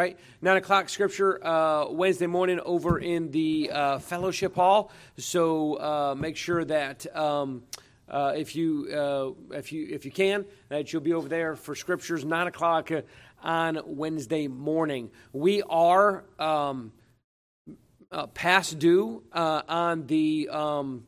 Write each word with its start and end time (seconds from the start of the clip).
right? 0.00 0.18
Nine 0.40 0.56
o'clock 0.56 0.88
scripture 0.88 1.46
uh, 1.46 1.90
Wednesday 1.90 2.26
morning 2.26 2.58
over 2.64 2.98
in 2.98 3.30
the 3.32 3.70
uh, 3.70 3.98
fellowship 3.98 4.54
hall. 4.54 4.90
So 5.18 5.74
uh, 5.74 6.14
make 6.16 6.38
sure 6.38 6.64
that 6.64 7.04
um, 7.14 7.64
uh, 8.08 8.32
if 8.34 8.56
you 8.56 8.88
uh, 8.90 9.54
if 9.54 9.72
you 9.72 9.86
if 9.90 10.06
you 10.06 10.10
can 10.10 10.46
that 10.70 10.90
you'll 10.90 11.02
be 11.02 11.12
over 11.12 11.28
there 11.28 11.54
for 11.54 11.74
scriptures 11.74 12.24
nine 12.24 12.46
o'clock 12.46 12.90
uh, 12.90 13.02
on 13.42 13.78
Wednesday 13.84 14.48
morning. 14.48 15.10
We 15.34 15.60
are 15.68 16.24
um, 16.38 16.92
past 18.32 18.78
due 18.78 19.22
on 19.34 20.06
the. 20.06 20.48
Um, 20.50 21.04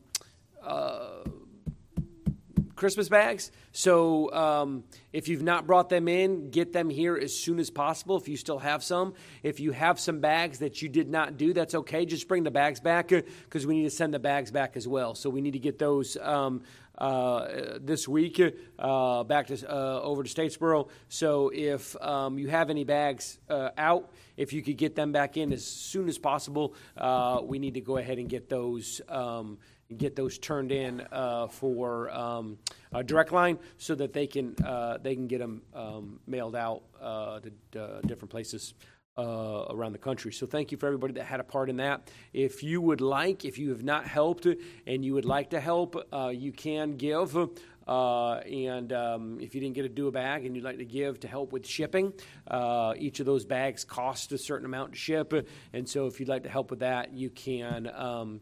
Christmas 2.83 3.07
bags. 3.07 3.49
So 3.71 4.29
um, 4.33 4.83
if 5.13 5.29
you've 5.29 5.41
not 5.41 5.65
brought 5.65 5.87
them 5.87 6.09
in, 6.09 6.49
get 6.49 6.73
them 6.73 6.89
here 6.89 7.15
as 7.15 7.33
soon 7.33 7.59
as 7.59 7.69
possible 7.69 8.17
if 8.17 8.27
you 8.27 8.35
still 8.35 8.59
have 8.59 8.83
some. 8.83 9.13
If 9.41 9.61
you 9.61 9.71
have 9.71 10.01
some 10.01 10.19
bags 10.19 10.59
that 10.59 10.81
you 10.81 10.89
did 10.89 11.09
not 11.09 11.37
do, 11.37 11.53
that's 11.53 11.75
okay. 11.75 12.05
Just 12.05 12.27
bring 12.27 12.43
the 12.43 12.51
bags 12.51 12.81
back 12.81 13.07
because 13.07 13.65
we 13.65 13.75
need 13.77 13.83
to 13.83 13.89
send 13.89 14.13
the 14.13 14.19
bags 14.19 14.51
back 14.51 14.75
as 14.75 14.85
well. 14.85 15.15
So 15.15 15.29
we 15.29 15.39
need 15.39 15.53
to 15.53 15.59
get 15.59 15.79
those 15.79 16.17
um, 16.17 16.63
uh, 16.97 17.77
this 17.79 18.05
week 18.05 18.41
uh, 18.77 19.23
back 19.23 19.47
to 19.47 19.73
uh, 19.73 20.01
over 20.01 20.21
to 20.21 20.29
Statesboro. 20.29 20.89
So 21.07 21.51
if 21.53 21.95
um, 22.01 22.37
you 22.37 22.49
have 22.49 22.69
any 22.69 22.83
bags 22.83 23.39
uh, 23.49 23.69
out, 23.77 24.11
if 24.35 24.51
you 24.51 24.61
could 24.61 24.77
get 24.77 24.95
them 24.95 25.13
back 25.13 25.37
in 25.37 25.53
as 25.53 25.65
soon 25.65 26.09
as 26.09 26.17
possible, 26.17 26.75
uh, 26.97 27.39
we 27.43 27.59
need 27.59 27.75
to 27.75 27.81
go 27.81 27.97
ahead 27.97 28.17
and 28.17 28.27
get 28.27 28.49
those. 28.49 28.99
Um, 29.07 29.57
get 29.97 30.15
those 30.15 30.37
turned 30.37 30.71
in 30.71 31.01
uh, 31.11 31.47
for 31.47 32.09
um, 32.11 32.57
a 32.91 33.03
direct 33.03 33.31
line 33.31 33.57
so 33.77 33.95
that 33.95 34.13
they 34.13 34.27
can 34.27 34.55
uh, 34.63 34.97
they 35.01 35.15
can 35.15 35.27
get 35.27 35.39
them 35.39 35.61
um, 35.73 36.19
mailed 36.27 36.55
out 36.55 36.83
uh, 37.01 37.39
to 37.71 38.01
different 38.05 38.29
places 38.29 38.73
uh, 39.17 39.65
around 39.69 39.91
the 39.91 39.99
country. 39.99 40.31
So 40.31 40.45
thank 40.45 40.71
you 40.71 40.77
for 40.77 40.87
everybody 40.87 41.13
that 41.13 41.25
had 41.25 41.39
a 41.39 41.43
part 41.43 41.69
in 41.69 41.77
that. 41.77 42.09
If 42.33 42.63
you 42.63 42.81
would 42.81 43.01
like, 43.01 43.45
if 43.45 43.57
you 43.57 43.69
have 43.69 43.83
not 43.83 44.07
helped 44.07 44.47
and 44.87 45.05
you 45.05 45.13
would 45.13 45.25
like 45.25 45.51
to 45.51 45.59
help, 45.59 45.95
uh, 46.11 46.31
you 46.33 46.51
can 46.51 46.97
give. 46.97 47.37
Uh, 47.85 48.35
and 48.35 48.93
um, 48.93 49.39
if 49.41 49.53
you 49.53 49.61
didn't 49.61 49.75
get 49.75 49.83
to 49.83 49.89
do 49.89 50.07
a 50.07 50.11
bag 50.11 50.45
and 50.45 50.55
you'd 50.55 50.63
like 50.63 50.77
to 50.77 50.85
give 50.85 51.19
to 51.19 51.27
help 51.27 51.51
with 51.51 51.67
shipping, 51.67 52.13
uh, 52.47 52.93
each 52.97 53.19
of 53.19 53.25
those 53.25 53.45
bags 53.45 53.83
cost 53.83 54.31
a 54.31 54.37
certain 54.37 54.65
amount 54.65 54.93
to 54.93 54.97
ship. 54.97 55.33
And 55.73 55.87
so 55.87 56.07
if 56.07 56.19
you'd 56.19 56.29
like 56.29 56.43
to 56.43 56.49
help 56.49 56.71
with 56.71 56.79
that, 56.79 57.13
you 57.13 57.29
can. 57.29 57.91
Um, 57.93 58.41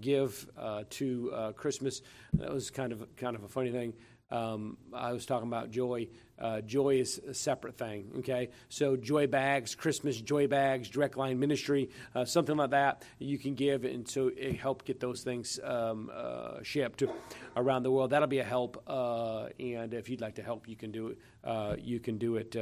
give 0.00 0.48
uh, 0.56 0.84
to 0.90 1.52
Christmas. 1.56 2.02
That 2.34 2.52
was 2.52 2.70
kind 2.70 2.92
of 2.92 3.04
kind 3.16 3.36
of 3.36 3.44
a 3.44 3.48
funny 3.48 3.70
thing. 3.70 3.94
Um, 4.30 4.76
I 4.92 5.12
was 5.12 5.24
talking 5.24 5.48
about 5.48 5.70
joy. 5.70 6.08
Uh, 6.38 6.60
joy 6.60 7.00
is 7.00 7.18
a 7.26 7.34
separate 7.34 7.76
thing, 7.76 8.12
okay? 8.18 8.50
So, 8.68 8.96
joy 8.96 9.26
bags, 9.26 9.74
Christmas 9.74 10.20
joy 10.20 10.46
bags, 10.46 10.88
direct 10.88 11.16
line 11.16 11.40
ministry, 11.40 11.90
uh, 12.14 12.24
something 12.24 12.56
like 12.56 12.70
that, 12.70 13.02
you 13.18 13.38
can 13.38 13.54
give, 13.54 13.84
and 13.84 14.08
so 14.08 14.30
it 14.36 14.56
help 14.56 14.84
get 14.84 15.00
those 15.00 15.22
things 15.22 15.58
um, 15.64 16.12
uh, 16.14 16.62
shipped 16.62 17.02
around 17.56 17.82
the 17.82 17.90
world. 17.90 18.10
That'll 18.10 18.28
be 18.28 18.38
a 18.38 18.44
help, 18.44 18.80
and 18.86 19.94
if 19.94 20.08
you'd 20.08 20.20
like 20.20 20.36
to 20.36 20.42
help, 20.42 20.68
you 20.68 20.76
can 20.76 20.92
do 20.92 21.08
it. 21.08 21.80
you 21.80 21.98
can 21.98 22.18
do 22.18 22.36
it. 22.36 22.54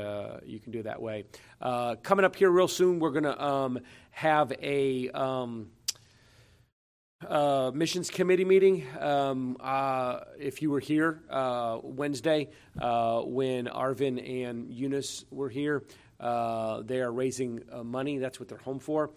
you 0.47 0.61
can 0.61 0.73
do 0.73 0.79
it 0.79 0.85
that 0.85 1.03
way. 1.03 1.25
coming 1.61 2.25
up 2.25 2.37
here 2.37 2.51
real 2.51 2.69
soon, 2.69 2.99
we're 2.99 3.11
to 3.25 3.45
um, 3.45 3.81
have 4.11 4.53
a. 4.53 5.11
Uh, 7.25 7.71
missions 7.75 8.11
committee 8.11 8.45
meeting. 8.45 8.87
Um, 9.01 9.57
uh, 9.59 10.21
if 10.39 10.61
you 10.61 10.71
were 10.71 10.81
here 10.81 11.23
uh, 11.31 11.79
Wednesday 11.83 12.51
uh, 12.79 13.23
when 13.23 13.69
Arvin 13.69 14.45
and 14.45 14.71
Eunice 14.71 15.25
were 15.31 15.49
here, 15.49 15.85
uh, 16.21 16.83
they 16.83 17.01
are 17.01 17.11
raising 17.11 17.63
uh, 17.73 17.83
money. 17.83 18.19
That's 18.19 18.39
what 18.39 18.51
they're 18.51 18.59
home 18.59 18.79
for. 18.79 19.13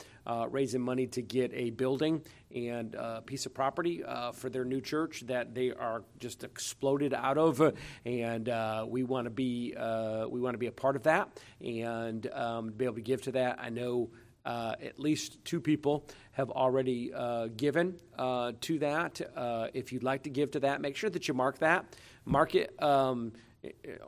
raising 0.49 0.79
money 0.79 1.07
to 1.07 1.21
get 1.21 1.51
a 1.53 1.71
building 1.71 2.21
and 2.55 2.95
a 2.95 3.21
piece 3.21 3.45
of 3.45 3.53
property 3.53 4.01
for 4.33 4.49
their 4.49 4.63
new 4.63 4.79
church 4.79 5.23
that 5.27 5.53
they 5.53 5.71
are 5.71 6.03
just 6.19 6.45
exploded 6.45 7.13
out 7.13 7.37
of, 7.37 7.61
and 8.05 8.49
we 8.89 9.03
want 9.03 9.25
to 9.25 9.29
be 9.29 9.73
we 9.75 10.39
want 10.39 10.53
to 10.53 10.57
be 10.57 10.67
a 10.67 10.71
part 10.71 10.95
of 10.95 11.03
that 11.03 11.37
and 11.59 12.27
um, 12.31 12.69
be 12.69 12.85
able 12.85 12.95
to 12.95 13.01
give 13.01 13.21
to 13.23 13.33
that. 13.33 13.59
I 13.59 13.69
know 13.69 14.09
uh, 14.49 14.73
at 14.83 14.99
least 14.99 15.45
two 15.45 15.61
people 15.61 16.07
have 16.31 16.49
already 16.49 17.13
uh, 17.13 17.49
given 17.55 17.95
uh, 18.17 18.51
to 18.61 18.79
that. 18.79 19.21
Uh, 19.35 19.67
if 19.75 19.93
you'd 19.93 20.01
like 20.01 20.23
to 20.23 20.29
give 20.31 20.49
to 20.49 20.59
that, 20.59 20.81
make 20.81 20.95
sure 20.95 21.11
that 21.11 21.27
you 21.27 21.35
mark 21.35 21.59
that. 21.59 21.85
Mark 22.25 22.55
it. 22.55 22.73
Um, 22.81 23.33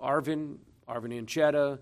Arvin, 0.03 0.57
Arvin 0.89 1.13
Anchetta, 1.21 1.77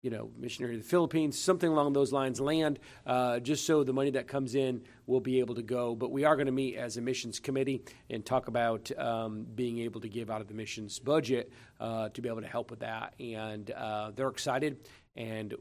you 0.00 0.10
know, 0.10 0.30
missionary 0.38 0.76
to 0.76 0.82
the 0.82 0.88
Philippines, 0.88 1.36
something 1.36 1.68
along 1.68 1.92
those 1.92 2.12
lines, 2.12 2.40
land, 2.40 2.78
uh, 3.04 3.40
just 3.40 3.66
so 3.66 3.82
the 3.82 3.92
money 3.92 4.10
that 4.10 4.28
comes 4.28 4.54
in 4.54 4.82
will 5.06 5.20
be 5.20 5.40
able 5.40 5.56
to 5.56 5.62
go. 5.62 5.96
But 5.96 6.12
we 6.12 6.22
are 6.22 6.36
going 6.36 6.46
to 6.46 6.52
meet 6.52 6.76
as 6.76 6.98
a 6.98 7.00
missions 7.00 7.40
committee 7.40 7.82
and 8.10 8.24
talk 8.24 8.46
about 8.46 8.96
um, 8.96 9.44
being 9.56 9.80
able 9.80 10.00
to 10.02 10.08
give 10.08 10.30
out 10.30 10.40
of 10.40 10.46
the 10.46 10.54
missions 10.54 11.00
budget 11.00 11.50
uh, 11.80 12.10
to 12.10 12.22
be 12.22 12.28
able 12.28 12.42
to 12.42 12.46
help 12.46 12.70
with 12.70 12.80
that. 12.80 13.14
And 13.18 13.72
they're 14.14 14.28
excited, 14.28 14.88
and 15.16 15.52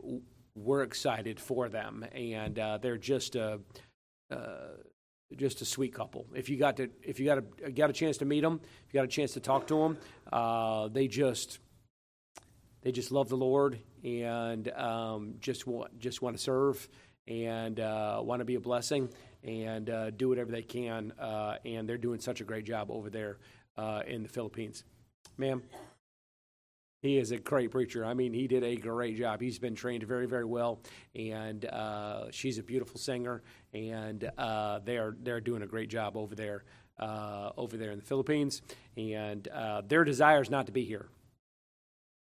we're 0.56 0.84
excited 0.84 1.40
for 1.40 1.70
them, 1.70 2.06
and 2.14 2.58
uh, 2.60 2.78
they're 2.78 2.98
just 2.98 3.36
a 3.36 3.60
uh, 4.32 4.78
just 5.36 5.62
a 5.62 5.66
sweet 5.66 5.94
couple. 5.94 6.26
If 6.36 6.50
you 6.50 6.58
got 6.58 6.78
to 6.78 6.90
if 7.04 7.20
you 7.20 7.26
got 7.26 7.40
a 7.64 7.72
got 7.72 7.90
a 7.90 7.94
chance 7.94 8.18
to 8.18 8.26
meet 8.26 8.42
them, 8.42 8.60
if 8.88 8.94
you 8.94 8.98
got 8.98 9.06
a 9.06 9.08
chance 9.08 9.34
to 9.34 9.40
talk 9.40 9.68
to 9.68 9.78
them, 9.78 9.98
uh, 10.32 10.88
they 10.90 11.08
just 11.08 11.60
they 12.82 12.92
just 12.92 13.12
love 13.12 13.30
the 13.30 13.38
Lord 13.38 13.80
and 14.04 14.70
um, 14.74 15.36
just 15.40 15.68
want 15.68 15.98
just 16.00 16.22
want 16.22 16.36
to 16.36 16.42
serve 16.42 16.88
and 17.28 17.80
uh, 17.80 18.20
want 18.24 18.40
to 18.40 18.46
be 18.46 18.56
a 18.56 18.60
blessing 18.60 19.10
and 19.44 19.90
uh, 19.90 20.10
do 20.12 20.30
whatever 20.30 20.52
they 20.52 20.64
can. 20.64 21.14
Uh, 21.20 21.56
and 21.66 21.88
they're 21.88 21.98
doing 21.98 22.20
such 22.20 22.42
a 22.42 22.44
great 22.44 22.66
job 22.66 22.92
over 22.92 23.10
there 23.10 23.38
in 24.06 24.22
the 24.22 24.30
Philippines, 24.30 24.84
ma'am. 25.38 25.64
He 27.02 27.18
is 27.18 27.32
a 27.32 27.38
great 27.38 27.72
preacher. 27.72 28.06
I 28.06 28.14
mean, 28.14 28.32
he 28.32 28.48
did 28.48 28.64
a 28.64 28.76
great 28.76 29.18
job. 29.18 29.42
He's 29.42 29.58
been 29.58 29.74
trained 29.74 30.04
very, 30.04 30.28
very 30.28 30.46
well, 30.46 30.82
and 31.16 31.66
uh, 31.66 32.30
she's 32.30 32.60
a 32.60 32.64
beautiful 32.64 33.00
singer, 33.00 33.42
and 33.74 34.30
uh, 34.38 34.80
they're 34.86 35.16
they're 35.24 35.42
doing 35.42 35.64
a 35.64 35.68
great 35.68 35.90
job 35.90 36.16
over 36.16 36.36
there, 36.36 36.64
uh, 37.00 37.52
over 37.58 37.76
there 37.76 37.90
in 37.90 37.98
the 37.98 38.06
Philippines. 38.06 38.62
And 38.98 39.48
uh, 39.48 39.82
their 39.88 40.04
desire 40.04 40.42
is 40.42 40.52
not 40.52 40.68
to 40.68 40.72
be 40.72 40.84
here. 40.84 41.08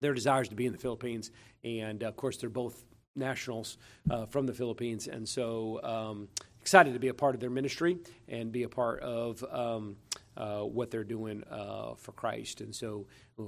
Their 0.02 0.16
desire 0.16 0.42
is 0.42 0.48
to 0.50 0.56
be 0.56 0.66
in 0.66 0.72
the 0.72 0.80
Philippines, 0.80 1.30
and 1.64 2.02
of 2.02 2.16
course, 2.16 2.38
they're 2.38 2.50
both 2.50 2.86
nationals 3.16 3.78
uh, 4.10 4.26
from 4.26 4.48
the 4.48 4.54
Philippines, 4.54 5.08
and 5.08 5.30
so 5.30 5.80
um, 5.84 6.28
excited 6.60 6.94
to 6.94 7.00
be 7.00 7.10
a 7.10 7.14
part 7.14 7.36
of 7.36 7.40
their 7.40 7.52
ministry 7.52 8.00
and 8.28 8.52
be 8.52 8.64
a 8.64 8.70
part 8.70 9.00
of. 9.02 9.44
Um, 9.52 9.98
uh, 10.38 10.62
what 10.62 10.92
they're 10.92 11.04
doing 11.04 11.44
uh, 11.50 11.96
for 11.96 12.12
Christ. 12.12 12.62
And 12.62 12.76
so 12.76 13.08
uh, 13.40 13.44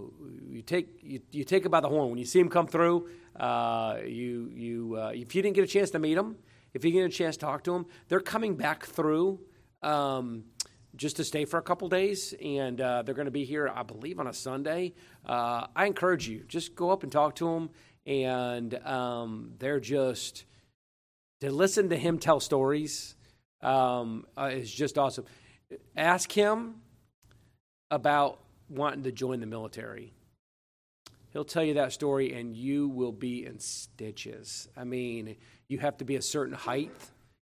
you 0.48 0.62
take 0.62 0.88
you, 1.02 1.20
you 1.32 1.44
take 1.44 1.70
by 1.70 1.82
the 1.82 1.90
horn 1.90 2.10
when 2.10 2.18
you 2.18 2.26
see 2.26 2.40
them 2.40 2.50
come 2.50 2.68
through. 2.68 3.10
Uh, 3.36 3.98
you 4.06 4.50
you 4.54 4.98
uh, 4.98 5.12
if 5.14 5.36
you 5.36 5.42
didn't 5.42 5.56
get 5.56 5.64
a 5.64 5.68
chance 5.68 5.92
to 5.92 6.00
meet 6.00 6.16
them, 6.16 6.38
if 6.74 6.86
you 6.86 6.92
get 6.92 7.06
a 7.06 7.10
chance 7.10 7.36
to 7.36 7.42
talk 7.42 7.64
to 7.66 7.72
them, 7.72 7.86
they're 8.08 8.20
coming 8.20 8.56
back 8.56 8.86
through. 8.86 9.40
Um, 9.84 10.46
just 10.96 11.18
to 11.18 11.24
stay 11.24 11.46
for 11.46 11.60
a 11.60 11.62
couple 11.62 11.88
days, 11.90 12.34
and 12.44 12.80
they're 12.80 13.04
going 13.04 13.26
to 13.26 13.32
be 13.32 13.46
here, 13.46 13.72
I 13.72 13.84
believe, 13.84 14.20
on 14.20 14.26
a 14.26 14.34
Sunday. 14.34 14.96
I 15.28 15.86
encourage 15.86 16.28
you 16.28 16.44
just 16.48 16.74
go 16.74 16.90
up 16.90 17.04
and 17.04 17.12
talk 17.12 17.36
to 17.36 17.46
them, 17.54 17.70
and 18.08 18.74
um, 18.84 19.52
they're 19.60 19.80
just 19.80 20.46
to 21.42 21.52
listen 21.52 21.90
to 21.90 21.98
him 21.98 22.18
tell 22.18 22.40
stories 22.40 23.16
um, 23.62 24.26
is 24.40 24.72
just 24.72 24.98
awesome 24.98 25.26
ask 25.96 26.32
him 26.32 26.76
about 27.92 28.40
wanting 28.70 29.04
to 29.04 29.12
join 29.12 29.40
the 29.40 29.46
military. 29.46 30.14
He'll 31.32 31.46
tell 31.46 31.64
you 31.64 31.76
that 31.76 31.94
story, 31.94 32.34
and 32.34 32.56
you 32.56 32.88
will 32.88 33.12
be 33.12 33.46
in 33.46 33.60
stitches. 33.60 34.68
I 34.76 34.84
mean, 34.84 35.36
you 35.68 35.78
have 35.80 35.98
to 35.98 36.06
be 36.06 36.16
a 36.16 36.22
certain 36.22 36.56
height 36.56 36.92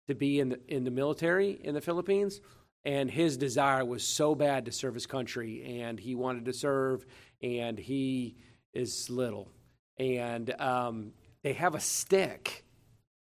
to 0.07 0.15
be 0.15 0.39
in 0.39 0.49
the, 0.49 0.59
in 0.67 0.83
the 0.83 0.91
military 0.91 1.59
in 1.63 1.73
the 1.73 1.81
Philippines. 1.81 2.41
And 2.85 3.11
his 3.11 3.37
desire 3.37 3.83
was 3.83 4.03
so 4.03 4.33
bad 4.33 4.65
to 4.65 4.71
serve 4.71 4.93
his 4.93 5.05
country, 5.05 5.81
and 5.81 5.99
he 5.99 6.15
wanted 6.15 6.45
to 6.45 6.53
serve, 6.53 7.05
and 7.41 7.77
he 7.77 8.37
is 8.73 9.09
little. 9.09 9.49
And 9.97 10.53
um, 10.59 11.11
they 11.43 11.53
have 11.53 11.75
a 11.75 11.79
stick 11.79 12.63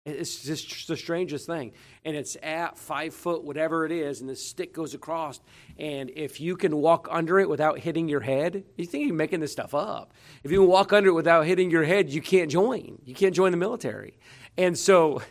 it's 0.07 0.43
just 0.43 0.87
the 0.87 0.95
strangest 0.95 1.45
thing. 1.45 1.73
And 2.05 2.15
it's 2.15 2.37
at 2.41 2.77
five 2.77 3.13
foot, 3.13 3.43
whatever 3.43 3.85
it 3.85 3.91
is, 3.91 4.21
and 4.21 4.29
the 4.29 4.35
stick 4.35 4.73
goes 4.73 4.93
across. 4.93 5.39
And 5.77 6.09
if 6.15 6.39
you 6.39 6.55
can 6.55 6.77
walk 6.77 7.07
under 7.11 7.39
it 7.39 7.49
without 7.49 7.79
hitting 7.79 8.07
your 8.07 8.21
head, 8.21 8.63
you 8.77 8.85
think 8.85 9.07
you're 9.07 9.15
making 9.15 9.41
this 9.41 9.51
stuff 9.51 9.75
up. 9.75 10.13
If 10.43 10.51
you 10.51 10.61
can 10.61 10.69
walk 10.69 10.93
under 10.93 11.09
it 11.09 11.13
without 11.13 11.45
hitting 11.45 11.69
your 11.69 11.83
head, 11.83 12.09
you 12.09 12.21
can't 12.21 12.49
join. 12.49 12.99
You 13.03 13.13
can't 13.13 13.35
join 13.35 13.51
the 13.51 13.57
military. 13.57 14.17
And 14.57 14.77
so, 14.77 15.21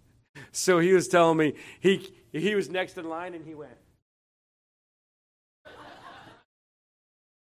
so 0.52 0.78
he 0.78 0.92
was 0.92 1.08
telling 1.08 1.38
me 1.38 1.54
he 1.80 2.12
he 2.32 2.54
was 2.54 2.68
next 2.68 2.98
in 2.98 3.08
line 3.08 3.34
and 3.34 3.44
he 3.44 3.54
went. 3.54 3.78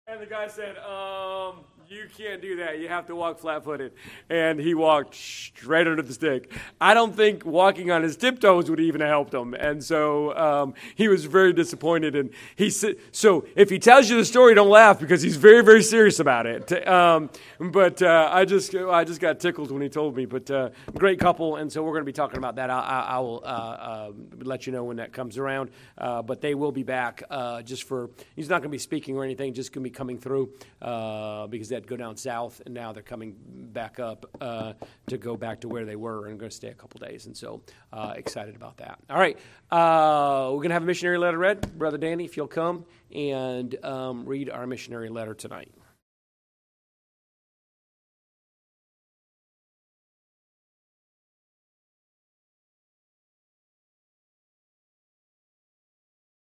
And 0.07 0.19
the 0.19 0.25
guy 0.25 0.47
said, 0.47 0.77
um, 0.79 1.63
You 1.91 2.07
can't 2.17 2.41
do 2.41 2.55
that. 2.55 2.79
You 2.79 2.87
have 2.87 3.07
to 3.07 3.15
walk 3.17 3.39
flat 3.39 3.65
footed. 3.65 3.91
And 4.29 4.61
he 4.61 4.73
walked 4.73 5.13
straight 5.13 5.87
under 5.87 6.01
the 6.01 6.13
stick. 6.13 6.49
I 6.79 6.93
don't 6.93 7.13
think 7.13 7.45
walking 7.45 7.91
on 7.91 8.01
his 8.01 8.15
tiptoes 8.15 8.69
would 8.69 8.79
even 8.79 9.01
have 9.01 9.09
helped 9.09 9.33
him. 9.33 9.53
And 9.53 9.83
so 9.83 10.33
um, 10.37 10.73
he 10.95 11.09
was 11.09 11.25
very 11.25 11.51
disappointed. 11.51 12.15
And 12.15 12.29
he 12.55 12.69
said, 12.69 12.95
so 13.11 13.45
if 13.57 13.69
he 13.69 13.77
tells 13.77 14.09
you 14.09 14.15
the 14.15 14.23
story, 14.23 14.55
don't 14.55 14.69
laugh 14.69 15.01
because 15.01 15.21
he's 15.21 15.35
very, 15.35 15.61
very 15.65 15.83
serious 15.83 16.21
about 16.21 16.45
it. 16.45 16.87
Um, 16.87 17.29
but 17.59 18.01
uh, 18.01 18.29
I 18.31 18.45
just 18.45 18.73
I 18.73 19.03
just 19.03 19.19
got 19.19 19.41
tickled 19.41 19.69
when 19.69 19.81
he 19.81 19.89
told 19.89 20.15
me. 20.15 20.25
But 20.25 20.49
uh, 20.49 20.69
great 20.95 21.19
couple. 21.19 21.57
And 21.57 21.69
so 21.69 21.83
we're 21.83 21.91
going 21.91 22.03
to 22.03 22.05
be 22.05 22.13
talking 22.13 22.37
about 22.37 22.55
that. 22.55 22.69
I, 22.69 22.79
I, 22.79 22.99
I 22.99 23.19
will 23.19 23.41
uh, 23.43 23.47
uh, 23.47 24.11
let 24.43 24.65
you 24.65 24.71
know 24.71 24.85
when 24.85 24.95
that 24.95 25.11
comes 25.11 25.37
around. 25.37 25.71
Uh, 25.97 26.21
but 26.21 26.39
they 26.39 26.55
will 26.55 26.71
be 26.71 26.83
back 26.83 27.21
uh, 27.29 27.61
just 27.63 27.83
for, 27.83 28.11
he's 28.37 28.47
not 28.47 28.61
going 28.61 28.69
to 28.69 28.75
be 28.75 28.77
speaking 28.77 29.17
or 29.17 29.25
anything, 29.25 29.53
just 29.53 29.73
going 29.73 29.83
to 29.83 29.89
be 29.89 29.93
coming 29.93 30.17
through 30.17 30.53
because 30.79 31.67
that 31.67 31.80
go 31.87 31.95
down 31.95 32.17
south, 32.17 32.61
and 32.65 32.73
now 32.73 32.91
they're 32.91 33.03
coming 33.03 33.35
back 33.73 33.99
up 33.99 34.25
uh, 34.41 34.73
to 35.07 35.17
go 35.17 35.35
back 35.35 35.61
to 35.61 35.67
where 35.67 35.85
they 35.85 35.95
were 35.95 36.27
and 36.27 36.39
going 36.39 36.49
to 36.49 36.55
stay 36.55 36.69
a 36.69 36.73
couple 36.73 36.99
days. 36.99 37.25
And 37.25 37.35
so 37.35 37.61
uh, 37.93 38.13
excited 38.15 38.55
about 38.55 38.77
that. 38.77 38.99
All 39.09 39.19
right, 39.19 39.37
uh, 39.71 40.49
we're 40.51 40.57
going 40.57 40.69
to 40.69 40.75
have 40.75 40.83
a 40.83 40.87
missionary 40.87 41.17
letter 41.17 41.37
read. 41.37 41.77
Brother 41.77 41.97
Danny, 41.97 42.25
if 42.25 42.37
you'll 42.37 42.47
come 42.47 42.85
and 43.13 43.83
um, 43.83 44.25
read 44.25 44.49
our 44.49 44.67
missionary 44.67 45.09
letter 45.09 45.33
tonight. 45.33 45.71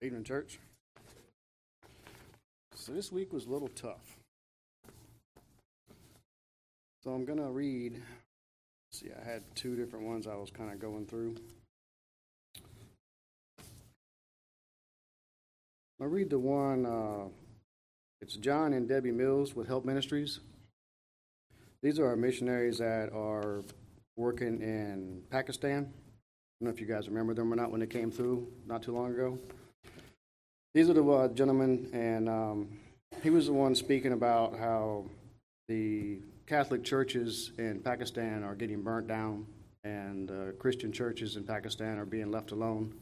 Evening, 0.04 0.24
church. 0.24 0.58
So 2.74 2.92
this 2.92 3.12
week 3.12 3.32
was 3.32 3.46
a 3.46 3.52
little 3.52 3.68
tough. 3.68 4.18
So 7.04 7.10
I'm 7.10 7.26
going 7.26 7.40
to 7.40 7.50
read. 7.50 8.00
See, 8.92 9.08
I 9.10 9.28
had 9.28 9.42
two 9.56 9.76
different 9.76 10.06
ones 10.06 10.28
I 10.28 10.36
was 10.36 10.52
kind 10.52 10.72
of 10.72 10.80
going 10.80 11.08
through. 11.08 11.36
I'll 16.00 16.08
read 16.08 16.30
the 16.30 16.38
one. 16.38 16.86
Uh, 16.86 17.30
it's 18.22 18.36
John 18.36 18.74
and 18.74 18.88
Debbie 18.88 19.12
Mills 19.12 19.56
with 19.56 19.68
Help 19.68 19.84
Ministries. 19.84 20.42
These 21.82 21.98
are 21.98 22.06
our 22.06 22.16
missionaries 22.16 22.78
that 22.78 23.12
are 23.14 23.64
working 24.16 24.62
in 24.62 25.24
Pakistan. 25.32 25.78
I 25.78 26.66
don't 26.66 26.68
know 26.68 26.70
if 26.70 26.80
you 26.80 26.86
guys 26.86 27.10
remember 27.10 27.34
them 27.34 27.52
or 27.52 27.56
not 27.56 27.72
when 27.72 27.80
they 27.80 27.88
came 27.88 28.12
through 28.12 28.48
not 28.68 28.84
too 28.84 28.92
long 28.92 29.12
ago. 29.12 29.40
These 30.76 30.88
are 30.88 30.94
the 30.94 31.04
uh, 31.04 31.28
gentlemen, 31.30 31.90
and 31.94 32.30
um, 32.30 32.80
he 33.24 33.32
was 33.32 33.48
the 33.48 33.54
one 33.54 33.74
speaking 33.74 34.12
about 34.12 34.56
how 34.60 35.06
the 35.68 36.20
Catholic 36.46 36.84
churches 36.84 37.52
in 37.58 37.80
Pakistan 37.80 38.44
are 38.44 38.56
getting 38.56 38.82
burnt 38.82 39.08
down, 39.08 39.46
and 39.84 40.30
uh, 40.30 40.52
Christian 40.60 40.92
churches 40.92 41.36
in 41.36 41.44
Pakistan 41.44 41.98
are 41.98 42.06
being 42.06 42.32
left 42.32 42.52
alone. 42.52 42.94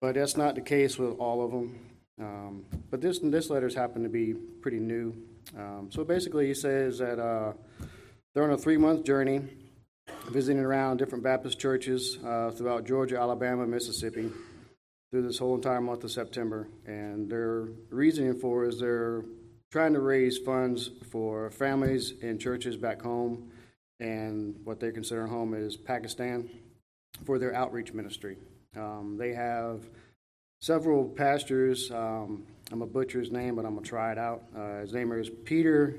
But 0.00 0.16
that's 0.16 0.36
not 0.36 0.54
the 0.54 0.60
case 0.60 0.98
with 0.98 1.18
all 1.18 1.44
of 1.44 1.50
them. 1.50 1.78
Um, 2.20 2.64
but 2.90 3.00
this 3.00 3.20
this 3.20 3.50
letters 3.50 3.74
happen 3.74 4.02
to 4.02 4.08
be 4.08 4.34
pretty 4.34 4.80
new. 4.80 5.14
Um, 5.56 5.88
so 5.90 6.04
basically, 6.04 6.46
he 6.46 6.54
says 6.54 6.98
that 6.98 7.18
uh, 7.18 7.52
they're 8.34 8.44
on 8.44 8.50
a 8.50 8.58
three 8.58 8.76
month 8.76 9.04
journey, 9.04 9.42
visiting 10.28 10.62
around 10.62 10.98
different 10.98 11.24
Baptist 11.24 11.58
churches 11.58 12.18
uh, 12.24 12.50
throughout 12.50 12.86
Georgia, 12.86 13.18
Alabama, 13.18 13.66
Mississippi, 13.66 14.30
through 15.10 15.22
this 15.22 15.38
whole 15.38 15.54
entire 15.54 15.80
month 15.80 16.04
of 16.04 16.10
September. 16.10 16.68
And 16.86 17.30
their 17.30 17.68
reasoning 17.90 18.38
for 18.38 18.64
is 18.64 18.80
they're 18.80 19.22
trying 19.72 19.94
to 19.94 20.00
raise 20.00 20.36
funds 20.36 20.90
for 21.10 21.50
families 21.50 22.12
and 22.20 22.38
churches 22.38 22.76
back 22.76 23.00
home 23.00 23.50
and 24.00 24.54
what 24.64 24.78
they 24.78 24.92
consider 24.92 25.26
home 25.26 25.54
is 25.54 25.78
Pakistan 25.78 26.48
for 27.24 27.38
their 27.38 27.54
outreach 27.54 27.94
ministry. 27.94 28.36
Um, 28.76 29.16
they 29.18 29.32
have 29.32 29.88
several 30.60 31.06
pastors. 31.06 31.90
Um, 31.90 32.44
I'm 32.70 32.82
a 32.82 32.86
butcher 32.86 33.18
his 33.20 33.30
name, 33.30 33.56
but 33.56 33.64
I'm 33.64 33.74
to 33.82 33.88
try 33.88 34.12
it 34.12 34.18
out. 34.18 34.42
Uh, 34.54 34.80
his 34.80 34.92
name 34.92 35.10
is 35.12 35.30
Peter 35.30 35.96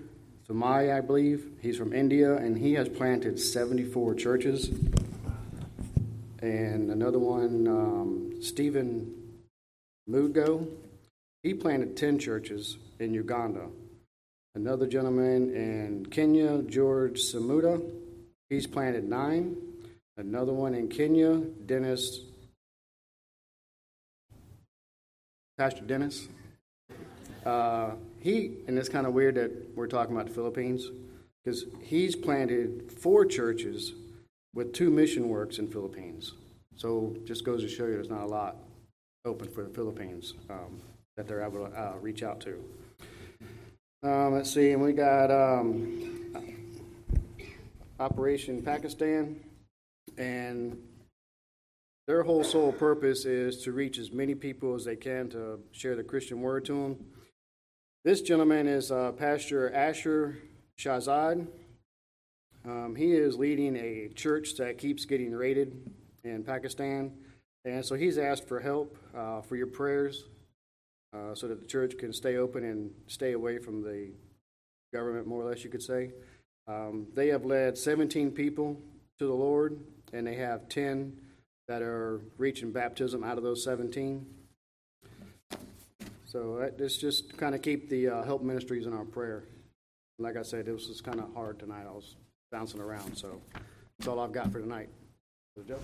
Thumai, 0.47 0.95
I 0.95 1.01
believe. 1.01 1.47
He's 1.59 1.77
from 1.77 1.93
India, 1.93 2.35
and 2.35 2.55
he 2.55 2.73
has 2.73 2.87
planted 2.87 3.39
74 3.39 4.13
churches. 4.15 4.69
And 6.41 6.91
another 6.91 7.19
one, 7.19 7.67
um, 7.67 8.33
Stephen 8.41 9.13
Mudgo, 10.07 10.67
he 11.41 11.55
planted 11.55 11.97
10 11.97 12.19
churches 12.19 12.77
in 13.03 13.13
Uganda. 13.13 13.67
Another 14.55 14.87
gentleman 14.87 15.53
in 15.55 16.05
Kenya, 16.05 16.61
George 16.63 17.19
Samuda, 17.19 17.81
he's 18.49 18.67
planted 18.67 19.03
nine. 19.03 19.55
Another 20.15 20.53
one 20.53 20.75
in 20.75 20.87
Kenya, 20.89 21.37
Dennis, 21.65 22.19
Pastor 25.57 25.81
Dennis. 25.81 26.27
Uh, 27.45 27.91
he, 28.19 28.57
and 28.67 28.77
it's 28.77 28.89
kind 28.89 29.07
of 29.07 29.13
weird 29.13 29.35
that 29.35 29.75
we're 29.75 29.87
talking 29.87 30.15
about 30.15 30.27
the 30.27 30.33
Philippines, 30.33 30.87
because 31.43 31.65
he's 31.81 32.15
planted 32.15 32.91
four 32.91 33.25
churches 33.25 33.93
with 34.53 34.71
two 34.71 34.91
mission 34.91 35.29
works 35.29 35.57
in 35.57 35.67
Philippines. 35.67 36.33
So 36.75 37.15
just 37.25 37.43
goes 37.43 37.61
to 37.61 37.67
show 37.67 37.85
you 37.85 37.93
there's 37.93 38.09
not 38.09 38.21
a 38.21 38.27
lot 38.27 38.57
open 39.25 39.47
for 39.49 39.63
the 39.63 39.69
Philippines 39.69 40.35
um, 40.49 40.79
that 41.17 41.27
they're 41.27 41.43
able 41.43 41.67
to 41.67 41.73
uh, 41.75 41.95
reach 42.01 42.21
out 42.21 42.39
to. 42.41 42.63
Um, 44.03 44.33
let's 44.33 44.51
see, 44.51 44.71
and 44.71 44.81
we 44.81 44.91
got 44.91 45.31
um, 45.31 46.35
Operation 48.01 48.61
Pakistan, 48.61 49.39
and 50.17 50.77
their 52.05 52.21
whole 52.23 52.43
sole 52.43 52.73
purpose 52.73 53.23
is 53.23 53.63
to 53.63 53.71
reach 53.71 53.97
as 53.97 54.11
many 54.11 54.35
people 54.35 54.75
as 54.75 54.83
they 54.83 54.97
can 54.97 55.29
to 55.29 55.61
share 55.71 55.95
the 55.95 56.03
Christian 56.03 56.41
word 56.41 56.65
to 56.65 56.73
them. 56.73 57.05
This 58.03 58.19
gentleman 58.19 58.67
is 58.67 58.91
uh, 58.91 59.13
Pastor 59.13 59.73
Asher 59.73 60.37
Shahzad. 60.77 61.47
Um, 62.65 62.95
he 62.97 63.13
is 63.13 63.37
leading 63.37 63.77
a 63.77 64.09
church 64.13 64.57
that 64.57 64.77
keeps 64.77 65.05
getting 65.05 65.31
raided 65.31 65.79
in 66.25 66.43
Pakistan, 66.43 67.13
and 67.63 67.85
so 67.85 67.95
he's 67.95 68.17
asked 68.17 68.49
for 68.49 68.59
help 68.59 68.97
uh, 69.15 69.39
for 69.39 69.55
your 69.55 69.67
prayers 69.67 70.25
uh, 71.13 71.35
so 71.35 71.47
that 71.47 71.61
the 71.61 71.67
church 71.67 71.97
can 71.97 72.11
stay 72.11 72.37
open 72.37 72.63
and 72.63 72.91
stay 73.07 73.33
away 73.33 73.59
from 73.59 73.81
the 73.83 74.09
government, 74.93 75.27
more 75.27 75.41
or 75.41 75.49
less, 75.49 75.63
you 75.63 75.69
could 75.69 75.83
say. 75.83 76.11
Um, 76.67 77.07
they 77.13 77.27
have 77.27 77.45
led 77.45 77.77
17 77.77 78.31
people 78.31 78.79
to 79.19 79.27
the 79.27 79.33
Lord, 79.33 79.79
and 80.11 80.25
they 80.25 80.35
have 80.35 80.69
10 80.69 81.13
that 81.67 81.81
are 81.81 82.21
reaching 82.37 82.71
baptism 82.71 83.23
out 83.23 83.37
of 83.37 83.43
those 83.43 83.63
17. 83.63 84.25
So 86.25 86.57
that, 86.57 86.79
let's 86.79 86.97
just 86.97 87.37
kind 87.37 87.53
of 87.53 87.61
keep 87.61 87.89
the 87.89 88.07
uh, 88.09 88.23
help 88.23 88.41
ministries 88.41 88.85
in 88.85 88.93
our 88.93 89.05
prayer. 89.05 89.43
Like 90.19 90.37
I 90.37 90.41
said, 90.41 90.65
this 90.65 90.87
was 90.87 91.01
kind 91.01 91.19
of 91.19 91.33
hard 91.33 91.59
tonight. 91.59 91.85
I 91.87 91.91
was 91.91 92.15
bouncing 92.51 92.81
around, 92.81 93.15
so 93.15 93.41
that's 93.97 94.07
all 94.07 94.19
I've 94.19 94.31
got 94.31 94.51
for 94.51 94.59
tonight. 94.59 94.89
Joe? 95.67 95.79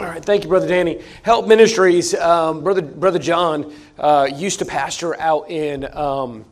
All 0.00 0.06
right, 0.06 0.24
thank 0.24 0.44
you, 0.44 0.48
Brother 0.48 0.66
Danny. 0.66 1.02
Help 1.22 1.46
Ministries, 1.46 2.14
um, 2.14 2.64
Brother 2.64 2.80
Brother 2.80 3.18
John 3.18 3.70
uh, 3.98 4.26
used 4.34 4.60
to 4.60 4.64
pastor 4.64 5.14
out 5.20 5.50
in 5.50 5.84
um, 5.94 6.46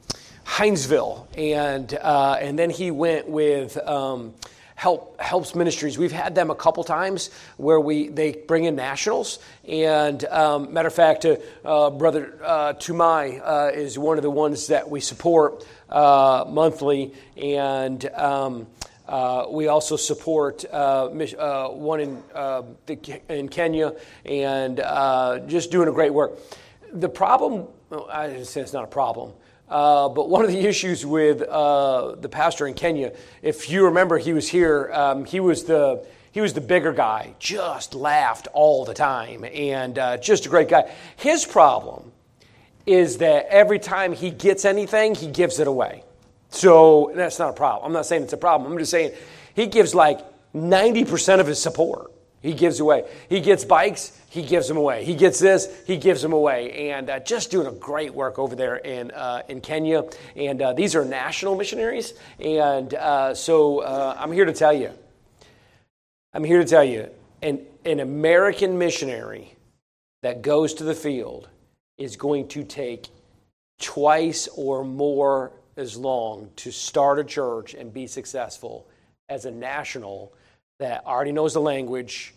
Hinesville, 0.44 1.26
and 1.34 1.94
uh, 1.94 2.36
and 2.38 2.58
then 2.58 2.68
he 2.68 2.90
went 2.90 3.26
with. 3.26 3.78
Um, 3.78 4.34
Help 4.74 5.20
Helps 5.20 5.56
Ministries. 5.56 5.98
We've 5.98 6.12
had 6.12 6.36
them 6.36 6.52
a 6.52 6.54
couple 6.54 6.84
times 6.84 7.30
where 7.56 7.80
we 7.80 8.10
they 8.10 8.30
bring 8.30 8.62
in 8.62 8.76
nationals. 8.76 9.40
And 9.66 10.24
um, 10.26 10.72
matter 10.72 10.86
of 10.86 10.94
fact, 10.94 11.24
uh, 11.24 11.38
uh, 11.64 11.90
Brother 11.90 12.38
uh, 12.44 12.74
Tumai 12.74 13.40
uh, 13.44 13.72
is 13.74 13.98
one 13.98 14.18
of 14.18 14.22
the 14.22 14.30
ones 14.30 14.68
that 14.68 14.88
we 14.88 15.00
support 15.00 15.66
uh, 15.88 16.44
monthly. 16.46 17.12
And 17.36 18.08
um, 18.10 18.68
uh, 19.08 19.46
we 19.50 19.68
also 19.68 19.96
support 19.96 20.64
uh, 20.70 21.06
uh, 21.06 21.68
one 21.70 22.00
in, 22.00 22.22
uh, 22.34 22.62
the, 22.84 23.20
in 23.30 23.48
Kenya 23.48 23.94
and 24.26 24.80
uh, 24.80 25.38
just 25.46 25.70
doing 25.70 25.88
a 25.88 25.92
great 25.92 26.12
work. 26.12 26.38
The 26.92 27.08
problem, 27.08 27.68
I 28.10 28.42
say 28.42 28.60
it's 28.60 28.74
not 28.74 28.84
a 28.84 28.88
problem, 28.88 29.32
uh, 29.68 30.10
but 30.10 30.28
one 30.28 30.44
of 30.44 30.50
the 30.50 30.60
issues 30.60 31.06
with 31.06 31.38
the 31.38 32.28
pastor 32.30 32.66
in 32.66 32.74
Kenya, 32.74 33.14
if 33.40 33.70
you 33.70 33.86
remember, 33.86 34.18
he 34.18 34.34
was 34.34 34.48
here, 34.48 34.90
um, 34.92 35.24
he 35.24 35.40
was 35.40 35.64
the 35.64 36.04
he 36.30 36.42
was 36.42 36.52
the 36.52 36.60
bigger 36.60 36.92
guy, 36.92 37.34
just 37.38 37.94
laughed 37.94 38.48
all 38.52 38.84
the 38.84 38.92
time, 38.92 39.44
and 39.44 39.94
just 40.22 40.44
a 40.44 40.48
great 40.50 40.68
guy. 40.68 40.90
His 41.16 41.46
problem 41.46 42.12
is 42.86 43.18
that 43.18 43.46
every 43.48 43.78
time 43.78 44.12
he 44.12 44.30
gets 44.30 44.64
anything, 44.64 45.14
he 45.14 45.26
gives 45.26 45.58
it 45.58 45.66
away. 45.66 46.04
So 46.50 47.12
that's 47.14 47.38
not 47.38 47.50
a 47.50 47.52
problem. 47.52 47.86
I'm 47.86 47.92
not 47.92 48.06
saying 48.06 48.22
it's 48.22 48.32
a 48.32 48.38
problem. 48.38 48.72
I'm 48.72 48.78
just 48.78 48.90
saying 48.90 49.12
he 49.54 49.66
gives 49.66 49.94
like 49.94 50.20
90% 50.54 51.40
of 51.40 51.46
his 51.46 51.60
support. 51.60 52.12
He 52.40 52.54
gives 52.54 52.78
away. 52.78 53.04
He 53.28 53.40
gets 53.40 53.64
bikes, 53.64 54.18
he 54.30 54.42
gives 54.42 54.68
them 54.68 54.76
away. 54.76 55.04
He 55.04 55.16
gets 55.16 55.40
this, 55.40 55.68
he 55.86 55.96
gives 55.96 56.22
them 56.22 56.32
away. 56.32 56.90
And 56.90 57.10
uh, 57.10 57.18
just 57.18 57.50
doing 57.50 57.66
a 57.66 57.72
great 57.72 58.14
work 58.14 58.38
over 58.38 58.54
there 58.54 58.76
in, 58.76 59.10
uh, 59.10 59.42
in 59.48 59.60
Kenya. 59.60 60.04
And 60.36 60.62
uh, 60.62 60.72
these 60.72 60.94
are 60.94 61.04
national 61.04 61.56
missionaries. 61.56 62.14
And 62.38 62.94
uh, 62.94 63.34
so 63.34 63.80
uh, 63.80 64.16
I'm 64.16 64.30
here 64.30 64.44
to 64.44 64.52
tell 64.52 64.72
you 64.72 64.92
I'm 66.34 66.44
here 66.44 66.58
to 66.58 66.64
tell 66.64 66.84
you 66.84 67.08
an, 67.42 67.60
an 67.84 68.00
American 68.00 68.78
missionary 68.78 69.56
that 70.22 70.42
goes 70.42 70.74
to 70.74 70.84
the 70.84 70.94
field 70.94 71.48
is 71.96 72.16
going 72.16 72.48
to 72.48 72.64
take 72.64 73.08
twice 73.80 74.46
or 74.54 74.84
more 74.84 75.52
as 75.78 75.96
long 75.96 76.50
to 76.56 76.70
start 76.72 77.18
a 77.18 77.24
church 77.24 77.72
and 77.72 77.94
be 77.94 78.06
successful 78.06 78.86
as 79.28 79.44
a 79.44 79.50
national 79.50 80.32
that 80.78 81.06
already 81.06 81.32
knows 81.32 81.54
the 81.54 81.60
language, 81.60 82.34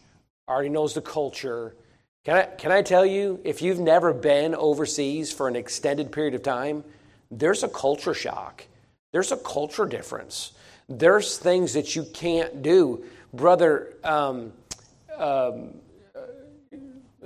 already 0.47 0.69
knows 0.69 0.93
the 0.93 1.01
culture. 1.01 1.75
Can 2.23 2.37
I, 2.37 2.43
can 2.43 2.71
I 2.71 2.81
tell 2.83 3.05
you, 3.05 3.39
if 3.43 3.61
you've 3.61 3.79
never 3.79 4.13
been 4.13 4.53
overseas 4.53 5.33
for 5.33 5.47
an 5.47 5.55
extended 5.55 6.11
period 6.11 6.35
of 6.35 6.43
time, 6.43 6.83
there's 7.31 7.63
a 7.63 7.67
culture 7.67 8.13
shock. 8.13 8.65
There's 9.11 9.31
a 9.31 9.37
culture 9.37 9.85
difference. 9.85 10.53
There's 10.87 11.37
things 11.37 11.73
that 11.73 11.95
you 11.95 12.03
can't 12.13 12.61
do. 12.61 13.03
Brother 13.33 13.95
um, 14.03 14.53
um, 15.17 15.73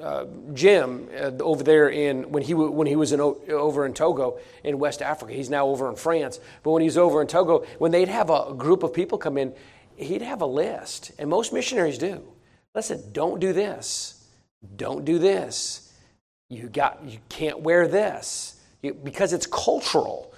uh, 0.02 0.26
Jim 0.54 1.08
uh, 1.18 1.32
over 1.42 1.64
there 1.64 1.90
in 1.90 2.32
when 2.32 2.44
he 2.44 2.54
when 2.54 2.88
he 2.88 2.96
was 2.96 3.12
in, 3.14 3.22
over 3.22 3.86
in 3.86 3.94
Togo 3.94 4.40
in 4.64 4.78
West 4.78 5.02
Africa. 5.02 5.34
He's 5.34 5.50
now 5.50 5.68
over 5.68 5.90
in 5.90 5.96
France. 5.96 6.40
But 6.64 6.72
when 6.72 6.82
he's 6.82 6.98
over 6.98 7.22
in 7.22 7.28
Togo, 7.28 7.66
when 7.78 7.92
they'd 7.92 8.10
have 8.10 8.30
a 8.30 8.54
group 8.54 8.84
of 8.84 8.94
people 8.94 9.18
come 9.18 9.38
in, 9.38 9.54
he'd 9.96 10.22
have 10.22 10.42
a 10.42 10.46
list, 10.46 11.12
and 11.18 11.30
most 11.30 11.54
missionaries 11.54 11.98
do. 11.98 12.22
Listen, 12.74 13.02
don't 13.14 13.40
do 13.40 13.54
this. 13.54 14.28
Don't 14.76 15.06
do 15.06 15.18
this. 15.18 15.94
You 16.50 16.68
got 16.68 17.04
you 17.06 17.20
can't 17.30 17.62
wear 17.62 17.88
this 17.88 18.62
you, 18.82 18.94
because 18.94 19.34
it's 19.34 19.48
cultural. 19.48 20.34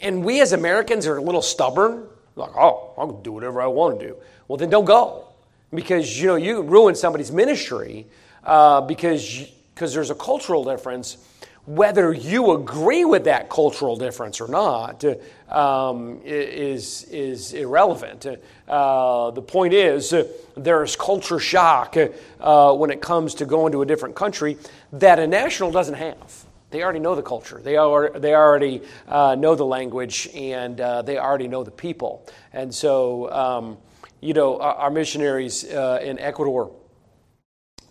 And 0.00 0.24
we 0.24 0.40
as 0.40 0.52
Americans 0.52 1.06
are 1.06 1.16
a 1.16 1.22
little 1.22 1.42
stubborn. 1.42 2.06
Like, 2.36 2.54
oh, 2.56 2.92
I'll 2.96 3.20
do 3.20 3.32
whatever 3.32 3.60
I 3.60 3.66
want 3.66 3.98
to 3.98 4.06
do. 4.06 4.16
Well, 4.46 4.56
then 4.56 4.70
don't 4.70 4.84
go 4.84 5.26
because 5.74 6.20
you 6.20 6.28
know 6.28 6.36
you 6.36 6.62
ruin 6.62 6.94
somebody's 6.94 7.32
ministry 7.32 8.06
uh, 8.44 8.80
because 8.80 9.46
because 9.74 9.94
there's 9.94 10.10
a 10.10 10.14
cultural 10.14 10.64
difference. 10.64 11.16
Whether 11.64 12.12
you 12.12 12.52
agree 12.52 13.04
with 13.04 13.24
that 13.24 13.48
cultural 13.48 13.96
difference 13.96 14.40
or 14.40 14.48
not 14.48 15.04
um, 15.48 16.20
is 16.24 17.04
is 17.04 17.52
irrelevant. 17.52 18.26
Uh, 18.66 19.30
the 19.30 19.42
point 19.42 19.72
is 19.72 20.12
uh, 20.12 20.26
there's 20.56 20.96
culture 20.96 21.38
shock 21.38 21.96
uh, 22.40 22.74
when 22.74 22.90
it 22.90 23.00
comes 23.00 23.34
to 23.36 23.46
going 23.46 23.72
to 23.72 23.82
a 23.82 23.86
different 23.86 24.16
country 24.16 24.58
that 24.92 25.20
a 25.20 25.26
national 25.26 25.70
doesn't 25.70 25.94
have. 25.94 26.44
They 26.72 26.82
already 26.82 27.00
know 27.00 27.14
the 27.14 27.22
culture. 27.22 27.60
They, 27.62 27.76
are, 27.76 28.18
they 28.18 28.34
already 28.34 28.80
uh, 29.06 29.36
know 29.38 29.54
the 29.54 29.64
language, 29.64 30.28
and 30.34 30.80
uh, 30.80 31.02
they 31.02 31.18
already 31.18 31.46
know 31.46 31.62
the 31.62 31.70
people. 31.70 32.26
And 32.54 32.74
so, 32.74 33.30
um, 33.30 33.76
you 34.22 34.32
know, 34.32 34.58
our, 34.58 34.74
our 34.74 34.90
missionaries 34.90 35.64
uh, 35.64 36.00
in 36.02 36.18
Ecuador, 36.18 36.72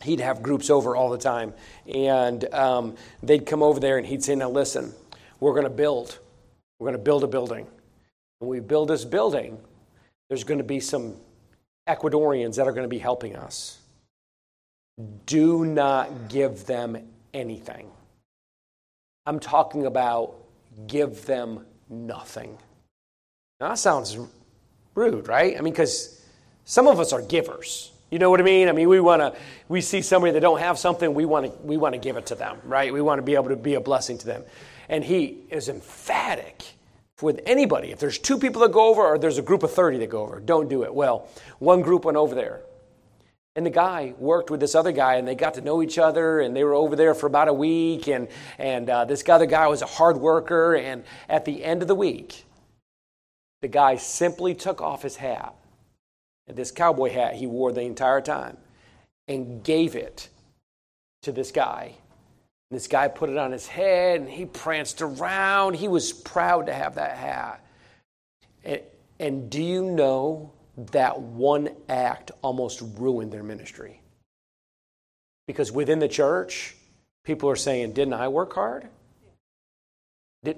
he'd 0.04 0.20
have 0.20 0.42
groups 0.42 0.70
over 0.70 0.96
all 0.96 1.10
the 1.10 1.18
time. 1.18 1.54
And 1.94 2.52
um, 2.54 2.96
they'd 3.22 3.46
come 3.46 3.64
over 3.64 3.80
there 3.80 3.98
and 3.98 4.06
he'd 4.06 4.24
say, 4.24 4.36
Now 4.36 4.50
listen, 4.50 4.94
we're 5.40 5.54
going 5.54 5.64
to 5.64 5.70
build. 5.70 6.20
We're 6.80 6.86
going 6.86 6.98
to 6.98 7.04
build 7.04 7.24
a 7.24 7.28
building. 7.28 7.68
When 8.40 8.50
we 8.50 8.60
build 8.60 8.90
this 8.90 9.06
building, 9.06 9.60
there's 10.30 10.44
going 10.44 10.58
to 10.58 10.64
be 10.64 10.80
some 10.80 11.16
Ecuadorians 11.88 12.56
that 12.56 12.68
are 12.68 12.72
going 12.72 12.86
to 12.86 12.90
be 12.90 12.98
helping 12.98 13.36
us. 13.36 13.80
Do 15.26 15.66
not 15.66 16.30
give 16.30 16.66
them 16.66 16.98
anything. 17.34 17.90
I'm 19.26 19.40
talking 19.40 19.86
about 19.86 20.36
give 20.88 21.26
them 21.26 21.66
nothing. 21.90 22.58
Now, 23.60 23.70
that 23.70 23.80
sounds 23.80 24.18
rude, 24.96 25.28
right? 25.28 25.56
I 25.58 25.62
mean, 25.62 25.74
because 25.74 26.24
some 26.66 26.88
of 26.88 27.00
us 27.00 27.14
are 27.14 27.22
givers. 27.22 27.92
You 28.12 28.20
know 28.20 28.30
what 28.30 28.42
I 28.42 28.44
mean? 28.44 28.68
I 28.68 28.74
mean, 28.74 28.90
we 28.90 29.00
want 29.00 29.22
to, 29.22 29.40
we 29.70 29.80
see 29.80 30.02
somebody 30.02 30.34
that 30.34 30.42
don't 30.42 30.60
have 30.60 30.78
something, 30.78 31.14
we 31.14 31.24
want 31.24 31.46
to, 31.46 31.52
we 31.66 31.78
want 31.78 31.94
to 31.94 32.00
give 32.00 32.18
it 32.18 32.26
to 32.28 32.36
them, 32.36 32.60
right? 32.66 32.92
We 32.92 33.02
want 33.02 33.20
to 33.20 33.24
be 33.24 33.36
able 33.36 33.50
to 33.50 33.56
be 33.56 33.76
a 33.76 33.80
blessing 33.80 34.18
to 34.18 34.26
them. 34.26 34.44
And 34.90 35.02
he 35.02 35.38
is 35.50 35.70
emphatic 35.70 36.66
with 37.22 37.40
anybody. 37.46 37.92
If 37.92 38.00
there's 38.00 38.20
two 38.20 38.38
people 38.38 38.62
that 38.64 38.74
go 38.74 38.90
over 38.90 39.02
or 39.02 39.18
there's 39.18 39.38
a 39.38 39.42
group 39.42 39.64
of 39.64 39.74
30 39.74 40.00
that 40.00 40.10
go 40.10 40.24
over, 40.24 40.42
don't 40.42 40.68
do 40.68 40.84
it. 40.84 40.94
Well, 40.94 41.30
one 41.60 41.82
group 41.82 42.04
went 42.04 42.18
over 42.18 42.36
there. 42.36 42.62
And 43.56 43.66
the 43.66 43.70
guy 43.70 44.14
worked 44.18 44.50
with 44.50 44.60
this 44.60 44.76
other 44.76 44.92
guy, 44.92 45.16
and 45.16 45.28
they 45.28 45.36
got 45.36 45.54
to 45.54 45.62
know 45.62 45.82
each 45.82 45.98
other, 45.98 46.40
and 46.40 46.56
they 46.56 46.64
were 46.64 46.74
over 46.74 46.96
there 46.96 47.14
for 47.14 47.28
about 47.28 47.48
a 47.48 47.54
week. 47.54 48.08
And, 48.08 48.28
and 48.58 48.90
uh, 48.90 49.06
this 49.06 49.28
other 49.28 49.46
guy 49.46 49.68
was 49.68 49.82
a 49.82 49.86
hard 49.86 50.18
worker. 50.18 50.76
And 50.76 51.04
at 51.30 51.46
the 51.46 51.64
end 51.64 51.82
of 51.82 51.88
the 51.88 51.96
week, 51.96 52.46
the 53.62 53.68
guy 53.68 53.96
simply 53.98 54.54
took 54.56 54.82
off 54.82 55.04
his 55.04 55.18
hat 55.18 55.54
this 56.56 56.72
cowboy 56.72 57.10
hat 57.10 57.36
he 57.36 57.48
wore 57.48 57.72
the 57.72 57.82
entire 57.82 58.22
time, 58.22 58.58
and 59.28 59.64
gave 59.64 59.96
it 59.96 60.30
to 61.24 61.32
this 61.32 61.52
guy. 61.52 61.94
And 62.70 62.80
this 62.80 62.88
guy 62.88 63.08
put 63.08 63.30
it 63.30 63.38
on 63.38 63.52
his 63.52 63.68
head 63.68 64.22
and 64.22 64.30
he 64.30 64.46
pranced 64.46 65.02
around. 65.02 65.76
He 65.76 65.88
was 65.88 66.14
proud 66.14 66.68
to 66.68 66.74
have 66.74 66.96
that 66.96 67.18
hat. 67.18 67.66
And, 68.64 68.82
and 69.20 69.50
do 69.50 69.62
you 69.62 69.84
know 69.84 70.52
that 70.92 71.20
one 71.20 71.70
act 71.90 72.32
almost 72.42 72.82
ruined 72.98 73.32
their 73.32 73.44
ministry? 73.44 74.02
Because 75.48 75.72
within 75.72 76.00
the 76.00 76.08
church, 76.08 76.76
people 77.24 77.50
are 77.50 77.56
saying, 77.56 77.94
Didn't 77.94 78.14
I 78.14 78.30
work 78.30 78.54
hard? 78.54 78.88
Did, 80.44 80.58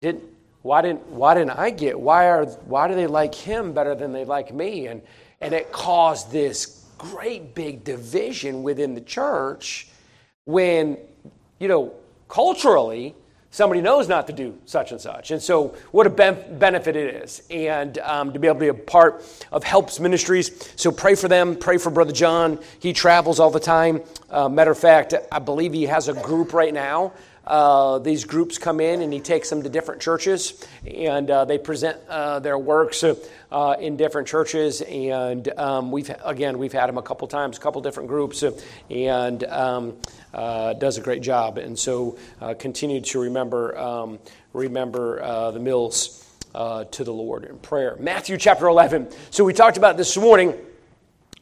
did, 0.00 0.22
why, 0.62 0.82
didn't, 0.82 1.06
why 1.08 1.34
didn't 1.34 1.58
I 1.58 1.70
get? 1.70 1.98
Why, 1.98 2.28
are, 2.28 2.46
why 2.46 2.88
do 2.88 2.94
they 2.94 3.06
like 3.06 3.34
him 3.34 3.72
better 3.72 3.94
than 3.94 4.12
they 4.12 4.24
like 4.24 4.52
me? 4.52 4.86
And, 4.86 5.02
and 5.40 5.54
it 5.54 5.72
caused 5.72 6.30
this 6.30 6.84
great 6.98 7.54
big 7.54 7.82
division 7.82 8.62
within 8.62 8.94
the 8.94 9.00
church 9.00 9.88
when, 10.44 10.98
you 11.58 11.68
know, 11.68 11.94
culturally, 12.28 13.14
somebody 13.50 13.80
knows 13.80 14.08
not 14.08 14.26
to 14.26 14.32
do 14.32 14.56
such 14.66 14.92
and 14.92 15.00
such. 15.00 15.30
And 15.30 15.40
so, 15.42 15.74
what 15.92 16.06
a 16.06 16.10
ben- 16.10 16.58
benefit 16.58 16.96
it 16.96 17.22
is. 17.22 17.42
And 17.50 17.98
um, 17.98 18.32
to 18.32 18.38
be 18.38 18.48
able 18.48 18.56
to 18.56 18.60
be 18.60 18.68
a 18.68 18.74
part 18.74 19.24
of 19.50 19.64
Helps 19.64 19.98
Ministries. 19.98 20.72
So, 20.76 20.92
pray 20.92 21.14
for 21.14 21.28
them. 21.28 21.56
Pray 21.56 21.78
for 21.78 21.90
Brother 21.90 22.12
John. 22.12 22.58
He 22.78 22.92
travels 22.92 23.40
all 23.40 23.50
the 23.50 23.60
time. 23.60 24.02
Uh, 24.28 24.48
matter 24.48 24.70
of 24.70 24.78
fact, 24.78 25.14
I 25.32 25.38
believe 25.38 25.72
he 25.72 25.84
has 25.84 26.08
a 26.08 26.14
group 26.14 26.52
right 26.52 26.74
now 26.74 27.12
uh, 27.46 27.98
these 27.98 28.24
groups 28.24 28.58
come 28.58 28.80
in 28.80 29.02
and 29.02 29.12
he 29.12 29.20
takes 29.20 29.50
them 29.50 29.62
to 29.62 29.68
different 29.68 30.00
churches 30.00 30.64
and 30.86 31.30
uh, 31.30 31.44
they 31.44 31.58
present 31.58 31.98
uh, 32.08 32.38
their 32.38 32.58
works 32.58 33.02
uh, 33.02 33.76
in 33.80 33.96
different 33.96 34.28
churches. 34.28 34.82
And 34.82 35.48
um, 35.58 35.90
we've, 35.90 36.10
again, 36.24 36.58
we've 36.58 36.72
had 36.72 36.88
him 36.88 36.98
a 36.98 37.02
couple 37.02 37.26
times, 37.28 37.56
a 37.56 37.60
couple 37.60 37.80
different 37.80 38.08
groups, 38.08 38.44
and 38.90 39.44
um, 39.44 39.96
does 40.32 40.98
a 40.98 41.00
great 41.00 41.22
job. 41.22 41.58
And 41.58 41.78
so 41.78 42.18
continue 42.58 43.00
to 43.00 43.20
remember, 43.20 43.78
um, 43.78 44.18
remember 44.52 45.50
the 45.52 45.60
Mills 45.60 46.24
to 46.52 47.04
the 47.04 47.12
Lord 47.12 47.44
in 47.44 47.58
prayer. 47.58 47.96
Matthew 47.98 48.36
chapter 48.36 48.68
11. 48.68 49.08
So 49.30 49.44
we 49.44 49.54
talked 49.54 49.76
about 49.76 49.96
this 49.96 50.16
morning. 50.16 50.54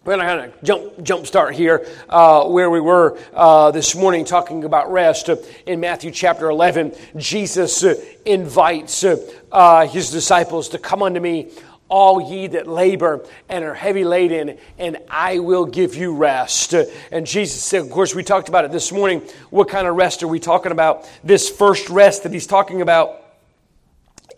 We're 0.09 0.17
going 0.17 0.27
to 0.27 0.37
kind 0.37 0.53
of 0.55 0.63
jump, 0.63 1.03
jump 1.03 1.27
start 1.27 1.55
here 1.55 1.87
uh, 2.09 2.49
where 2.49 2.71
we 2.71 2.81
were 2.81 3.19
uh, 3.35 3.73
this 3.73 3.95
morning 3.95 4.25
talking 4.25 4.65
about 4.65 4.91
rest. 4.91 5.29
In 5.67 5.81
Matthew 5.81 6.11
chapter 6.13 6.49
11, 6.49 6.95
Jesus 7.19 7.85
uh, 7.85 7.95
invites 8.25 9.05
uh, 9.05 9.87
his 9.87 10.09
disciples 10.09 10.71
to 10.71 10.79
come 10.79 11.03
unto 11.03 11.21
me, 11.21 11.51
all 11.91 12.23
ye 12.23 12.47
that 12.47 12.67
labor 12.67 13.23
and 13.51 13.63
are 13.63 13.75
heavy 13.75 14.03
laden, 14.03 14.57
and 14.79 14.97
I 15.11 15.41
will 15.41 15.67
give 15.67 15.95
you 15.95 16.15
rest. 16.15 16.73
And 17.13 17.27
Jesus 17.27 17.63
said, 17.63 17.83
of 17.83 17.91
course, 17.91 18.15
we 18.15 18.23
talked 18.23 18.49
about 18.49 18.65
it 18.65 18.73
this 18.73 18.91
morning. 18.91 19.21
What 19.51 19.69
kind 19.69 19.87
of 19.87 19.95
rest 19.95 20.23
are 20.23 20.29
we 20.29 20.41
talking 20.41 20.73
about? 20.73 21.07
This 21.23 21.51
first 21.51 21.91
rest 21.91 22.23
that 22.23 22.33
he's 22.33 22.47
talking 22.47 22.81
about 22.81 23.28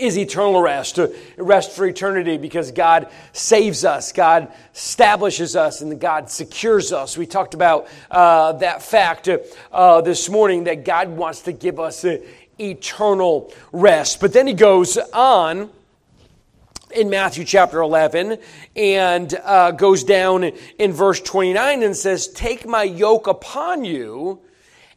is 0.00 0.19
eternal 0.19 0.61
rest, 0.61 0.99
rest 1.37 1.73
for 1.73 1.87
eternity 1.87 2.38
because 2.38 2.73
God 2.73 3.09
saves 3.33 3.85
us, 3.85 4.12
God 4.12 4.52
establishes 4.75 5.57
us, 5.57 5.83
and 5.83 6.00
God 6.00 6.30
secures 6.30 6.92
us. 6.92 7.19
We 7.19 7.26
talked 7.26 7.54
about 7.54 7.87
uh, 8.11 8.54
that 8.54 8.83
fact 8.83 9.28
uh, 9.71 10.00
this 10.00 10.28
morning 10.28 10.64
that 10.64 10.85
God 10.85 11.11
wants 11.11 11.42
to 11.42 11.52
give 11.52 11.78
us 11.78 12.04
eternal 12.59 13.52
rest. 13.73 14.21
But 14.21 14.33
then 14.33 14.47
he 14.47 14.54
goes 14.54 14.97
on 15.12 15.71
in 16.95 17.11
Matthew 17.11 17.45
chapter 17.45 17.80
11 17.80 18.38
and 18.75 19.35
uh, 19.45 19.71
goes 19.73 20.02
down 20.02 20.45
in 20.78 20.92
verse 20.92 21.21
29 21.21 21.83
and 21.83 21.97
says, 21.97 22.28
Take 22.28 22.66
my 22.66 22.83
yoke 22.83 23.26
upon 23.26 23.85
you 23.85 24.40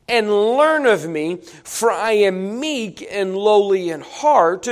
and 0.07 0.29
learn 0.29 0.85
of 0.85 1.07
me, 1.07 1.37
for 1.63 1.91
I 1.91 2.11
am 2.11 2.59
meek 2.59 3.07
and 3.09 3.35
lowly 3.35 3.89
in 3.89 4.01
heart, 4.01 4.67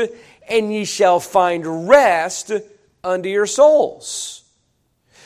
and 0.50 0.74
ye 0.74 0.86
shall 0.86 1.20
find 1.20 1.88
rest 1.88 2.52
unto 3.04 3.30
your 3.30 3.46
souls. 3.46 4.44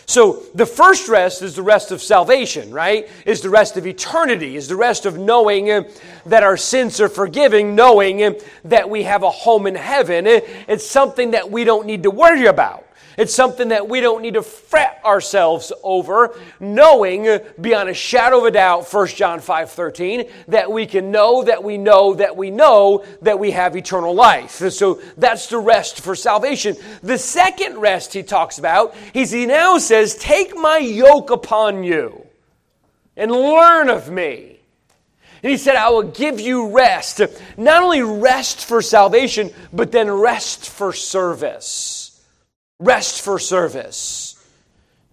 So 0.07 0.43
the 0.53 0.67
first 0.67 1.09
rest 1.09 1.41
is 1.41 1.55
the 1.55 1.63
rest 1.63 1.91
of 1.91 1.99
salvation, 1.99 2.71
right? 2.71 3.09
Is 3.25 3.41
the 3.41 3.49
rest 3.49 3.75
of 3.75 3.87
eternity, 3.87 4.55
is 4.55 4.67
the 4.67 4.75
rest 4.75 5.07
of 5.07 5.17
knowing 5.17 5.65
that 6.27 6.43
our 6.43 6.57
sins 6.57 7.01
are 7.01 7.09
forgiven, 7.09 7.73
knowing 7.73 8.35
that 8.65 8.89
we 8.89 9.01
have 9.03 9.23
a 9.23 9.31
home 9.31 9.65
in 9.65 9.73
heaven. 9.73 10.27
It's 10.27 10.85
something 10.85 11.31
that 11.31 11.49
we 11.49 11.63
don't 11.63 11.87
need 11.87 12.03
to 12.03 12.11
worry 12.11 12.45
about. 12.45 12.83
It's 13.17 13.33
something 13.33 13.69
that 13.69 13.87
we 13.87 14.01
don't 14.01 14.21
need 14.21 14.33
to 14.33 14.41
fret 14.41 14.99
ourselves 15.05 15.71
over, 15.83 16.37
knowing 16.59 17.39
beyond 17.59 17.89
a 17.89 17.93
shadow 17.93 18.39
of 18.39 18.45
a 18.45 18.51
doubt, 18.51 18.91
1 18.91 19.07
John 19.07 19.39
5 19.39 19.71
13, 19.71 20.29
that 20.49 20.71
we 20.71 20.85
can 20.85 21.11
know 21.11 21.43
that 21.43 21.63
we 21.63 21.77
know 21.77 22.15
that 22.15 22.35
we 22.35 22.51
know 22.51 23.05
that 23.21 23.39
we 23.39 23.51
have 23.51 23.75
eternal 23.77 24.13
life. 24.13 24.51
So 24.51 25.01
that's 25.17 25.47
the 25.47 25.59
rest 25.59 26.01
for 26.01 26.15
salvation. 26.15 26.75
The 27.03 27.17
second 27.17 27.77
rest 27.77 28.13
he 28.13 28.23
talks 28.23 28.57
about, 28.57 28.95
is 29.13 29.31
he 29.31 29.45
now 29.45 29.77
says, 29.77 30.15
Take 30.15 30.55
my 30.55 30.77
yoke 30.77 31.29
upon 31.29 31.83
you 31.83 32.25
and 33.15 33.31
learn 33.31 33.89
of 33.89 34.09
me. 34.09 34.59
And 35.41 35.51
he 35.51 35.57
said, 35.57 35.75
I 35.75 35.89
will 35.89 36.03
give 36.03 36.39
you 36.39 36.75
rest. 36.75 37.21
Not 37.55 37.83
only 37.83 38.01
rest 38.01 38.65
for 38.65 38.81
salvation, 38.81 39.51
but 39.71 39.91
then 39.91 40.09
rest 40.09 40.67
for 40.69 40.91
service 40.91 41.94
rest 42.79 43.21
for 43.21 43.39
service. 43.39 44.31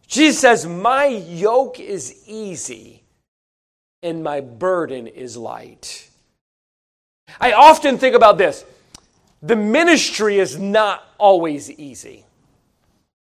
Jesus 0.06 0.40
says, 0.40 0.66
My 0.66 1.06
yoke 1.06 1.80
is 1.80 2.22
easy 2.26 3.02
and 4.02 4.22
my 4.22 4.40
burden 4.40 5.06
is 5.06 5.36
light. 5.36 6.08
I 7.40 7.52
often 7.52 7.98
think 7.98 8.14
about 8.14 8.38
this 8.38 8.64
the 9.42 9.56
ministry 9.56 10.38
is 10.38 10.58
not 10.58 11.04
always 11.18 11.70
easy, 11.70 12.24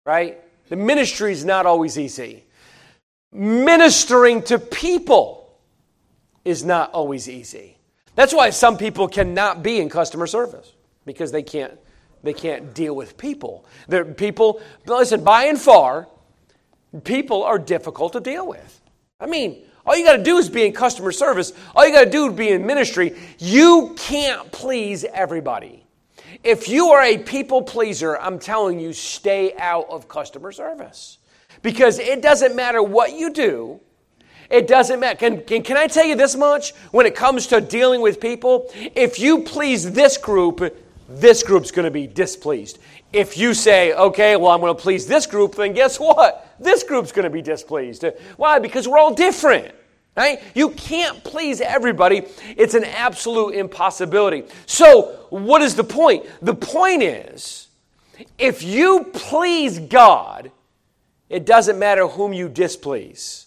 right? 0.06 0.38
The 0.68 0.76
ministry 0.76 1.32
is 1.32 1.44
not 1.44 1.66
always 1.66 1.98
easy. 1.98 2.44
Ministering 3.32 4.42
to 4.44 4.58
people 4.58 5.58
is 6.44 6.64
not 6.64 6.90
always 6.92 7.28
easy. 7.28 7.76
That's 8.14 8.34
why 8.34 8.50
some 8.50 8.78
people 8.78 9.06
cannot 9.06 9.62
be 9.62 9.80
in 9.80 9.88
customer 9.88 10.26
service 10.26 10.72
because 11.04 11.30
they 11.30 11.42
can't 11.42 11.78
they 12.22 12.32
can't 12.32 12.74
deal 12.74 12.94
with 12.94 13.16
people. 13.16 13.64
They're 13.86 14.04
people, 14.04 14.60
listen, 14.86 15.22
by 15.22 15.44
and 15.44 15.60
far, 15.60 16.08
people 17.04 17.42
are 17.44 17.58
difficult 17.58 18.12
to 18.14 18.20
deal 18.20 18.46
with. 18.46 18.80
I 19.20 19.26
mean, 19.26 19.64
all 19.86 19.96
you 19.96 20.04
got 20.04 20.16
to 20.16 20.22
do 20.22 20.36
is 20.36 20.48
be 20.48 20.66
in 20.66 20.72
customer 20.72 21.12
service. 21.12 21.52
All 21.74 21.86
you 21.86 21.92
got 21.92 22.04
to 22.04 22.10
do 22.10 22.28
is 22.28 22.34
be 22.34 22.50
in 22.50 22.66
ministry. 22.66 23.16
You 23.38 23.94
can't 23.96 24.50
please 24.52 25.04
everybody. 25.04 25.84
If 26.44 26.68
you 26.68 26.88
are 26.90 27.02
a 27.02 27.18
people 27.18 27.62
pleaser, 27.62 28.18
I'm 28.18 28.38
telling 28.38 28.78
you, 28.78 28.92
stay 28.92 29.54
out 29.56 29.86
of 29.90 30.06
customer 30.06 30.52
service. 30.52 31.18
Because 31.62 31.98
it 31.98 32.22
doesn't 32.22 32.54
matter 32.54 32.82
what 32.82 33.12
you 33.12 33.32
do, 33.32 33.80
it 34.50 34.66
doesn't 34.66 35.00
matter. 35.00 35.18
Can, 35.18 35.42
can, 35.42 35.62
can 35.62 35.76
I 35.76 35.86
tell 35.86 36.04
you 36.04 36.14
this 36.14 36.36
much? 36.36 36.72
When 36.90 37.06
it 37.06 37.14
comes 37.14 37.46
to 37.48 37.60
dealing 37.60 38.00
with 38.00 38.20
people, 38.20 38.70
if 38.74 39.18
you 39.18 39.42
please 39.42 39.92
this 39.92 40.16
group, 40.16 40.76
this 41.08 41.42
group's 41.42 41.70
going 41.70 41.84
to 41.84 41.90
be 41.90 42.06
displeased. 42.06 42.78
If 43.12 43.38
you 43.38 43.54
say, 43.54 43.94
okay, 43.94 44.36
well, 44.36 44.50
I'm 44.50 44.60
going 44.60 44.76
to 44.76 44.80
please 44.80 45.06
this 45.06 45.26
group, 45.26 45.54
then 45.54 45.72
guess 45.72 45.98
what? 45.98 46.54
This 46.60 46.82
group's 46.82 47.12
going 47.12 47.24
to 47.24 47.30
be 47.30 47.42
displeased. 47.42 48.04
Why? 48.36 48.58
Because 48.58 48.86
we're 48.86 48.98
all 48.98 49.14
different. 49.14 49.74
Right? 50.16 50.42
You 50.54 50.70
can't 50.70 51.22
please 51.22 51.60
everybody. 51.60 52.22
It's 52.56 52.74
an 52.74 52.84
absolute 52.84 53.54
impossibility. 53.54 54.44
So, 54.66 55.26
what 55.30 55.62
is 55.62 55.76
the 55.76 55.84
point? 55.84 56.26
The 56.42 56.54
point 56.54 57.04
is, 57.04 57.68
if 58.36 58.64
you 58.64 59.10
please 59.12 59.78
God, 59.78 60.50
it 61.28 61.46
doesn't 61.46 61.78
matter 61.78 62.08
whom 62.08 62.32
you 62.32 62.48
displease. 62.48 63.46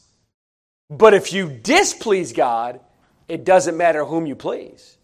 But 0.89 1.13
if 1.13 1.33
you 1.33 1.49
displease 1.49 2.31
God, 2.31 2.79
it 3.27 3.43
doesn't 3.43 3.75
matter 3.75 4.05
whom 4.05 4.25
you 4.25 4.35
please. 4.35 4.97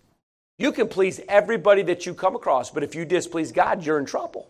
You 0.59 0.71
can 0.71 0.87
please 0.87 1.21
everybody 1.27 1.83
that 1.83 2.05
you 2.05 2.13
come 2.13 2.35
across, 2.35 2.71
but 2.71 2.83
if 2.83 2.95
you 2.95 3.05
displease 3.05 3.51
God, 3.51 3.85
you're 3.85 3.99
in 3.99 4.05
trouble. 4.05 4.47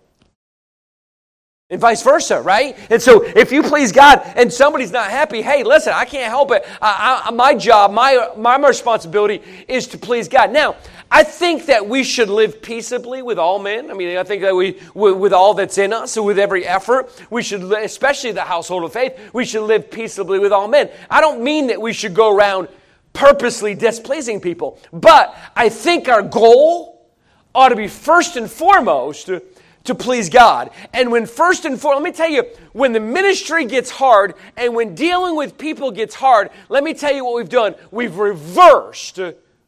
And 1.70 1.82
vice 1.82 2.02
versa, 2.02 2.42
right? 2.42 2.78
And 2.90 3.02
so 3.02 3.24
if 3.26 3.52
you 3.52 3.62
please 3.62 3.92
God 3.92 4.22
and 4.38 4.52
somebody's 4.52 4.94
not 4.94 5.12
happy, 5.12 5.42
hey, 5.42 5.64
listen, 5.64 5.92
I 5.94 6.06
can't 6.06 6.30
help 6.30 6.52
it. 6.52 6.66
I, 6.82 7.24
I, 7.26 7.32
my 7.32 7.56
job, 7.56 7.92
my, 7.92 8.30
my 8.38 8.58
responsibility 8.58 9.42
is 9.68 9.86
to 9.88 9.98
please 9.98 10.30
God. 10.30 10.54
Now, 10.54 10.78
I 11.12 11.24
think 11.24 11.66
that 11.66 11.86
we 11.86 12.06
should 12.06 12.30
live 12.30 12.62
peaceably 12.62 13.22
with 13.22 13.38
all 13.38 13.60
men. 13.60 13.92
I 13.92 13.96
mean, 13.96 14.16
I 14.16 14.24
think 14.24 14.44
that 14.44 14.56
we, 14.56 14.80
with 14.94 15.34
all 15.34 15.54
that's 15.54 15.78
in 15.78 15.92
us, 15.92 16.16
with 16.16 16.40
every 16.40 16.66
effort, 16.66 17.12
we 17.30 17.44
should, 17.44 17.64
especially 17.64 18.32
the 18.32 18.42
household 18.42 18.86
of 18.86 18.94
faith, 18.94 19.34
we 19.34 19.44
should 19.44 19.64
live 19.64 19.92
peaceably 19.92 20.40
with 20.40 20.54
all 20.54 20.70
men. 20.70 20.90
I 21.10 21.20
don't 21.20 21.44
mean 21.44 21.68
that 21.68 21.82
we 21.82 21.92
should 21.92 22.14
go 22.14 22.34
around 22.34 22.70
purposely 23.18 23.74
displeasing 23.74 24.40
people. 24.40 24.80
But 24.94 25.36
I 25.56 25.70
think 25.70 26.08
our 26.08 26.22
goal 26.22 27.10
ought 27.56 27.70
to 27.70 27.76
be 27.76 27.88
first 27.88 28.36
and 28.36 28.50
foremost 28.50 29.26
to, 29.26 29.96
please 29.96 30.30
God. 30.30 30.70
And 30.94 31.12
when 31.12 31.26
first 31.26 31.66
and 31.66 31.82
foremost, 31.82 32.04
let 32.04 32.12
me 32.12 32.16
tell 32.16 32.30
you, 32.30 32.44
when 32.74 32.94
the 32.94 33.00
ministry 33.00 33.66
gets 33.66 33.90
hard 33.90 34.36
and 34.56 34.76
when 34.76 34.94
dealing 34.94 35.36
with 35.36 35.58
people 35.58 35.90
gets 35.90 36.14
hard, 36.14 36.52
let 36.70 36.84
me 36.84 36.94
tell 36.94 37.12
you 37.12 37.26
what 37.26 37.36
we've 37.36 37.50
done. 37.50 37.74
We've 37.90 38.18
reversed 38.18 39.20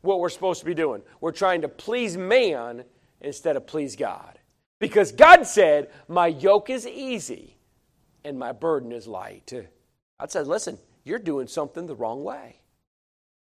what 0.01 0.19
we're 0.19 0.29
supposed 0.29 0.59
to 0.59 0.65
be 0.65 0.75
doing. 0.75 1.01
We're 1.19 1.31
trying 1.31 1.61
to 1.61 1.69
please 1.69 2.15
man 2.15 2.83
instead 3.19 3.55
of 3.55 3.65
please 3.65 3.95
God. 3.95 4.37
Because 4.77 5.11
God 5.11 5.47
said, 5.47 5.89
My 6.07 6.27
yoke 6.27 6.69
is 6.69 6.85
easy 6.85 7.57
and 8.23 8.37
my 8.37 8.51
burden 8.51 8.91
is 8.91 9.07
light. 9.07 9.51
God 10.19 10.31
said, 10.31 10.45
Listen, 10.45 10.77
you're 11.03 11.17
doing 11.17 11.47
something 11.47 11.87
the 11.87 11.95
wrong 11.95 12.23
way. 12.23 12.58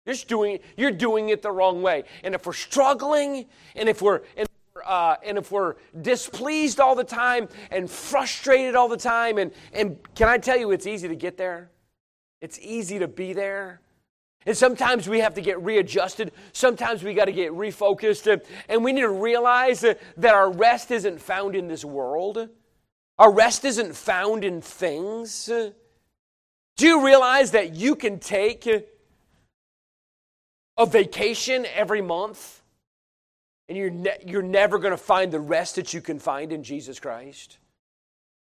You're 0.07 0.17
doing, 0.27 0.59
you're 0.77 0.91
doing 0.91 1.31
it 1.31 1.43
the 1.43 1.51
wrong 1.51 1.81
way. 1.81 2.05
And 2.23 2.35
if 2.35 2.47
we're 2.47 2.53
struggling, 2.53 3.47
and 3.75 3.89
if 3.89 4.03
we're, 4.03 4.21
and, 4.37 4.47
uh, 4.85 5.17
and 5.25 5.39
if 5.39 5.51
we're 5.51 5.77
displeased 6.03 6.79
all 6.79 6.95
the 6.95 7.05
time, 7.05 7.49
and 7.71 7.91
frustrated 7.91 8.75
all 8.75 8.89
the 8.89 8.99
time, 8.99 9.39
and, 9.39 9.53
and 9.73 9.97
can 10.15 10.29
I 10.29 10.39
tell 10.39 10.59
you, 10.59 10.73
it's 10.73 10.87
easy 10.87 11.09
to 11.09 11.17
get 11.17 11.39
there? 11.39 11.71
It's 12.43 12.59
easy 12.61 12.99
to 12.99 13.09
be 13.09 13.33
there. 13.33 13.81
And 14.47 14.55
sometimes 14.55 15.09
we 15.09 15.21
have 15.21 15.35
to 15.35 15.41
get 15.41 15.59
readjusted. 15.63 16.33
Sometimes 16.53 17.03
we 17.03 17.15
got 17.15 17.25
to 17.25 17.33
get 17.33 17.53
refocused. 17.53 18.43
And 18.69 18.85
we 18.85 18.93
need 18.93 19.01
to 19.01 19.09
realize 19.09 19.81
that 19.81 20.35
our 20.35 20.51
rest 20.51 20.91
isn't 20.91 21.19
found 21.19 21.57
in 21.57 21.67
this 21.67 21.83
world. 21.83 22.51
Our 23.19 23.33
rest 23.33 23.65
isn't 23.65 23.97
found 23.97 24.45
in 24.45 24.61
things. 24.61 25.47
Do 25.47 26.87
you 26.87 27.07
realize 27.07 27.53
that 27.53 27.75
you 27.75 27.95
can 27.95 28.19
take 28.19 28.67
a 30.77 30.87
vacation 30.87 31.67
every 31.75 32.01
month, 32.01 32.61
and 33.69 33.79
you're, 33.79 33.91
ne- 33.91 34.23
you're 34.27 34.43
never 34.43 34.79
going 34.79 34.93
to 34.93 34.97
find 34.97 35.33
the 35.33 35.41
rest 35.41 35.77
that 35.77 35.95
you 35.95 36.01
can 36.01 36.19
find 36.19 36.53
in 36.53 36.63
Jesus 36.63 36.99
Christ? 37.01 37.59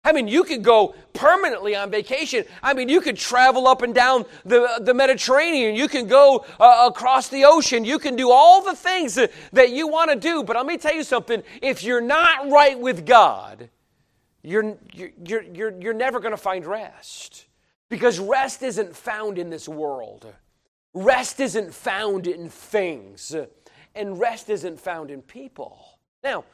I 0.06 0.12
mean, 0.12 0.28
you 0.28 0.44
could 0.44 0.64
go 0.64 0.94
permanently 1.14 1.76
on 1.76 1.90
vacation. 1.90 2.46
I 2.62 2.76
mean, 2.76 2.90
you 2.90 3.02
could 3.02 3.18
travel 3.18 3.68
up 3.68 3.82
and 3.82 3.94
down 3.94 4.26
the, 4.46 4.80
the 4.80 4.94
Mediterranean. 4.94 5.76
You 5.76 5.88
can 5.88 6.08
go 6.08 6.46
uh, 6.60 6.90
across 6.92 7.30
the 7.30 7.46
ocean. 7.46 7.84
You 7.84 7.98
can 7.98 8.16
do 8.16 8.30
all 8.30 8.64
the 8.64 8.76
things 8.76 9.16
that, 9.16 9.32
that 9.54 9.72
you 9.72 9.88
want 9.88 10.12
to 10.12 10.16
do. 10.16 10.44
But 10.44 10.58
let 10.58 10.68
me 10.68 10.78
tell 10.78 10.94
you 10.94 11.04
something 11.04 11.42
if 11.60 11.84
you're 11.84 12.02
not 12.02 12.52
right 12.52 12.80
with 12.80 13.04
God, 13.04 13.70
you're, 14.44 14.78
you're, 14.94 15.42
you're, 15.42 15.82
you're 15.82 15.94
never 15.94 16.20
going 16.20 16.34
to 16.34 16.38
find 16.38 16.68
rest. 16.68 17.48
Because 17.90 18.20
rest 18.20 18.62
isn't 18.62 18.96
found 18.96 19.40
in 19.40 19.50
this 19.50 19.68
world. 19.68 20.32
Rest 20.96 21.42
isn't 21.42 21.74
found 21.74 22.26
in 22.26 22.50
things, 22.50 23.36
and 23.94 24.20
rest 24.20 24.50
isn't 24.50 24.80
found 24.80 25.12
in 25.12 25.22
people. 25.22 25.78
Now, 26.24 26.46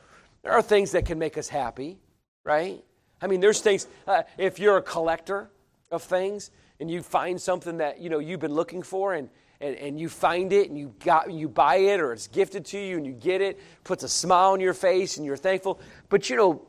there 0.42 0.52
are 0.52 0.64
things 0.64 0.92
that 0.94 1.06
can 1.06 1.20
make 1.20 1.38
us 1.38 1.48
happy, 1.48 2.00
right? 2.44 2.84
I 3.22 3.28
mean, 3.28 3.40
there's 3.40 3.62
things, 3.62 3.88
uh, 4.08 4.24
if 4.40 4.58
you're 4.58 4.78
a 4.78 4.82
collector 4.82 5.52
of 5.92 6.02
things 6.02 6.50
and 6.80 6.90
you 6.90 7.04
find 7.04 7.40
something 7.40 7.78
that, 7.78 8.02
you 8.02 8.10
know, 8.10 8.18
you've 8.18 8.40
been 8.40 8.56
looking 8.56 8.82
for 8.82 9.14
and, 9.14 9.30
and, 9.60 9.76
and 9.76 10.00
you 10.00 10.10
find 10.10 10.52
it 10.52 10.70
and 10.70 10.78
you, 10.78 10.96
got, 11.06 11.32
you 11.32 11.48
buy 11.48 11.76
it 11.76 12.00
or 12.00 12.12
it's 12.12 12.26
gifted 12.28 12.66
to 12.66 12.80
you 12.80 12.98
and 12.98 13.06
you 13.06 13.14
get 13.14 13.42
it, 13.42 13.60
puts 13.84 14.04
a 14.04 14.10
smile 14.10 14.54
on 14.54 14.60
your 14.60 14.74
face 14.74 15.18
and 15.18 15.26
you're 15.26 15.38
thankful. 15.38 15.80
But, 16.10 16.32
you 16.32 16.36
know, 16.36 16.68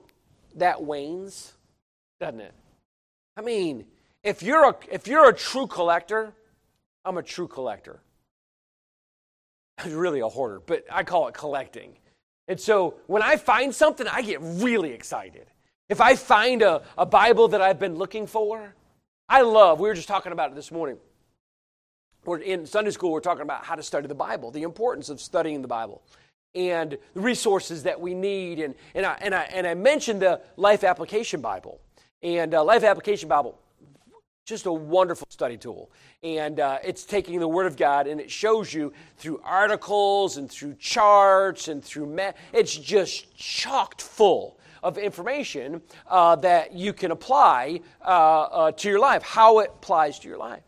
that 0.56 0.82
wanes, 0.82 1.54
doesn't 2.20 2.40
it? 2.40 2.52
I 3.34 3.40
mean, 3.40 3.86
if 4.22 4.42
you're 4.42 4.68
a, 4.68 4.76
if 4.90 5.08
you're 5.08 5.30
a 5.30 5.34
true 5.34 5.66
collector, 5.66 6.34
I'm 7.04 7.16
a 7.18 7.22
true 7.22 7.48
collector. 7.48 8.00
I'm 9.78 9.92
really 9.96 10.20
a 10.20 10.28
hoarder, 10.28 10.60
but 10.64 10.84
I 10.90 11.04
call 11.04 11.28
it 11.28 11.34
collecting. 11.34 11.96
And 12.48 12.60
so 12.60 12.94
when 13.06 13.22
I 13.22 13.36
find 13.36 13.74
something, 13.74 14.06
I 14.06 14.22
get 14.22 14.40
really 14.40 14.92
excited. 14.92 15.46
If 15.88 16.00
I 16.00 16.16
find 16.16 16.62
a, 16.62 16.82
a 16.96 17.06
Bible 17.06 17.48
that 17.48 17.60
I've 17.60 17.78
been 17.78 17.96
looking 17.96 18.26
for, 18.26 18.74
I 19.28 19.42
love, 19.42 19.80
we 19.80 19.88
were 19.88 19.94
just 19.94 20.08
talking 20.08 20.32
about 20.32 20.50
it 20.50 20.54
this 20.54 20.70
morning. 20.70 20.98
We're 22.24 22.38
in 22.38 22.66
Sunday 22.66 22.90
school, 22.90 23.10
we're 23.10 23.20
talking 23.20 23.42
about 23.42 23.64
how 23.64 23.74
to 23.74 23.82
study 23.82 24.06
the 24.06 24.14
Bible, 24.14 24.50
the 24.50 24.62
importance 24.62 25.08
of 25.08 25.20
studying 25.20 25.60
the 25.60 25.68
Bible, 25.68 26.02
and 26.54 26.96
the 27.14 27.20
resources 27.20 27.82
that 27.82 28.00
we 28.00 28.14
need. 28.14 28.60
And, 28.60 28.74
and, 28.94 29.04
I, 29.04 29.18
and, 29.20 29.34
I, 29.34 29.42
and 29.44 29.66
I 29.66 29.74
mentioned 29.74 30.22
the 30.22 30.40
Life 30.56 30.84
Application 30.84 31.40
Bible. 31.40 31.80
And 32.22 32.54
uh, 32.54 32.62
Life 32.62 32.84
Application 32.84 33.28
Bible 33.28 33.58
Just 34.44 34.66
a 34.66 34.72
wonderful 34.72 35.26
study 35.30 35.56
tool. 35.56 35.90
And 36.22 36.58
uh, 36.58 36.78
it's 36.82 37.04
taking 37.04 37.38
the 37.38 37.46
Word 37.46 37.66
of 37.66 37.76
God 37.76 38.06
and 38.06 38.20
it 38.20 38.30
shows 38.30 38.74
you 38.74 38.92
through 39.16 39.40
articles 39.44 40.36
and 40.36 40.50
through 40.50 40.74
charts 40.74 41.68
and 41.68 41.82
through. 41.82 42.18
It's 42.52 42.76
just 42.76 43.36
chocked 43.36 44.02
full 44.02 44.58
of 44.82 44.98
information 44.98 45.80
uh, 46.08 46.36
that 46.36 46.72
you 46.72 46.92
can 46.92 47.12
apply 47.12 47.80
uh, 48.04 48.04
uh, 48.04 48.72
to 48.72 48.88
your 48.88 48.98
life, 48.98 49.22
how 49.22 49.60
it 49.60 49.70
applies 49.74 50.18
to 50.18 50.28
your 50.28 50.38
life. 50.38 50.62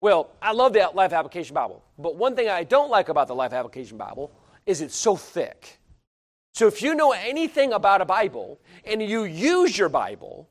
Well, 0.00 0.30
I 0.42 0.52
love 0.52 0.72
the 0.72 0.90
Life 0.92 1.12
Application 1.12 1.54
Bible, 1.54 1.82
but 1.98 2.16
one 2.16 2.36
thing 2.36 2.48
I 2.48 2.64
don't 2.64 2.90
like 2.90 3.08
about 3.08 3.28
the 3.28 3.34
Life 3.34 3.52
Application 3.52 3.96
Bible 3.96 4.32
is 4.66 4.80
it's 4.80 4.96
so 4.96 5.16
thick. 5.16 5.78
So 6.52 6.66
if 6.66 6.82
you 6.82 6.94
know 6.94 7.12
anything 7.12 7.72
about 7.72 8.00
a 8.00 8.04
Bible 8.04 8.60
and 8.84 9.00
you 9.02 9.24
use 9.24 9.78
your 9.78 9.88
Bible, 9.88 10.48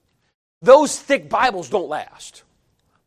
those 0.62 1.00
thick 1.00 1.30
Bibles 1.30 1.70
don't 1.70 1.90
last. 1.90 2.44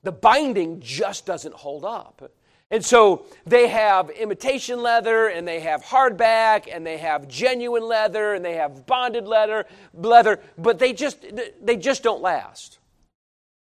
The 0.07 0.13
binding 0.13 0.79
just 0.79 1.27
doesn't 1.27 1.53
hold 1.57 1.85
up. 1.85 2.31
And 2.71 2.85
so 2.85 3.27
they 3.45 3.67
have 3.67 4.09
imitation 4.09 4.81
leather 4.81 5.27
and 5.27 5.49
they 5.49 5.59
have 5.59 5.83
hardback 5.83 6.69
and 6.73 6.87
they 6.87 6.99
have 6.99 7.27
genuine 7.27 7.83
leather 7.83 8.35
and 8.35 8.45
they 8.45 8.55
have 8.55 8.87
bonded 8.87 9.27
leather, 9.27 9.67
leather, 9.93 10.39
but 10.57 10.79
they 10.79 10.93
just 10.93 11.27
they 11.61 11.77
just 11.77 12.05
don't 12.05 12.23
last. 12.23 12.79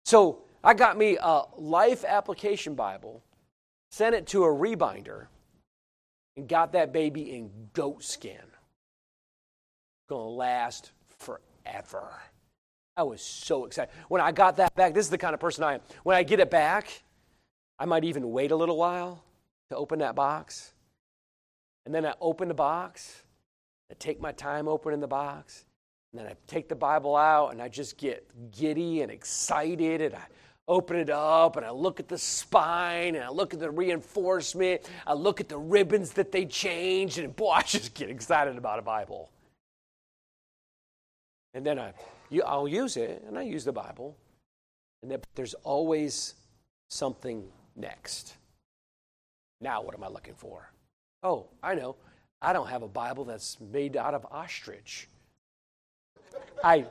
So 0.05 0.43
I 0.63 0.73
got 0.75 0.97
me 0.97 1.19
a 1.21 1.43
life 1.59 2.05
application 2.05 2.77
Bible, 2.77 3.25
sent 3.91 4.15
it 4.15 4.29
to 4.29 4.45
a 4.45 4.49
rebinder, 4.49 5.27
and 6.37 6.49
got 6.49 6.75
that 6.75 6.93
baby 6.93 7.35
in 7.35 7.51
goat 7.73 8.05
skin. 8.05 8.37
Gonna 10.09 10.29
last 10.29 10.93
forever. 11.19 12.21
I 13.01 13.03
was 13.03 13.23
so 13.23 13.65
excited. 13.65 13.91
When 14.09 14.21
I 14.21 14.31
got 14.31 14.59
that 14.59 14.75
back, 14.75 14.93
this 14.93 15.07
is 15.07 15.11
the 15.11 15.17
kind 15.17 15.33
of 15.33 15.41
person 15.41 15.65
I 15.65 15.75
am. 15.75 15.81
When 16.03 16.19
I 16.19 16.23
get 16.23 16.39
it 16.39 16.51
back, 16.51 17.03
I 17.79 17.87
might 17.87 18.05
even 18.05 18.31
wait 18.31 18.51
a 18.51 18.57
little 18.57 18.77
while 18.77 19.25
to 19.71 19.77
open 19.77 20.01
that 20.01 20.15
box. 20.15 20.75
And 21.87 21.95
then 21.95 22.05
I 22.05 22.13
open 22.21 22.49
the 22.49 22.55
box, 22.55 23.23
I 23.91 23.95
take 23.99 24.21
my 24.21 24.33
time 24.33 24.69
opening 24.69 25.01
the 25.01 25.09
box, 25.09 25.65
and 26.13 26.21
then 26.21 26.29
I 26.29 26.37
take 26.47 26.69
the 26.69 26.75
Bible 26.75 27.17
out 27.17 27.53
and 27.53 27.63
I 27.63 27.69
just 27.69 27.97
get 27.97 28.29
giddy 28.53 29.01
and 29.01 29.11
excited 29.11 30.03
and 30.03 30.15
I 30.15 30.27
open 30.69 30.97
it 30.97 31.09
up 31.09 31.57
and 31.57 31.65
I 31.65 31.71
look 31.71 32.01
at 32.01 32.09
the 32.09 32.19
spine 32.19 33.15
and 33.15 33.25
I 33.25 33.31
look 33.31 33.55
at 33.55 33.61
the 33.61 33.71
reinforcement, 33.71 34.83
I 35.07 35.15
look 35.15 35.41
at 35.41 35.49
the 35.49 35.59
ribbons 35.59 36.13
that 36.13 36.33
they 36.33 36.45
changed, 36.45 37.17
and 37.17 37.35
boy, 37.35 37.51
I 37.55 37.63
just 37.63 37.95
get 37.95 38.11
excited 38.11 38.59
about 38.59 38.79
a 38.79 38.83
Bible. 38.83 39.31
And 41.55 41.65
then 41.65 41.79
I, 41.79 41.95
I'll 42.47 42.69
use 42.69 42.97
it, 42.97 43.25
and 43.27 43.39
I 43.39 43.43
use 43.43 43.65
the 43.65 43.73
Bible, 43.73 44.17
and 45.03 45.17
there's 45.35 45.55
always 45.65 46.35
something 46.89 47.45
next. 47.77 48.37
Now, 49.61 49.83
what 49.83 49.95
am 49.95 50.05
I 50.05 50.09
looking 50.09 50.35
for? 50.35 50.71
Oh, 51.23 51.47
I 51.63 51.75
know. 51.75 51.97
I 52.41 52.53
don't 52.53 52.69
have 52.69 52.83
a 52.83 52.89
Bible 52.89 53.25
that's 53.25 53.61
made 53.61 53.97
out 53.97 54.15
of 54.15 54.27
ostrich. 54.31 55.09
I, 56.65 56.87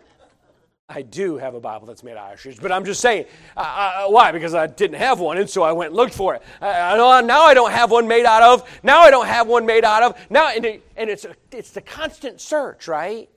I 0.88 1.02
do 1.02 1.38
have 1.38 1.56
a 1.56 1.60
Bible 1.60 1.88
that's 1.88 2.04
made 2.04 2.18
out 2.18 2.28
of 2.28 2.34
ostrich, 2.34 2.58
but 2.62 2.72
I'm 2.72 2.86
just 2.86 3.02
saying, 3.02 3.26
why? 3.56 4.32
Because 4.32 4.54
I 4.54 4.68
didn't 4.68 4.98
have 4.98 5.20
one, 5.20 5.38
and 5.38 5.50
so 5.50 5.64
I 5.64 5.72
went 5.72 5.90
and 5.90 5.98
looked 5.98 6.14
for 6.14 6.36
it. 6.36 6.44
I, 6.62 6.98
now 6.98 7.42
I 7.42 7.54
don't 7.54 7.72
have 7.72 7.92
one 7.92 8.08
made 8.08 8.26
out 8.26 8.44
of. 8.44 8.70
Now 8.84 9.02
I 9.02 9.10
don't 9.10 9.28
have 9.28 9.48
one 9.48 9.66
made 9.66 9.84
out 9.84 10.04
of. 10.04 10.20
Now, 10.30 10.50
and, 10.50 10.66
it, 10.66 10.88
and 10.96 11.10
it's 11.10 11.26
a, 11.26 11.34
it's 11.52 11.72
the 11.72 11.82
constant 11.82 12.42
search, 12.42 12.88
right? 12.88 13.30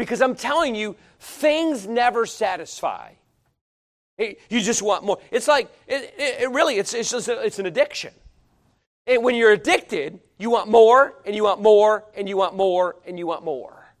Because 0.00 0.22
I'm 0.22 0.34
telling 0.34 0.74
you, 0.74 0.96
things 1.18 1.86
never 1.86 2.24
satisfy. 2.24 3.10
You 4.18 4.60
just 4.62 4.80
want 4.80 5.04
more. 5.04 5.18
It's 5.30 5.46
like, 5.46 5.70
it, 5.86 6.14
it, 6.16 6.42
it 6.42 6.50
really, 6.52 6.76
it's, 6.76 6.94
it's, 6.94 7.10
just 7.10 7.28
a, 7.28 7.38
it's 7.42 7.58
an 7.58 7.66
addiction. 7.66 8.14
And 9.06 9.22
when 9.22 9.34
you're 9.34 9.52
addicted, 9.52 10.18
you 10.38 10.48
want 10.48 10.70
more, 10.70 11.12
and 11.26 11.36
you 11.36 11.44
want 11.44 11.60
more, 11.60 12.04
and 12.16 12.26
you 12.26 12.38
want 12.38 12.56
more, 12.56 12.96
and 13.06 13.18
you 13.18 13.26
want 13.26 13.44
more. 13.44 13.94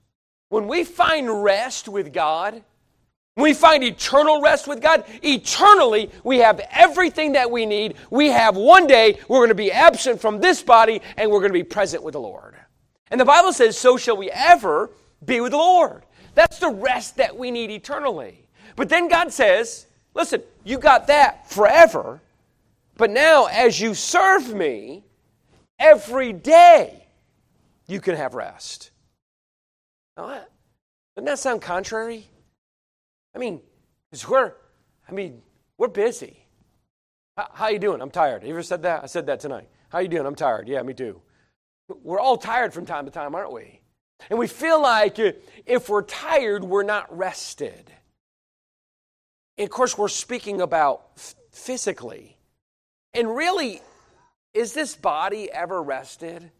When 0.48 0.68
we 0.68 0.84
find 0.84 1.42
rest 1.44 1.86
with 1.86 2.14
God, 2.14 2.62
we 3.36 3.52
find 3.52 3.84
eternal 3.84 4.40
rest 4.40 4.66
with 4.66 4.80
God, 4.80 5.04
eternally 5.22 6.10
we 6.24 6.38
have 6.38 6.60
everything 6.70 7.32
that 7.32 7.50
we 7.50 7.66
need. 7.66 7.96
We 8.08 8.28
have 8.28 8.56
one 8.56 8.86
day 8.86 9.18
we're 9.28 9.40
going 9.40 9.50
to 9.50 9.54
be 9.54 9.70
absent 9.70 10.18
from 10.18 10.40
this 10.40 10.62
body 10.62 11.02
and 11.18 11.30
we're 11.30 11.40
going 11.40 11.52
to 11.52 11.58
be 11.58 11.62
present 11.62 12.02
with 12.02 12.12
the 12.12 12.20
Lord. 12.20 12.56
And 13.10 13.20
the 13.20 13.26
Bible 13.26 13.52
says, 13.52 13.76
So 13.76 13.96
shall 13.96 14.16
we 14.16 14.30
ever 14.30 14.90
be 15.24 15.40
with 15.40 15.52
the 15.52 15.58
Lord. 15.58 16.04
That's 16.34 16.58
the 16.58 16.70
rest 16.70 17.16
that 17.16 17.36
we 17.36 17.50
need 17.50 17.70
eternally. 17.70 18.48
But 18.76 18.88
then 18.88 19.08
God 19.08 19.32
says, 19.32 19.86
listen, 20.14 20.42
you 20.64 20.78
got 20.78 21.06
that 21.08 21.50
forever, 21.50 22.20
but 22.96 23.10
now 23.10 23.46
as 23.46 23.80
you 23.80 23.94
serve 23.94 24.54
me, 24.54 25.04
every 25.78 26.32
day 26.32 27.06
you 27.86 28.00
can 28.00 28.14
have 28.14 28.34
rest. 28.34 28.90
Now, 30.16 30.42
doesn't 31.16 31.26
that 31.26 31.38
sound 31.38 31.62
contrary? 31.62 32.26
I 33.34 33.38
mean, 33.38 33.60
because 34.10 34.28
we're, 34.28 34.52
I 35.08 35.12
mean, 35.12 35.42
we're 35.78 35.88
busy. 35.88 36.44
How, 37.36 37.48
how 37.52 37.68
you 37.68 37.78
doing? 37.78 38.00
I'm 38.00 38.10
tired. 38.10 38.42
You 38.44 38.50
ever 38.50 38.62
said 38.62 38.82
that? 38.82 39.02
I 39.02 39.06
said 39.06 39.26
that 39.26 39.40
tonight. 39.40 39.68
How 39.88 39.98
you 39.98 40.08
doing? 40.08 40.26
I'm 40.26 40.34
tired. 40.34 40.68
Yeah, 40.68 40.82
me 40.82 40.94
too. 40.94 41.20
We're 42.02 42.20
all 42.20 42.36
tired 42.36 42.72
from 42.72 42.86
time 42.86 43.04
to 43.06 43.10
time, 43.10 43.34
aren't 43.34 43.52
we? 43.52 43.79
And 44.28 44.38
we 44.38 44.46
feel 44.46 44.80
like 44.80 45.18
uh, 45.18 45.32
if 45.66 45.88
we're 45.88 46.02
tired, 46.02 46.64
we're 46.64 46.82
not 46.82 47.16
rested. 47.16 47.90
And 49.56 49.66
of 49.66 49.70
course, 49.70 49.96
we're 49.96 50.08
speaking 50.08 50.60
about 50.60 51.02
physically. 51.50 52.36
And 53.14 53.34
really, 53.34 53.80
is 54.54 54.72
this 54.72 54.94
body 54.94 55.50
ever 55.50 55.82
rested? 55.82 56.50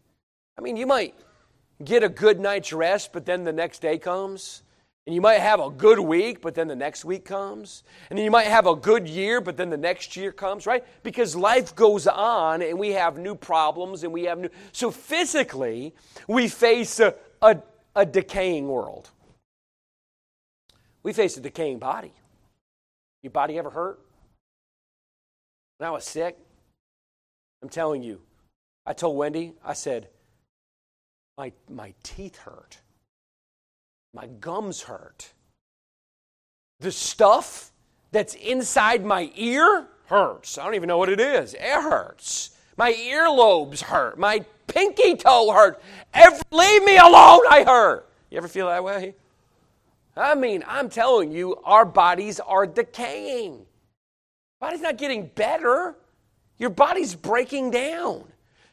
I 0.57 0.61
mean, 0.61 0.77
you 0.77 0.85
might 0.85 1.15
get 1.83 2.03
a 2.03 2.09
good 2.09 2.39
night's 2.39 2.73
rest, 2.73 3.11
but 3.13 3.25
then 3.25 3.43
the 3.43 3.53
next 3.53 3.81
day 3.81 3.97
comes. 3.97 4.63
And 5.11 5.15
you 5.15 5.19
might 5.19 5.41
have 5.41 5.59
a 5.59 5.69
good 5.69 5.99
week, 5.99 6.39
but 6.39 6.55
then 6.55 6.69
the 6.69 6.75
next 6.77 7.03
week 7.03 7.25
comes. 7.25 7.83
And 8.09 8.17
then 8.17 8.23
you 8.23 8.31
might 8.31 8.47
have 8.47 8.65
a 8.65 8.77
good 8.77 9.09
year, 9.09 9.41
but 9.41 9.57
then 9.57 9.69
the 9.69 9.75
next 9.75 10.15
year 10.15 10.31
comes, 10.31 10.65
right? 10.65 10.85
Because 11.03 11.35
life 11.35 11.75
goes 11.75 12.07
on 12.07 12.61
and 12.61 12.79
we 12.79 12.91
have 12.91 13.17
new 13.17 13.35
problems 13.35 14.05
and 14.05 14.13
we 14.13 14.23
have 14.23 14.39
new. 14.39 14.47
So 14.71 14.89
physically, 14.89 15.93
we 16.29 16.47
face 16.47 17.01
a, 17.01 17.13
a, 17.41 17.57
a 17.93 18.05
decaying 18.05 18.69
world. 18.69 19.09
We 21.03 21.11
face 21.11 21.35
a 21.35 21.41
decaying 21.41 21.79
body. 21.79 22.13
Your 23.21 23.31
body 23.31 23.57
ever 23.57 23.69
hurt? 23.69 23.99
When 25.77 25.89
I 25.89 25.91
was 25.91 26.05
sick, 26.05 26.37
I'm 27.61 27.67
telling 27.67 28.01
you, 28.01 28.21
I 28.85 28.93
told 28.93 29.17
Wendy, 29.17 29.55
I 29.61 29.73
said, 29.73 30.07
my, 31.37 31.51
my 31.69 31.95
teeth 32.01 32.37
hurt. 32.37 32.77
My 34.13 34.27
gums 34.27 34.81
hurt. 34.83 35.31
The 36.79 36.91
stuff 36.91 37.71
that's 38.11 38.33
inside 38.35 39.05
my 39.05 39.31
ear 39.35 39.87
hurts. 40.05 40.57
I 40.57 40.65
don't 40.65 40.75
even 40.75 40.87
know 40.87 40.97
what 40.97 41.09
it 41.09 41.19
is. 41.19 41.53
It 41.53 41.61
hurts. 41.61 42.51
My 42.77 42.93
earlobes 42.93 43.81
hurt. 43.81 44.17
My 44.19 44.43
pinky 44.67 45.15
toe 45.15 45.51
hurt. 45.53 45.81
Every, 46.13 46.39
leave 46.51 46.83
me 46.83 46.97
alone, 46.97 47.41
I 47.49 47.63
hurt. 47.65 48.09
You 48.29 48.37
ever 48.37 48.47
feel 48.47 48.67
that 48.67 48.83
way? 48.83 49.15
I 50.15 50.35
mean, 50.35 50.63
I'm 50.67 50.89
telling 50.89 51.31
you, 51.31 51.55
our 51.63 51.85
bodies 51.85 52.39
are 52.39 52.67
decaying. 52.67 53.65
Body's 54.59 54.81
not 54.81 54.97
getting 54.97 55.27
better. 55.27 55.95
Your 56.57 56.69
body's 56.69 57.15
breaking 57.15 57.71
down. 57.71 58.25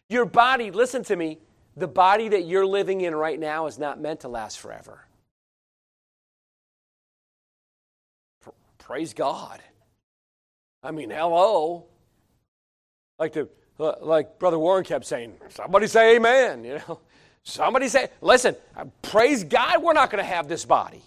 Your 0.09 0.25
body, 0.25 0.71
listen 0.71 1.05
to 1.05 1.17
me, 1.17 1.39
the 1.77 1.89
body 1.89 2.29
that 2.29 2.47
you're 2.47 2.67
living 2.67 3.03
in 3.03 3.15
right 3.15 3.39
now 3.39 3.67
is 3.67 3.79
not 3.79 4.01
meant 4.01 4.21
to 4.21 4.29
last 4.29 4.59
forever. 4.59 5.05
Praise 8.89 9.13
God. 9.13 9.61
I 10.83 10.93
mean, 10.93 11.11
hello. 11.11 11.85
Like 13.19 13.35
the 13.35 13.47
like 13.79 14.39
Brother 14.39 14.59
Warren 14.59 14.83
kept 14.83 15.05
saying, 15.05 15.35
somebody 15.51 15.87
say 15.89 16.17
amen, 16.17 16.65
you 16.65 16.81
know. 16.89 17.01
Somebody 17.43 17.89
say, 17.89 18.09
listen, 18.23 18.57
praise 19.03 19.45
God, 19.45 19.83
we're 19.83 19.93
not 19.93 20.11
going 20.11 20.25
to 20.25 20.31
have 20.31 20.49
this 20.49 20.65
body. 20.65 21.03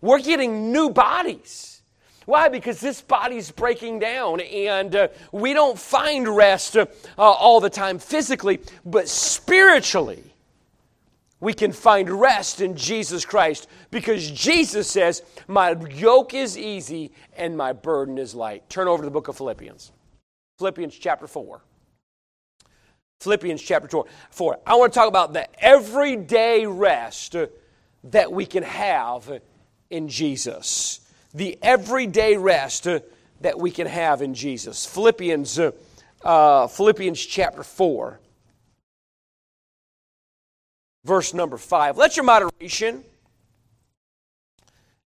We're 0.00 0.18
getting 0.18 0.72
new 0.72 0.90
bodies. 0.90 1.82
Why? 2.26 2.48
Because 2.48 2.80
this 2.80 3.00
body's 3.00 3.52
breaking 3.52 4.00
down 4.00 4.40
and 4.40 4.94
uh, 4.96 5.08
we 5.30 5.54
don't 5.54 5.78
find 5.78 6.28
rest 6.28 6.76
uh, 6.76 6.86
all 7.16 7.60
the 7.60 7.70
time 7.70 8.00
physically, 8.00 8.58
but 8.84 9.08
spiritually, 9.08 10.33
we 11.44 11.52
can 11.52 11.72
find 11.72 12.08
rest 12.08 12.62
in 12.62 12.74
Jesus 12.74 13.26
Christ 13.26 13.68
because 13.90 14.30
Jesus 14.30 14.90
says, 14.90 15.22
My 15.46 15.76
yoke 15.90 16.32
is 16.32 16.56
easy 16.56 17.12
and 17.36 17.54
my 17.54 17.74
burden 17.74 18.16
is 18.16 18.34
light. 18.34 18.66
Turn 18.70 18.88
over 18.88 19.02
to 19.02 19.04
the 19.04 19.10
book 19.10 19.28
of 19.28 19.36
Philippians. 19.36 19.92
Philippians 20.58 20.96
chapter 20.96 21.26
4. 21.26 21.60
Philippians 23.20 23.60
chapter 23.60 24.04
4. 24.30 24.60
I 24.66 24.74
want 24.76 24.94
to 24.94 24.98
talk 24.98 25.08
about 25.08 25.34
the 25.34 25.46
everyday 25.62 26.64
rest 26.64 27.36
that 28.04 28.32
we 28.32 28.46
can 28.46 28.62
have 28.62 29.40
in 29.90 30.08
Jesus. 30.08 31.00
The 31.34 31.58
everyday 31.60 32.38
rest 32.38 32.88
that 33.42 33.58
we 33.58 33.70
can 33.70 33.86
have 33.86 34.22
in 34.22 34.32
Jesus. 34.32 34.86
Philippians, 34.86 35.60
uh, 36.22 36.68
Philippians 36.68 37.20
chapter 37.20 37.62
4, 37.62 38.18
verse 41.04 41.34
number 41.34 41.56
5. 41.56 41.96
Let 41.96 42.16
your 42.16 42.24
moderation 42.24 43.04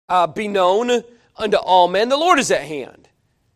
uh, 0.09 0.27
be 0.27 0.47
known 0.47 1.03
unto 1.37 1.57
all 1.57 1.87
men. 1.87 2.09
The 2.09 2.17
Lord 2.17 2.39
is 2.39 2.51
at 2.51 2.61
hand. 2.61 3.09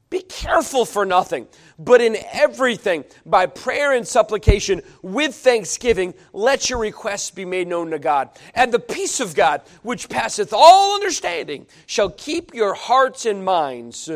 Be 0.10 0.22
careful 0.22 0.86
for 0.86 1.06
nothing, 1.06 1.48
but 1.78 2.02
in 2.02 2.18
everything, 2.34 3.06
by 3.28 3.46
prayer 3.46 3.94
and 3.94 4.08
supplication, 4.08 4.82
with 5.04 5.36
thanksgiving, 5.36 6.16
let 6.34 6.68
your 6.68 6.80
requests 6.80 7.30
be 7.30 7.46
made 7.46 7.68
known 7.68 7.92
to 7.92 8.00
God. 8.00 8.30
And 8.56 8.72
the 8.72 8.80
peace 8.80 9.20
of 9.20 9.36
God, 9.36 9.62
which 9.84 10.10
passeth 10.10 10.52
all 10.52 10.96
understanding, 10.96 11.68
shall 11.86 12.10
keep 12.10 12.56
your 12.56 12.74
hearts 12.74 13.28
and 13.28 13.46
minds 13.46 14.10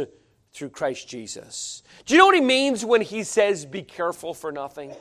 through 0.51 0.69
Christ 0.69 1.07
Jesus. 1.07 1.83
Do 2.07 2.15
you 2.15 2.19
know 2.19 2.25
what 2.25 2.35
he 2.35 2.41
means 2.41 2.83
when 2.83 3.01
he 3.01 3.23
says, 3.23 3.63
be 3.63 3.83
careful 3.83 4.33
for 4.33 4.51
nothing? 4.51 4.95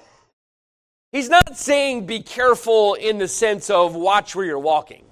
He's 1.13 1.29
not 1.29 1.59
saying 1.59 2.07
be 2.07 2.21
careful 2.21 2.95
in 2.95 3.19
the 3.19 3.29
sense 3.29 3.69
of 3.69 3.95
watch 3.95 4.35
where 4.35 4.47
you're 4.47 4.59
walking. 4.59 5.05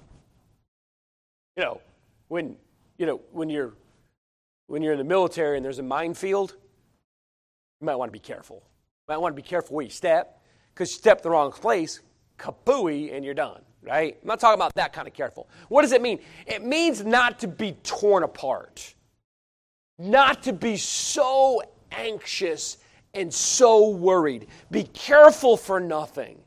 You 1.55 1.63
know, 1.63 1.81
when 2.27 2.55
you 2.97 3.05
know 3.05 3.21
when 3.31 3.49
you're 3.49 3.73
when 4.65 4.81
you're 4.81 4.93
in 4.93 4.97
the 4.97 5.03
military 5.03 5.57
and 5.57 5.65
there's 5.65 5.77
a 5.77 5.83
minefield, 5.83 6.55
you 7.79 7.85
might 7.85 7.95
want 7.95 8.09
to 8.09 8.13
be 8.13 8.19
careful. 8.19 8.63
You 8.65 9.13
might 9.13 9.17
want 9.17 9.35
to 9.35 9.41
be 9.41 9.47
careful 9.47 9.75
where 9.75 9.85
you 9.85 9.91
step, 9.91 10.41
because 10.73 10.89
you 10.89 10.97
step 10.97 11.21
the 11.21 11.29
wrong 11.29 11.51
place, 11.51 11.99
kapooey, 12.39 13.15
and 13.15 13.23
you're 13.23 13.35
done. 13.35 13.61
Right? 13.83 14.17
I'm 14.21 14.27
not 14.27 14.39
talking 14.39 14.59
about 14.59 14.73
that 14.75 14.93
kind 14.93 15.07
of 15.07 15.13
careful. 15.13 15.49
What 15.69 15.83
does 15.83 15.91
it 15.91 16.01
mean? 16.01 16.19
It 16.47 16.63
means 16.63 17.03
not 17.03 17.39
to 17.39 17.47
be 17.47 17.73
torn 17.83 18.23
apart, 18.23 18.95
not 19.99 20.43
to 20.43 20.53
be 20.53 20.77
so 20.77 21.61
anxious 21.91 22.77
and 23.13 23.33
so 23.33 23.89
worried. 23.89 24.47
Be 24.69 24.83
careful 24.83 25.57
for 25.57 25.79
nothing, 25.79 26.39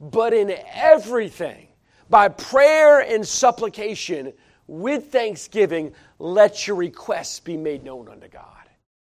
but 0.00 0.32
in 0.32 0.54
everything, 0.72 1.68
by 2.08 2.28
prayer 2.28 3.00
and 3.00 3.26
supplication, 3.26 4.32
with 4.66 5.10
thanksgiving, 5.10 5.92
let 6.18 6.66
your 6.66 6.76
requests 6.76 7.40
be 7.40 7.56
made 7.56 7.84
known 7.84 8.08
unto 8.08 8.28
God. 8.28 8.44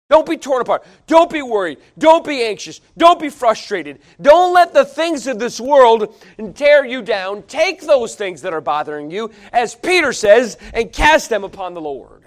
Don't 0.09 0.25
be 0.25 0.37
torn 0.37 0.61
apart. 0.61 0.85
Don't 1.07 1.31
be 1.31 1.41
worried. 1.41 1.77
Don't 1.97 2.25
be 2.25 2.43
anxious. 2.43 2.81
Don't 2.97 3.19
be 3.19 3.29
frustrated. 3.29 3.99
Don't 4.21 4.53
let 4.53 4.73
the 4.73 4.83
things 4.83 5.25
of 5.25 5.39
this 5.39 5.59
world 5.59 6.13
tear 6.53 6.85
you 6.85 7.01
down. 7.01 7.43
Take 7.43 7.81
those 7.81 8.15
things 8.15 8.41
that 8.41 8.53
are 8.53 8.59
bothering 8.59 9.09
you, 9.09 9.31
as 9.53 9.73
Peter 9.73 10.11
says, 10.11 10.57
and 10.73 10.91
cast 10.91 11.29
them 11.29 11.45
upon 11.45 11.73
the 11.73 11.81
Lord 11.81 12.23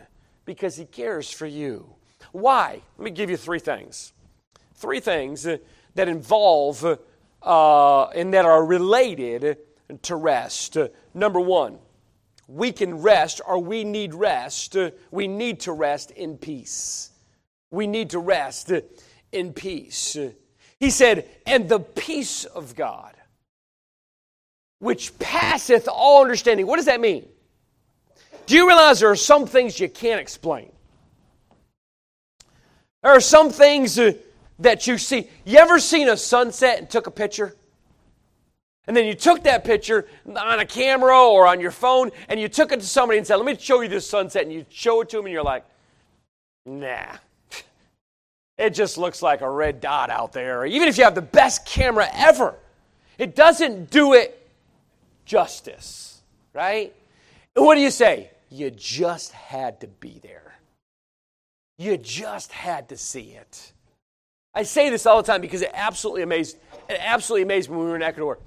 because 0.47 0.77
he 0.77 0.87
cares 0.87 1.31
for 1.31 1.47
you. 1.47 1.87
Why? 2.33 2.81
Let 2.97 3.05
me 3.05 3.11
give 3.11 3.29
you 3.29 3.37
three 3.37 3.59
things 3.59 4.15
three 4.75 5.01
things 5.01 5.45
that 5.45 6.09
involve 6.09 6.85
uh, 7.43 8.05
and 8.09 8.35
that 8.35 8.45
are 8.45 8.65
related 8.65 9.59
to 10.03 10.17
rest. 10.17 10.77
Number 11.13 11.41
one, 11.41 11.79
we 12.47 12.73
can 12.73 13.01
rest 13.03 13.41
or 13.47 13.59
we 13.59 13.85
need 13.85 14.15
rest. 14.15 14.77
We 15.11 15.29
need 15.29 15.61
to 15.61 15.73
rest 15.73 16.11
in 16.11 16.37
peace. 16.37 17.11
We 17.71 17.87
need 17.87 18.11
to 18.11 18.19
rest 18.19 18.73
in 19.33 19.53
peace. 19.53 20.17
He 20.79 20.91
said, 20.91 21.29
and 21.47 21.69
the 21.69 21.81
peace 21.81 22.45
of 22.45 22.75
God, 22.75 23.15
which 24.79 25.19
passeth 25.19 25.89
all 25.89 26.23
understanding. 26.23 26.67
What 26.67 26.77
does 26.77 26.87
that 26.87 27.01
mean? 27.01 27.27
Do 28.47 28.55
you 28.55 28.67
realize 28.67 29.01
there 29.01 29.11
are 29.11 29.17
some 29.17 29.47
things 29.47 29.81
you 29.81 29.89
can't 29.89 30.21
explain? 30.21 30.71
There 33.03 33.13
are 33.13 33.21
some 33.21 33.51
things 33.51 33.99
that 34.65 34.87
you 34.87 34.99
see. 34.99 35.29
You 35.45 35.59
ever 35.59 35.79
seen 35.79 36.09
a 36.09 36.17
sunset 36.17 36.79
and 36.79 36.91
took 36.91 37.07
a 37.07 37.11
picture? 37.11 37.55
And 38.87 38.97
then 38.97 39.07
you 39.07 39.15
took 39.15 39.45
that 39.45 39.65
picture 39.65 40.07
on 40.27 40.61
a 40.61 40.67
camera 40.67 41.19
or 41.19 41.47
on 41.47 41.61
your 41.61 41.71
phone 41.71 42.11
and 42.29 42.39
you 42.39 42.49
took 42.49 42.71
it 42.71 42.81
to 42.81 42.87
somebody 42.87 43.19
and 43.19 43.27
said, 43.27 43.37
Let 43.37 43.47
me 43.47 43.57
show 43.59 43.81
you 43.81 43.89
this 43.89 44.09
sunset. 44.09 44.43
And 44.43 44.53
you 44.53 44.67
show 44.69 45.01
it 45.01 45.09
to 45.11 45.17
them 45.17 45.27
and 45.27 45.33
you're 45.33 45.43
like, 45.43 45.65
Nah. 46.67 47.17
It 48.57 48.71
just 48.71 48.99
looks 48.99 49.21
like 49.23 49.41
a 49.41 49.51
red 49.51 49.81
dot 49.81 50.11
out 50.11 50.33
there. 50.33 50.65
Even 50.65 50.89
if 50.89 50.99
you 50.99 51.05
have 51.05 51.15
the 51.15 51.23
best 51.23 51.67
camera 51.67 52.09
ever, 52.13 52.55
it 53.19 53.35
doesn't 53.35 53.91
do 53.91 54.13
it 54.13 54.49
justice, 55.25 56.23
right? 56.53 56.95
And 57.57 57.65
what 57.65 57.75
do 57.75 57.81
you 57.81 57.91
say? 57.91 58.31
You 58.51 58.71
just 58.71 59.33
had 59.33 59.81
to 59.81 59.89
be 59.89 60.21
there. 60.23 60.55
You 61.79 61.97
just 61.97 62.53
had 62.53 62.91
to 62.91 62.97
see 62.97 63.33
it. 63.33 63.73
I 64.55 64.63
say 64.63 64.91
this 64.91 65.07
all 65.07 65.21
the 65.21 65.27
time 65.27 65.41
because 65.41 65.63
it 65.63 65.71
absolutely 65.75 66.23
amazed, 66.23 66.57
it 66.89 66.99
absolutely 67.01 67.43
amazed 67.43 67.71
me 67.71 67.77
when 67.77 67.87
we 67.87 67.91
were 67.91 67.97
in 67.97 68.03
Ecuador. 68.03 68.39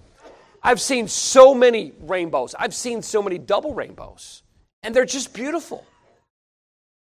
I've 0.63 0.81
seen 0.81 1.07
so 1.07 1.53
many 1.53 1.93
rainbows. 2.01 2.55
I've 2.57 2.73
seen 2.73 3.01
so 3.01 3.21
many 3.21 3.37
double 3.37 3.73
rainbows, 3.73 4.43
and 4.83 4.95
they're 4.95 5.05
just 5.05 5.33
beautiful. 5.33 5.85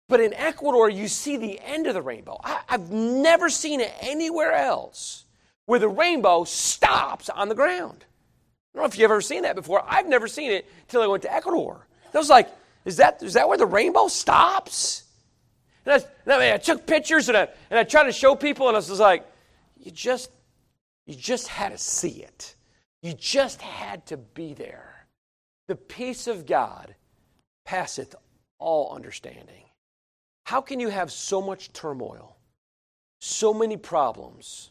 But 0.09 0.21
in 0.21 0.35
Ecuador, 0.35 0.91
you 0.91 1.09
see 1.09 1.37
the 1.37 1.61
end 1.61 1.87
of 1.87 1.95
the 1.95 2.03
rainbow. 2.03 2.41
I, 2.43 2.61
have 2.67 2.91
never 2.91 3.49
seen 3.49 3.81
it 3.81 3.93
anywhere 4.01 4.53
else 4.53 5.25
where 5.67 5.79
the 5.79 5.89
rainbow 5.89 6.45
stops 6.45 7.29
on 7.29 7.49
the 7.49 7.55
ground. 7.55 8.05
I 8.75 8.79
don't 8.79 8.83
know 8.83 8.89
if 8.89 8.99
you've 8.99 9.05
ever 9.05 9.21
seen 9.21 9.43
that 9.43 9.55
before. 9.55 9.85
I've 9.87 10.09
never 10.09 10.27
seen 10.27 10.51
it 10.51 10.69
until 10.83 11.03
I 11.03 11.07
went 11.07 11.23
to 11.23 11.33
Ecuador. 11.33 11.87
I 12.13 12.19
was 12.19 12.29
like, 12.29 12.49
is 12.85 12.97
that, 12.97 13.23
is 13.23 13.35
that 13.35 13.49
where 13.49 13.59
the 13.59 13.67
rainbow 13.67 14.09
stops? 14.09 15.05
And 15.87 16.03
I, 16.03 16.33
and 16.33 16.43
I, 16.43 16.59
took 16.59 16.87
pictures 16.87 17.29
and 17.29 17.37
I, 17.37 17.49
and 17.71 17.79
I 17.79 17.85
tried 17.85 18.05
to 18.05 18.13
show 18.13 18.35
people, 18.35 18.69
and 18.69 18.77
I 18.77 18.79
was 18.79 19.01
like, 19.01 19.27
you 19.79 19.91
just, 19.91 20.31
you 21.07 21.15
just 21.15 21.49
had 21.49 21.73
to 21.73 21.79
see 21.79 22.23
it. 22.23 22.55
You 23.03 23.15
just 23.15 23.63
had 23.63 24.07
to 24.07 24.17
be 24.17 24.53
there. 24.55 25.07
The 25.69 25.77
peace 25.77 26.27
of 26.27 26.47
God 26.47 26.95
passeth 27.65 28.15
all 28.59 28.95
understanding. 28.95 29.65
How 30.45 30.61
can 30.61 30.81
you 30.81 30.89
have 30.89 31.11
so 31.11 31.41
much 31.41 31.73
turmoil, 31.73 32.37
so 33.21 33.55
many 33.55 33.77
problems? 33.77 34.71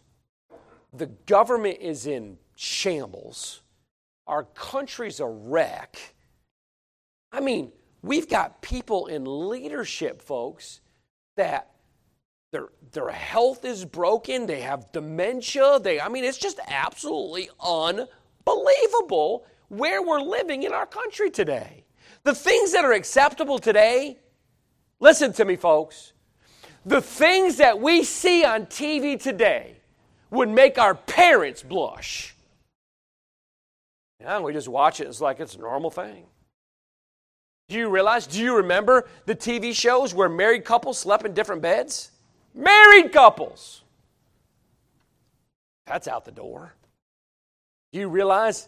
The 0.94 1.08
government 1.26 1.80
is 1.82 2.06
in 2.06 2.38
shambles. 2.56 3.62
Our 4.28 4.44
country's 4.44 5.20
a 5.20 5.28
wreck. 5.28 5.98
I 7.32 7.40
mean, 7.40 7.72
we've 8.02 8.28
got 8.28 8.62
people 8.62 9.08
in 9.08 9.50
leadership, 9.50 10.22
folks, 10.22 10.82
that 11.40 11.72
their, 12.52 12.68
their 12.92 13.10
health 13.10 13.64
is 13.64 13.86
broken, 13.86 14.46
they 14.46 14.60
have 14.60 14.92
dementia, 14.92 15.80
they 15.80 16.02
I 16.02 16.10
mean 16.10 16.26
it's 16.26 16.38
just 16.38 16.60
absolutely 16.68 17.50
unbelievable 17.60 19.46
where 19.70 20.02
we're 20.02 20.22
living 20.22 20.64
in 20.64 20.74
our 20.74 20.86
country 20.86 21.30
today. 21.32 21.86
The 22.24 22.36
things 22.36 22.74
that 22.74 22.84
are 22.84 22.92
acceptable 22.92 23.58
today, 23.58 24.20
listen 25.00 25.32
to 25.34 25.46
me 25.46 25.56
folks. 25.56 26.12
The 26.86 27.02
things 27.02 27.58
that 27.58 27.80
we 27.80 28.04
see 28.04 28.44
on 28.44 28.66
TV 28.66 29.22
today 29.22 29.78
would 30.32 30.50
make 30.50 30.78
our 30.78 30.96
parents 30.96 31.64
blush. 31.64 32.36
Yeah, 34.20 34.40
we 34.40 34.52
just 34.52 34.68
watch 34.68 35.00
it, 35.00 35.08
it's 35.08 35.22
like 35.22 35.40
it's 35.40 35.56
a 35.56 35.60
normal 35.60 35.90
thing. 35.90 36.26
Do 37.70 37.78
you 37.78 37.88
realize, 37.90 38.26
do 38.26 38.40
you 38.40 38.58
remember 38.58 39.08
the 39.26 39.36
TV 39.36 39.74
shows 39.74 40.14
where 40.14 40.28
married 40.28 40.66
couples 40.66 40.98
slept 40.98 41.26
in 41.26 41.34
different 41.34 41.62
beds? 41.62 42.12
Married 42.56 43.14
couples. 43.14 43.84
That's 45.86 46.08
out 46.08 46.26
the 46.26 46.32
door. 46.32 46.74
Do 47.94 48.00
you 48.00 48.10
realize, 48.10 48.68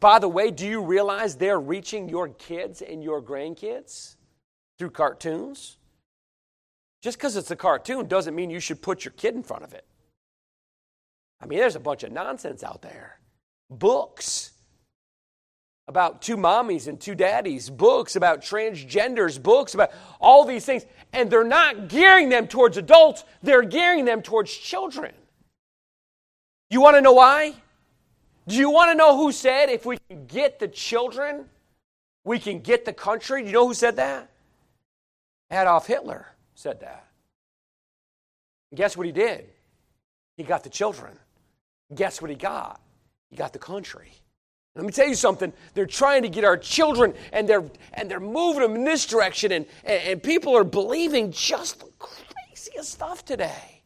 by 0.00 0.18
the 0.18 0.28
way, 0.28 0.50
do 0.50 0.66
you 0.66 0.82
realize 0.82 1.36
they're 1.36 1.60
reaching 1.60 2.08
your 2.08 2.28
kids 2.30 2.80
and 2.80 3.04
your 3.04 3.22
grandkids 3.22 4.16
through 4.78 4.90
cartoons? 4.90 5.76
Just 7.02 7.18
because 7.18 7.36
it's 7.36 7.50
a 7.50 7.56
cartoon 7.56 8.08
doesn't 8.08 8.34
mean 8.34 8.48
you 8.50 8.60
should 8.60 8.80
put 8.80 9.04
your 9.04 9.12
kid 9.12 9.34
in 9.34 9.42
front 9.42 9.62
of 9.62 9.74
it. 9.74 9.84
I 11.40 11.46
mean, 11.46 11.58
there's 11.58 11.76
a 11.76 11.80
bunch 11.80 12.02
of 12.02 12.12
nonsense 12.12 12.64
out 12.64 12.80
there. 12.80 13.20
Books 13.70 14.52
about 15.88 16.20
two 16.20 16.36
mommies 16.36 16.86
and 16.86 17.00
two 17.00 17.14
daddies, 17.14 17.70
books 17.70 18.14
about 18.14 18.42
transgenders, 18.42 19.42
books 19.42 19.74
about 19.74 19.90
all 20.20 20.44
these 20.44 20.64
things. 20.64 20.84
And 21.14 21.30
they're 21.30 21.42
not 21.42 21.88
gearing 21.88 22.28
them 22.28 22.46
towards 22.46 22.76
adults, 22.76 23.24
they're 23.42 23.62
gearing 23.62 24.04
them 24.04 24.22
towards 24.22 24.54
children. 24.54 25.14
You 26.70 26.82
want 26.82 26.96
to 26.96 27.00
know 27.00 27.14
why? 27.14 27.54
Do 28.46 28.54
you 28.54 28.70
want 28.70 28.90
to 28.90 28.94
know 28.94 29.16
who 29.16 29.32
said 29.32 29.70
if 29.70 29.86
we 29.86 29.98
can 30.08 30.26
get 30.26 30.58
the 30.58 30.68
children, 30.68 31.46
we 32.24 32.38
can 32.38 32.60
get 32.60 32.84
the 32.84 32.92
country? 32.92 33.40
Do 33.40 33.46
you 33.48 33.54
know 33.54 33.66
who 33.66 33.74
said 33.74 33.96
that? 33.96 34.30
Adolf 35.50 35.86
Hitler 35.86 36.26
said 36.54 36.80
that. 36.80 37.06
And 38.70 38.76
guess 38.76 38.96
what 38.96 39.06
he 39.06 39.12
did? 39.12 39.46
He 40.36 40.44
got 40.44 40.62
the 40.62 40.70
children. 40.70 41.18
Guess 41.94 42.20
what 42.20 42.30
he 42.30 42.36
got? 42.36 42.80
He 43.30 43.36
got 43.36 43.54
the 43.54 43.58
country. 43.58 44.12
Let 44.74 44.84
me 44.84 44.92
tell 44.92 45.08
you 45.08 45.14
something. 45.14 45.52
They're 45.74 45.86
trying 45.86 46.22
to 46.22 46.28
get 46.28 46.44
our 46.44 46.56
children 46.56 47.14
and 47.32 47.48
they're 47.48 47.64
and 47.94 48.10
they're 48.10 48.20
moving 48.20 48.62
them 48.62 48.76
in 48.76 48.84
this 48.84 49.06
direction, 49.06 49.52
and, 49.52 49.66
and, 49.84 50.02
and 50.02 50.22
people 50.22 50.56
are 50.56 50.64
believing 50.64 51.32
just 51.32 51.80
the 51.80 51.90
craziest 51.98 52.92
stuff 52.92 53.24
today. 53.24 53.82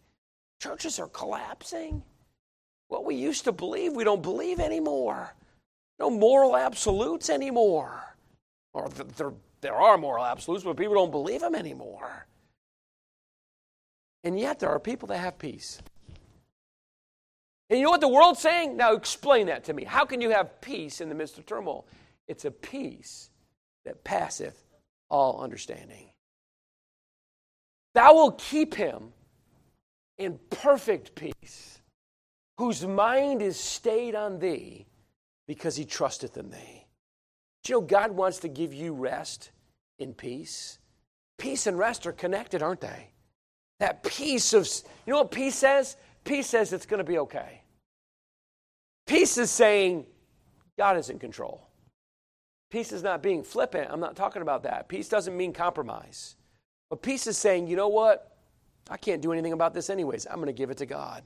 Churches 0.60 0.98
are 0.98 1.08
collapsing. 1.08 2.02
What 2.88 3.04
we 3.04 3.14
used 3.14 3.44
to 3.44 3.52
believe, 3.52 3.94
we 3.94 4.04
don't 4.04 4.22
believe 4.22 4.60
anymore. 4.60 5.34
No 5.98 6.10
moral 6.10 6.56
absolutes 6.56 7.30
anymore. 7.30 8.16
Or 8.74 8.88
there, 8.90 9.32
there 9.62 9.74
are 9.74 9.96
moral 9.96 10.24
absolutes, 10.24 10.64
but 10.64 10.76
people 10.76 10.94
don't 10.94 11.10
believe 11.10 11.40
them 11.40 11.54
anymore. 11.54 12.26
And 14.24 14.38
yet 14.38 14.58
there 14.58 14.68
are 14.68 14.78
people 14.78 15.08
that 15.08 15.18
have 15.18 15.38
peace. 15.38 15.80
And 17.72 17.78
you 17.78 17.86
know 17.86 17.90
what 17.90 18.02
the 18.02 18.08
world's 18.08 18.40
saying? 18.40 18.76
Now 18.76 18.92
explain 18.92 19.46
that 19.46 19.64
to 19.64 19.72
me. 19.72 19.84
How 19.84 20.04
can 20.04 20.20
you 20.20 20.28
have 20.28 20.60
peace 20.60 21.00
in 21.00 21.08
the 21.08 21.14
midst 21.14 21.38
of 21.38 21.46
turmoil? 21.46 21.86
It's 22.28 22.44
a 22.44 22.50
peace 22.50 23.30
that 23.86 24.04
passeth 24.04 24.62
all 25.08 25.40
understanding. 25.40 26.10
Thou 27.94 28.12
will 28.12 28.32
keep 28.32 28.74
him 28.74 29.14
in 30.18 30.38
perfect 30.50 31.14
peace, 31.14 31.80
whose 32.58 32.86
mind 32.86 33.40
is 33.40 33.58
stayed 33.58 34.14
on 34.14 34.38
thee 34.38 34.84
because 35.48 35.74
he 35.74 35.86
trusteth 35.86 36.36
in 36.36 36.50
thee. 36.50 36.84
You 37.66 37.76
know 37.76 37.80
God 37.80 38.10
wants 38.10 38.40
to 38.40 38.48
give 38.48 38.74
you 38.74 38.92
rest 38.92 39.50
in 39.98 40.12
peace? 40.12 40.78
Peace 41.38 41.66
and 41.66 41.78
rest 41.78 42.06
are 42.06 42.12
connected, 42.12 42.62
aren't 42.62 42.82
they? 42.82 43.12
That 43.80 44.02
peace 44.02 44.52
of, 44.52 44.68
you 45.06 45.14
know 45.14 45.20
what 45.20 45.30
peace 45.30 45.54
says? 45.54 45.96
Peace 46.22 46.48
says 46.48 46.74
it's 46.74 46.84
going 46.84 46.98
to 46.98 47.04
be 47.04 47.16
okay. 47.20 47.61
Peace 49.12 49.36
is 49.36 49.50
saying 49.50 50.06
God 50.78 50.96
is 50.96 51.10
in 51.10 51.18
control. 51.18 51.68
Peace 52.70 52.92
is 52.92 53.02
not 53.02 53.22
being 53.22 53.42
flippant. 53.42 53.88
I'm 53.90 54.00
not 54.00 54.16
talking 54.16 54.40
about 54.40 54.62
that. 54.62 54.88
Peace 54.88 55.06
doesn't 55.06 55.36
mean 55.36 55.52
compromise. 55.52 56.36
But 56.88 57.02
peace 57.02 57.26
is 57.26 57.36
saying, 57.36 57.66
you 57.66 57.76
know 57.76 57.88
what? 57.88 58.38
I 58.88 58.96
can't 58.96 59.20
do 59.20 59.30
anything 59.30 59.52
about 59.52 59.74
this 59.74 59.90
anyways. 59.90 60.26
I'm 60.26 60.36
going 60.36 60.46
to 60.46 60.54
give 60.54 60.70
it 60.70 60.78
to 60.78 60.86
God. 60.86 61.24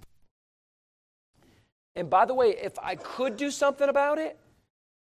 And 1.94 2.10
by 2.10 2.24
the 2.24 2.34
way, 2.34 2.56
if 2.60 2.76
I 2.80 2.96
could 2.96 3.36
do 3.36 3.52
something 3.52 3.88
about 3.88 4.18
it, 4.18 4.36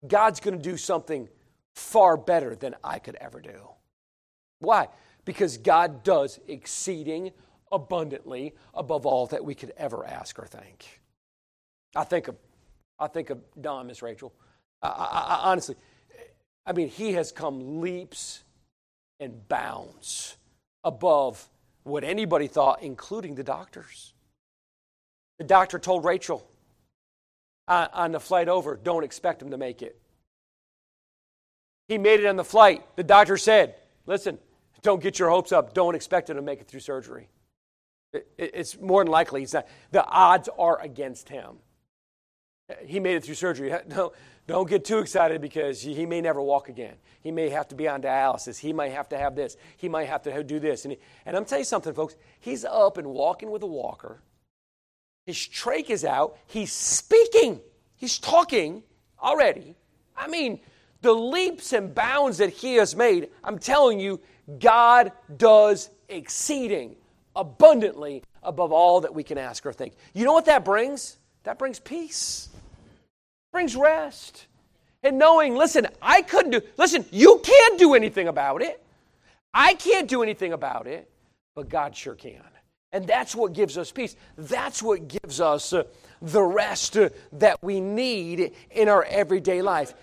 God's 0.08 0.40
going 0.40 0.56
to 0.56 0.64
do 0.64 0.78
something 0.78 1.28
far 1.76 2.16
better 2.16 2.56
than 2.56 2.76
I 2.82 3.00
could 3.00 3.18
ever 3.20 3.42
do. 3.42 3.60
Why? 4.60 4.88
Because 5.26 5.58
God 5.58 6.02
does 6.06 6.40
exceeding 6.48 7.32
abundantly 7.74 8.56
above 8.74 9.06
all 9.06 9.28
that 9.28 9.44
we 9.44 9.54
could 9.54 9.74
ever 9.76 10.08
ask 10.08 10.40
or 10.40 10.46
think. 10.46 11.02
I 11.94 12.06
think 12.06 12.30
of, 12.30 12.38
I 13.00 13.08
think 13.08 13.30
of 13.30 13.40
Don, 13.60 13.88
Miss 13.88 14.02
Rachel. 14.02 14.34
I, 14.82 14.88
I, 14.88 14.92
I, 14.92 15.52
honestly, 15.52 15.76
I 16.66 16.74
mean, 16.74 16.90
he 16.90 17.14
has 17.14 17.32
come 17.32 17.82
leaps 17.82 18.44
and 19.20 19.48
bounds 19.48 20.36
above 20.84 21.50
what 21.84 22.04
anybody 22.04 22.48
thought, 22.48 22.84
including 22.84 23.36
the 23.36 23.44
doctors. 23.44 24.14
The 25.38 25.46
doctor 25.46 25.80
told 25.80 26.06
Rachel 26.06 26.46
on 27.68 28.12
the 28.12 28.20
flight 28.20 28.50
over, 28.50 28.76
don't 28.76 29.04
expect 29.04 29.42
him 29.42 29.52
to 29.52 29.58
make 29.58 29.82
it. 29.82 30.00
He 31.88 31.98
made 31.98 32.20
it 32.20 32.26
on 32.26 32.36
the 32.36 32.44
flight. 32.44 32.84
The 32.96 33.04
doctor 33.04 33.38
said, 33.38 33.76
listen, 34.06 34.38
don't 34.82 35.02
get 35.02 35.20
your 35.20 35.30
hopes 35.30 35.52
up. 35.52 35.74
Don't 35.74 35.96
expect 35.96 36.30
him 36.30 36.36
to 36.36 36.42
make 36.42 36.62
it 36.62 36.68
through 36.68 36.82
surgery. 36.82 37.30
It, 38.14 38.28
it, 38.38 38.52
it's 38.54 38.80
more 38.80 39.04
than 39.04 39.12
likely 39.12 39.42
he's 39.42 39.54
not. 39.54 39.68
The 39.92 40.06
odds 40.06 40.50
are 40.58 40.82
against 40.82 41.30
him. 41.30 41.58
He 42.86 43.00
made 43.00 43.16
it 43.16 43.24
through 43.24 43.36
surgery. 43.36 43.74
Don't, 43.88 44.14
don't 44.50 44.68
get 44.68 44.84
too 44.84 44.98
excited 44.98 45.42
because 45.42 45.80
he 45.80 46.08
may 46.08 46.22
never 46.22 46.42
walk 46.42 46.70
again. 46.70 46.96
He 47.22 47.30
may 47.30 47.50
have 47.50 47.68
to 47.68 47.76
be 47.76 47.88
on 47.88 48.02
dialysis. 48.02 48.58
He 48.58 48.74
might 48.74 48.92
have 48.94 49.08
to 49.10 49.18
have 49.18 49.36
this. 49.36 49.58
He 49.78 49.88
might 49.88 50.06
have 50.06 50.24
to 50.24 50.44
do 50.44 50.60
this. 50.60 50.86
And, 50.86 50.94
he, 50.94 51.00
and 51.28 51.38
I'm 51.38 51.46
telling 51.46 51.62
you 51.62 51.66
something, 51.66 51.94
folks. 51.94 52.16
He's 52.40 52.66
up 52.66 52.98
and 52.98 53.10
walking 53.10 53.52
with 53.52 53.62
a 53.62 53.68
walker. 53.68 54.24
His 55.28 55.36
trach 55.36 55.92
is 55.92 56.04
out. 56.04 56.36
He's 56.48 56.74
speaking. 56.74 57.62
He's 57.96 58.18
talking 58.18 58.82
already. 59.22 59.76
I 60.18 60.28
mean, 60.28 60.62
the 61.04 61.14
leaps 61.14 61.72
and 61.72 61.94
bounds 61.94 62.40
that 62.40 62.50
he 62.50 62.74
has 62.78 62.96
made, 62.96 63.30
I'm 63.44 63.60
telling 63.60 64.00
you, 64.00 64.20
God 64.58 65.12
does 65.38 65.92
exceeding 66.08 66.96
abundantly 67.36 68.24
above 68.42 68.72
all 68.72 69.02
that 69.02 69.14
we 69.14 69.24
can 69.24 69.38
ask 69.38 69.64
or 69.68 69.74
think. 69.74 69.94
You 70.16 70.26
know 70.26 70.34
what 70.34 70.46
that 70.46 70.66
brings? 70.66 71.18
That 71.44 71.60
brings 71.60 71.80
peace 71.80 72.49
brings 73.52 73.76
rest. 73.76 74.46
And 75.04 75.18
knowing, 75.18 75.56
listen, 75.56 75.88
I 76.02 76.22
couldn't 76.22 76.52
do, 76.52 76.62
listen, 76.78 77.06
you 77.12 77.42
can't 77.44 77.80
do 77.80 77.94
anything 77.94 78.28
about 78.28 78.62
it. 78.62 78.84
I 79.54 79.74
can't 79.76 80.08
do 80.08 80.24
anything 80.24 80.54
about 80.54 80.88
it, 80.88 81.10
but 81.56 81.70
God 81.70 81.96
sure 81.96 82.16
can. 82.16 82.42
And 82.92 83.08
that's 83.08 83.36
what 83.36 83.54
gives 83.54 83.78
us 83.78 83.92
peace. 83.92 84.16
That's 84.38 84.82
what 84.82 85.08
gives 85.08 85.40
us 85.40 85.74
uh, 85.74 85.84
the 86.22 86.42
rest 86.42 86.98
uh, 86.98 87.10
that 87.34 87.62
we 87.64 87.80
need 87.80 88.54
in 88.72 88.90
our 88.90 89.04
everyday 89.04 89.62
life. 89.62 89.94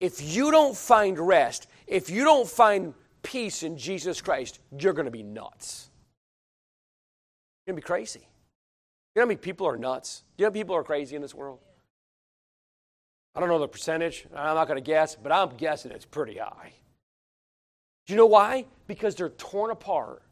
If 0.00 0.20
you 0.20 0.50
don't 0.50 0.76
find 0.76 1.18
rest, 1.18 1.68
if 1.86 2.10
you 2.10 2.24
don't 2.24 2.48
find 2.48 2.94
peace 3.22 3.62
in 3.62 3.78
Jesus 3.78 4.20
Christ, 4.20 4.58
you're 4.78 4.92
going 4.92 5.06
to 5.06 5.10
be 5.10 5.22
nuts. 5.22 5.88
You're 7.66 7.72
going 7.72 7.80
to 7.80 7.84
be 7.84 7.86
crazy. 7.86 8.20
You 8.20 9.20
know 9.20 9.22
how 9.22 9.28
many 9.28 9.38
people 9.38 9.66
are 9.66 9.78
nuts? 9.78 10.24
You 10.36 10.44
know 10.44 10.50
how 10.50 10.52
people 10.52 10.76
are 10.76 10.84
crazy 10.84 11.16
in 11.16 11.22
this 11.22 11.34
world? 11.34 11.60
I 13.36 13.40
don't 13.40 13.50
know 13.50 13.58
the 13.58 13.68
percentage. 13.68 14.24
I'm 14.34 14.54
not 14.54 14.66
going 14.66 14.78
to 14.78 14.84
guess, 14.84 15.14
but 15.14 15.30
I'm 15.30 15.50
guessing 15.56 15.92
it's 15.92 16.06
pretty 16.06 16.38
high. 16.38 16.72
Do 18.06 18.14
you 18.14 18.16
know 18.16 18.26
why? 18.26 18.64
Because 18.86 19.14
they're 19.14 19.28
torn 19.28 19.70
apart. 19.70 20.22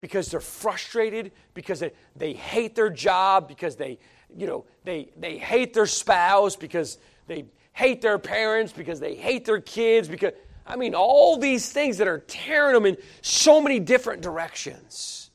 Because 0.00 0.30
they're 0.30 0.38
frustrated, 0.38 1.32
because 1.54 1.80
they, 1.80 1.90
they 2.14 2.34
hate 2.34 2.76
their 2.76 2.88
job, 2.88 3.48
because 3.48 3.74
they, 3.74 3.98
you 4.32 4.46
know, 4.46 4.64
they, 4.84 5.10
they 5.16 5.38
hate 5.38 5.74
their 5.74 5.86
spouse, 5.86 6.54
because 6.54 6.98
they 7.26 7.46
hate 7.72 8.00
their 8.00 8.20
parents, 8.20 8.72
because 8.72 9.00
they 9.00 9.16
hate 9.16 9.44
their 9.44 9.60
kids, 9.60 10.06
because, 10.06 10.34
I 10.64 10.76
mean, 10.76 10.94
all 10.94 11.36
these 11.36 11.72
things 11.72 11.98
that 11.98 12.06
are 12.06 12.20
tearing 12.20 12.74
them 12.74 12.86
in 12.86 12.96
so 13.22 13.60
many 13.60 13.80
different 13.80 14.22
directions. 14.22 15.30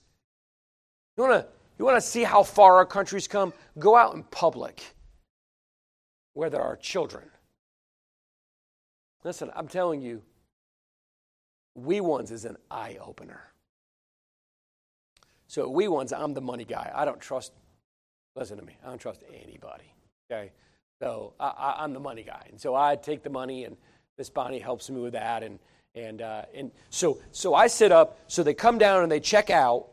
You 1.18 1.26
want 1.26 1.44
to 1.44 1.48
you 1.78 1.84
want 1.84 1.98
to 1.98 2.02
see 2.02 2.24
how 2.24 2.44
far 2.44 2.76
our 2.76 2.86
country's 2.86 3.28
come? 3.28 3.52
Go 3.78 3.98
out 3.98 4.16
in 4.16 4.24
public 4.24 4.82
where 6.34 6.50
there 6.50 6.62
are 6.62 6.76
children. 6.76 7.26
Listen, 9.24 9.52
I'm 9.56 9.68
telling 9.68 10.02
you, 10.02 10.22
We 11.76 12.02
Ones 12.02 12.32
is 12.32 12.46
an 12.46 12.58
eye 12.70 12.98
opener. 13.02 13.42
So, 15.48 15.70
We 15.70 15.88
Ones, 15.88 16.12
I'm 16.12 16.34
the 16.34 16.42
money 16.42 16.66
guy. 16.66 16.92
I 16.94 17.06
don't 17.06 17.22
trust, 17.22 17.54
listen 18.36 18.58
to 18.58 18.64
me, 18.64 18.78
I 18.84 18.90
don't 18.90 19.00
trust 19.00 19.24
anybody. 19.44 19.94
Okay? 20.32 20.52
So, 21.02 21.34
I, 21.40 21.84
am 21.84 21.94
the 21.94 22.00
money 22.00 22.24
guy. 22.24 22.48
And 22.50 22.60
so 22.60 22.76
I 22.76 22.96
take 22.96 23.24
the 23.24 23.30
money, 23.30 23.66
and 23.66 23.78
Miss 24.18 24.30
Bonnie 24.30 24.60
helps 24.60 24.90
me 24.90 25.00
with 25.00 25.14
that. 25.14 25.44
And, 25.44 25.60
and, 25.96 26.22
uh, 26.22 26.44
and 26.54 26.72
so, 26.90 27.20
so 27.32 27.54
I 27.54 27.68
sit 27.68 27.92
up, 27.92 28.20
so 28.28 28.44
they 28.44 28.54
come 28.54 28.78
down 28.78 29.04
and 29.04 29.12
they 29.12 29.20
check 29.20 29.50
out, 29.50 29.90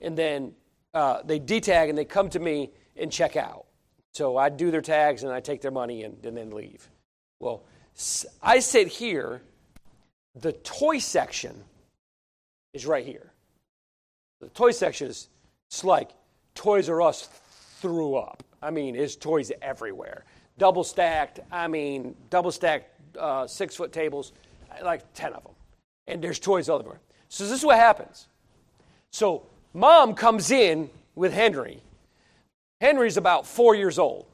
and 0.00 0.16
then 0.16 0.54
uh, 0.94 1.22
they 1.24 1.38
detag 1.40 1.88
and 1.88 1.96
they 1.96 2.04
come 2.04 2.28
to 2.30 2.38
me 2.38 2.70
and 2.96 3.10
check 3.10 3.36
out. 3.36 3.61
So 4.12 4.36
I 4.36 4.48
do 4.48 4.70
their 4.70 4.82
tags 4.82 5.22
and 5.22 5.32
I 5.32 5.40
take 5.40 5.60
their 5.60 5.70
money 5.70 6.04
and, 6.04 6.24
and 6.24 6.36
then 6.36 6.50
leave. 6.50 6.88
Well, 7.40 7.64
I 8.42 8.60
sit 8.60 8.88
here. 8.88 9.42
The 10.34 10.52
toy 10.52 10.98
section 10.98 11.64
is 12.72 12.86
right 12.86 13.04
here. 13.04 13.32
The 14.40 14.48
toy 14.48 14.70
section 14.70 15.08
is 15.08 15.28
it's 15.68 15.84
like 15.84 16.10
Toys 16.54 16.88
R 16.88 17.00
Us 17.00 17.28
threw 17.80 18.16
up. 18.16 18.42
I 18.62 18.70
mean, 18.70 18.94
there's 18.94 19.16
toys 19.16 19.50
everywhere. 19.62 20.24
Double 20.58 20.84
stacked, 20.84 21.40
I 21.50 21.66
mean, 21.66 22.14
double 22.30 22.52
stacked 22.52 22.90
uh, 23.18 23.46
six 23.46 23.74
foot 23.74 23.92
tables, 23.92 24.32
like 24.82 25.02
10 25.14 25.32
of 25.32 25.42
them. 25.42 25.52
And 26.06 26.22
there's 26.22 26.38
toys 26.38 26.68
all 26.68 26.78
over. 26.78 27.00
So 27.28 27.44
this 27.44 27.52
is 27.52 27.64
what 27.64 27.76
happens. 27.76 28.28
So 29.10 29.46
mom 29.72 30.14
comes 30.14 30.50
in 30.50 30.90
with 31.14 31.32
Henry 31.32 31.80
Henry's 32.82 33.16
about 33.16 33.46
four 33.46 33.76
years 33.76 33.96
old. 33.96 34.26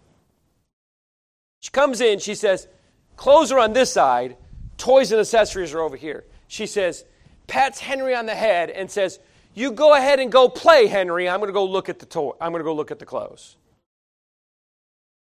She 1.60 1.70
comes 1.70 2.00
in, 2.00 2.18
she 2.18 2.34
says, 2.34 2.66
Clothes 3.14 3.52
are 3.52 3.58
on 3.58 3.74
this 3.74 3.92
side, 3.92 4.38
toys 4.78 5.12
and 5.12 5.20
accessories 5.20 5.74
are 5.74 5.82
over 5.82 5.96
here. 5.96 6.24
She 6.46 6.66
says, 6.66 7.04
pats 7.46 7.78
Henry 7.78 8.14
on 8.14 8.24
the 8.24 8.34
head 8.34 8.70
and 8.70 8.90
says, 8.90 9.18
You 9.54 9.70
go 9.70 9.94
ahead 9.94 10.18
and 10.18 10.32
go 10.32 10.48
play, 10.48 10.86
Henry. 10.86 11.28
I'm 11.28 11.42
to 11.42 11.52
go 11.52 11.66
look 11.66 11.90
at 11.90 11.98
the 11.98 12.06
toy. 12.06 12.32
I'm 12.40 12.54
to 12.54 12.62
go 12.62 12.74
look 12.74 12.90
at 12.90 12.98
the 12.98 13.04
clothes. 13.04 13.56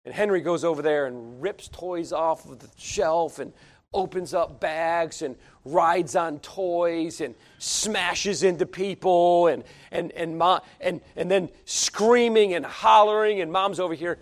And 0.05 0.13
Henry 0.13 0.41
goes 0.41 0.63
over 0.63 0.83
there 0.83 1.07
and 1.07 1.41
rips 1.41 1.67
toys 1.67 2.13
off 2.13 2.47
of 2.47 2.59
the 2.59 2.69
shelf 2.77 3.39
and 3.39 3.53
opens 3.95 4.33
up 4.33 4.59
bags 4.59 5.21
and 5.21 5.35
rides 5.63 6.15
on 6.15 6.39
toys 6.39 7.21
and 7.21 7.33
smashes 7.57 8.43
into 8.43 8.65
people 8.65 9.47
and, 9.47 9.63
and, 9.91 10.11
and, 10.11 10.37
mom, 10.37 10.61
and, 10.79 11.01
and 11.15 11.31
then 11.31 11.49
screaming 11.65 12.53
and 12.53 12.65
hollering, 12.65 13.41
and 13.41 13.51
mom's 13.51 13.79
over 13.79 13.95
here 13.95 14.19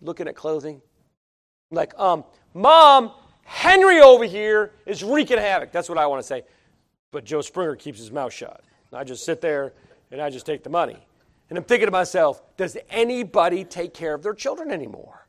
looking 0.00 0.26
at 0.26 0.34
clothing. 0.34 0.82
Like, 1.70 1.96
um, 1.98 2.24
mom, 2.54 3.12
Henry 3.44 4.00
over 4.00 4.24
here 4.24 4.72
is 4.86 5.04
wreaking 5.04 5.38
havoc. 5.38 5.70
That's 5.70 5.88
what 5.88 5.98
I 5.98 6.06
want 6.06 6.20
to 6.20 6.26
say. 6.26 6.42
But 7.12 7.24
Joe 7.24 7.42
Springer 7.42 7.76
keeps 7.76 7.98
his 7.98 8.10
mouth 8.10 8.32
shut. 8.32 8.64
I 8.92 9.04
just 9.04 9.24
sit 9.24 9.40
there 9.40 9.72
and 10.10 10.20
I 10.20 10.30
just 10.30 10.46
take 10.46 10.64
the 10.64 10.70
money. 10.70 10.98
And 11.48 11.58
I'm 11.58 11.64
thinking 11.64 11.86
to 11.86 11.92
myself, 11.92 12.42
does 12.56 12.76
anybody 12.90 13.64
take 13.64 13.94
care 13.94 14.14
of 14.14 14.22
their 14.22 14.34
children 14.34 14.70
anymore? 14.70 15.26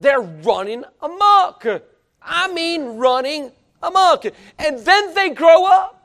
They're 0.00 0.20
running 0.20 0.84
amok. 1.00 1.66
I 2.22 2.52
mean, 2.52 2.96
running 2.98 3.52
amok. 3.82 4.24
And 4.58 4.78
then 4.78 5.14
they 5.14 5.30
grow 5.30 5.66
up. 5.66 5.96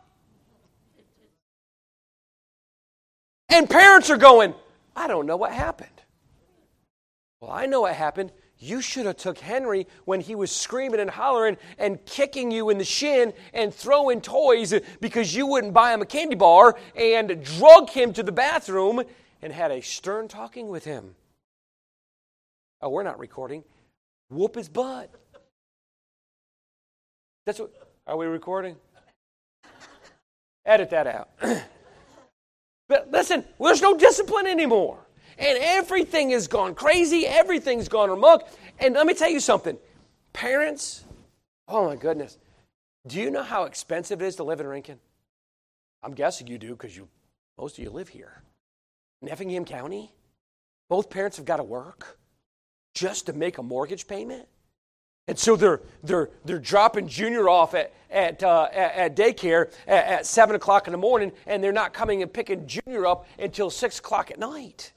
And 3.49 3.69
parents 3.69 4.09
are 4.09 4.17
going, 4.17 4.53
I 4.95 5.07
don't 5.07 5.25
know 5.25 5.37
what 5.37 5.51
happened. 5.51 5.89
Well, 7.39 7.51
I 7.51 7.65
know 7.65 7.81
what 7.81 7.95
happened. 7.95 8.31
You 8.57 8.81
should 8.81 9.05
have 9.05 9.17
took 9.17 9.37
Henry 9.37 9.85
when 10.05 10.21
he 10.21 10.33
was 10.33 10.49
screaming 10.49 10.99
and 10.99 11.09
hollering 11.09 11.57
and 11.77 12.03
kicking 12.05 12.51
you 12.51 12.69
in 12.69 12.77
the 12.77 12.85
shin 12.85 13.33
and 13.53 13.73
throwing 13.73 14.21
toys 14.21 14.73
because 15.01 15.35
you 15.35 15.45
wouldn't 15.45 15.73
buy 15.73 15.93
him 15.93 16.01
a 16.01 16.05
candy 16.05 16.35
bar 16.35 16.77
and 16.95 17.43
drug 17.43 17.89
him 17.89 18.13
to 18.13 18.23
the 18.23 18.31
bathroom 18.31 19.03
and 19.41 19.53
had 19.53 19.71
a 19.71 19.81
stern 19.81 20.27
talking 20.27 20.69
with 20.69 20.85
him. 20.85 21.15
Oh, 22.81 22.89
we're 22.89 23.03
not 23.03 23.19
recording. 23.19 23.63
Whoop 24.29 24.55
his 24.55 24.69
butt. 24.69 25.11
That's 27.45 27.59
what. 27.59 27.71
Are 28.07 28.17
we 28.17 28.27
recording? 28.27 28.75
Edit 30.65 30.91
that 30.91 31.07
out. 31.07 31.29
but 32.87 33.11
listen, 33.11 33.43
there's 33.59 33.81
no 33.81 33.97
discipline 33.97 34.45
anymore. 34.45 34.99
And 35.37 35.57
everything 35.59 36.29
has 36.31 36.47
gone 36.47 36.75
crazy, 36.75 37.25
everything's 37.25 37.89
gone 37.89 38.09
amok. 38.09 38.47
And 38.79 38.93
let 38.93 39.07
me 39.07 39.13
tell 39.13 39.29
you 39.29 39.39
something 39.39 39.77
parents, 40.33 41.03
oh 41.67 41.87
my 41.87 41.95
goodness, 41.95 42.37
do 43.07 43.19
you 43.19 43.31
know 43.31 43.43
how 43.43 43.63
expensive 43.63 44.21
it 44.21 44.25
is 44.25 44.35
to 44.35 44.43
live 44.43 44.59
in 44.59 44.67
Rincon? 44.67 44.99
I'm 46.03 46.13
guessing 46.13 46.47
you 46.47 46.57
do 46.57 46.71
because 46.71 46.95
you, 46.95 47.07
most 47.57 47.77
of 47.77 47.83
you 47.83 47.89
live 47.89 48.09
here. 48.09 48.41
In 49.21 49.29
Effingham 49.29 49.65
County, 49.65 50.11
both 50.89 51.09
parents 51.09 51.37
have 51.37 51.45
got 51.45 51.57
to 51.57 51.63
work 51.63 52.19
just 52.93 53.25
to 53.25 53.33
make 53.33 53.57
a 53.57 53.63
mortgage 53.63 54.07
payment. 54.07 54.47
And 55.27 55.39
so 55.39 55.55
they're, 55.55 55.81
they're, 56.03 56.29
they're 56.43 56.59
dropping 56.59 57.07
Junior 57.07 57.49
off 57.49 57.73
at, 57.73 57.93
at, 58.11 58.43
uh, 58.43 58.67
at, 58.71 58.95
at, 58.95 59.15
daycare 59.15 59.71
at, 59.87 60.05
at 60.05 60.25
7 60.25 60.55
o'clock 60.55 60.87
in 60.87 60.91
the 60.91 60.97
morning, 60.97 61.31
and 61.47 61.63
they're 61.63 61.71
not 61.71 61.93
coming 61.93 62.21
and 62.21 62.31
picking 62.31 62.67
Junior 62.67 63.07
up 63.07 63.27
until 63.39 63.69
6 63.69 63.99
o'clock 63.99 64.29
at 64.29 64.37
night. 64.37 64.93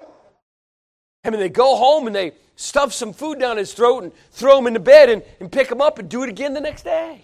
I 1.24 1.30
mean, 1.30 1.40
they 1.40 1.48
go 1.48 1.76
home 1.76 2.06
and 2.06 2.14
they 2.14 2.32
stuff 2.56 2.92
some 2.92 3.12
food 3.12 3.38
down 3.38 3.56
his 3.56 3.72
throat 3.72 4.02
and 4.02 4.12
throw 4.32 4.58
him 4.58 4.66
into 4.66 4.80
bed 4.80 5.08
and, 5.08 5.22
and 5.40 5.50
pick 5.50 5.70
him 5.70 5.80
up 5.80 5.98
and 5.98 6.08
do 6.08 6.22
it 6.22 6.28
again 6.28 6.54
the 6.54 6.60
next 6.60 6.82
day. 6.82 7.22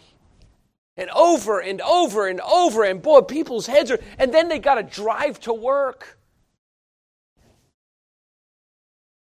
And 0.97 1.11
over 1.11 1.61
and 1.61 1.81
over 1.81 2.29
and 2.29 2.41
over. 2.41 2.85
And 2.85 3.03
boy, 3.03 3.23
people's 3.23 3.67
heads 3.67 3.91
are, 3.91 3.99
and 4.19 4.33
then 4.33 4.49
they 4.49 4.59
got 4.59 4.77
to 4.77 4.83
drive 4.83 5.41
to 5.41 5.53
work. 5.53 6.19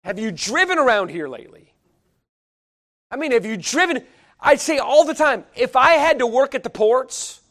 Have 0.05 0.18
you 0.18 0.30
driven 0.30 0.78
around 0.78 1.09
here 1.09 1.28
lately? 1.28 1.72
I 3.12 3.16
mean, 3.16 3.32
have 3.32 3.44
you 3.44 3.58
driven? 3.58 4.02
I 4.40 4.56
say 4.56 4.78
all 4.78 5.04
the 5.04 5.14
time 5.14 5.44
if 5.54 5.76
I 5.76 5.92
had 5.92 6.18
to 6.20 6.26
work 6.26 6.54
at 6.54 6.64
the 6.64 6.70
ports, 6.70 7.42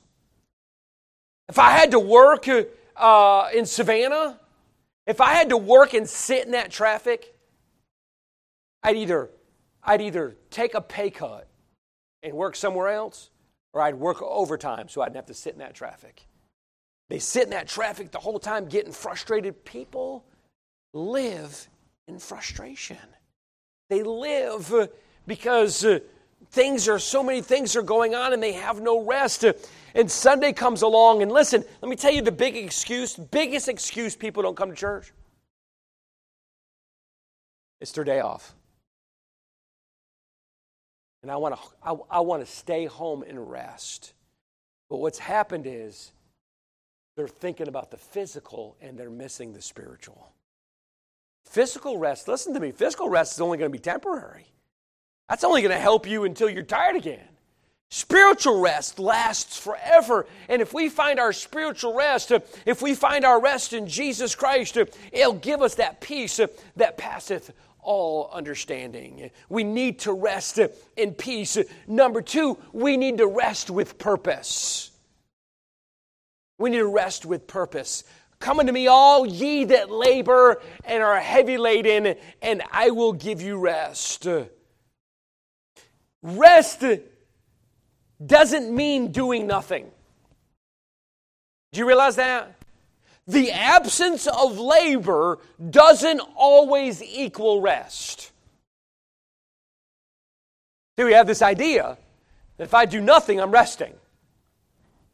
if 1.47 1.59
I 1.59 1.71
had 1.71 1.91
to 1.91 1.99
work 1.99 2.47
uh, 2.97 3.49
in 3.53 3.65
Savannah, 3.67 4.39
if 5.05 5.21
I 5.21 5.33
had 5.33 5.49
to 5.49 5.57
work 5.57 5.93
and 5.93 6.09
sit 6.09 6.45
in 6.45 6.51
that 6.51 6.71
traffic, 6.71 7.35
I'd 8.81 8.95
either, 8.95 9.29
I'd 9.83 10.01
either 10.01 10.35
take 10.49 10.73
a 10.73 10.81
pay 10.81 11.11
cut 11.11 11.47
and 12.23 12.33
work 12.33 12.55
somewhere 12.55 12.89
else, 12.89 13.29
or 13.73 13.81
I'd 13.81 13.95
work 13.95 14.21
overtime 14.21 14.89
so 14.89 15.01
I 15.01 15.05
didn't 15.05 15.17
have 15.17 15.25
to 15.27 15.33
sit 15.33 15.53
in 15.53 15.59
that 15.59 15.75
traffic. 15.75 16.25
They 17.09 17.19
sit 17.19 17.43
in 17.43 17.49
that 17.51 17.67
traffic 17.67 18.11
the 18.11 18.19
whole 18.19 18.39
time 18.39 18.65
getting 18.65 18.93
frustrated. 18.93 19.63
People 19.65 20.25
live 20.93 21.67
in 22.07 22.17
frustration. 22.17 22.97
They 23.89 24.03
live 24.03 24.89
because 25.27 25.85
uh, 25.85 25.99
things 26.51 26.87
are 26.87 26.99
so 26.99 27.23
many 27.23 27.41
things 27.41 27.75
are 27.75 27.81
going 27.81 28.15
on 28.15 28.33
and 28.33 28.41
they 28.41 28.53
have 28.53 28.81
no 28.81 29.03
rest. 29.03 29.45
And 29.93 30.09
Sunday 30.09 30.53
comes 30.53 30.81
along, 30.81 31.21
and 31.21 31.31
listen, 31.31 31.63
let 31.81 31.89
me 31.89 31.95
tell 31.95 32.11
you 32.11 32.21
the 32.21 32.31
big 32.31 32.55
excuse, 32.55 33.15
biggest 33.15 33.67
excuse 33.67 34.15
people 34.15 34.43
don't 34.43 34.55
come 34.55 34.69
to 34.69 34.75
church. 34.75 35.11
It's 37.79 37.91
their 37.91 38.03
day 38.03 38.19
off. 38.19 38.53
And 41.23 41.31
I 41.31 41.37
want 41.37 41.55
to 41.55 41.61
I, 41.83 41.95
I 42.17 42.19
want 42.21 42.45
to 42.45 42.51
stay 42.51 42.85
home 42.85 43.23
and 43.27 43.49
rest. 43.49 44.13
But 44.89 44.97
what's 44.97 45.19
happened 45.19 45.65
is 45.67 46.11
they're 47.15 47.27
thinking 47.27 47.67
about 47.67 47.91
the 47.91 47.97
physical 47.97 48.75
and 48.81 48.97
they're 48.97 49.09
missing 49.09 49.53
the 49.53 49.61
spiritual. 49.61 50.31
Physical 51.45 51.97
rest, 51.97 52.27
listen 52.27 52.53
to 52.53 52.59
me, 52.59 52.71
physical 52.71 53.09
rest 53.09 53.33
is 53.33 53.41
only 53.41 53.57
going 53.57 53.71
to 53.71 53.77
be 53.77 53.81
temporary. 53.81 54.45
That's 55.31 55.45
only 55.45 55.61
going 55.61 55.73
to 55.73 55.79
help 55.79 56.07
you 56.07 56.25
until 56.25 56.49
you're 56.49 56.61
tired 56.61 56.97
again. 56.97 57.23
Spiritual 57.89 58.59
rest 58.59 58.99
lasts 58.99 59.57
forever. 59.57 60.27
And 60.49 60.61
if 60.61 60.73
we 60.73 60.89
find 60.89 61.21
our 61.21 61.31
spiritual 61.31 61.95
rest, 61.95 62.33
if 62.65 62.81
we 62.81 62.95
find 62.95 63.23
our 63.23 63.39
rest 63.39 63.71
in 63.71 63.87
Jesus 63.87 64.35
Christ, 64.35 64.75
it'll 64.75 65.31
give 65.31 65.61
us 65.61 65.75
that 65.75 66.01
peace 66.01 66.41
that 66.75 66.97
passeth 66.97 67.53
all 67.79 68.29
understanding. 68.33 69.31
We 69.47 69.63
need 69.63 69.99
to 69.99 70.11
rest 70.11 70.59
in 70.97 71.13
peace. 71.13 71.57
Number 71.87 72.21
two, 72.21 72.57
we 72.73 72.97
need 72.97 73.19
to 73.19 73.27
rest 73.27 73.69
with 73.69 73.97
purpose. 73.97 74.91
We 76.57 76.71
need 76.71 76.79
to 76.79 76.93
rest 76.93 77.25
with 77.25 77.47
purpose. 77.47 78.03
Come 78.39 78.59
unto 78.59 78.73
me, 78.73 78.87
all 78.87 79.25
ye 79.25 79.63
that 79.63 79.89
labor 79.89 80.61
and 80.83 81.01
are 81.01 81.21
heavy 81.21 81.57
laden, 81.57 82.15
and 82.41 82.61
I 82.69 82.89
will 82.89 83.13
give 83.13 83.41
you 83.41 83.57
rest. 83.57 84.27
Rest 86.23 86.83
doesn't 88.23 88.75
mean 88.75 89.11
doing 89.11 89.47
nothing. 89.47 89.89
Do 91.71 91.79
you 91.79 91.87
realize 91.87 92.17
that? 92.17 92.55
The 93.27 93.51
absence 93.51 94.27
of 94.27 94.59
labor 94.59 95.39
doesn't 95.69 96.21
always 96.35 97.01
equal 97.01 97.61
rest. 97.61 98.31
See, 100.97 101.05
we 101.05 101.13
have 101.13 101.27
this 101.27 101.41
idea 101.41 101.97
that 102.57 102.63
if 102.63 102.73
I 102.73 102.85
do 102.85 102.99
nothing, 102.99 103.39
I'm 103.39 103.51
resting. 103.51 103.93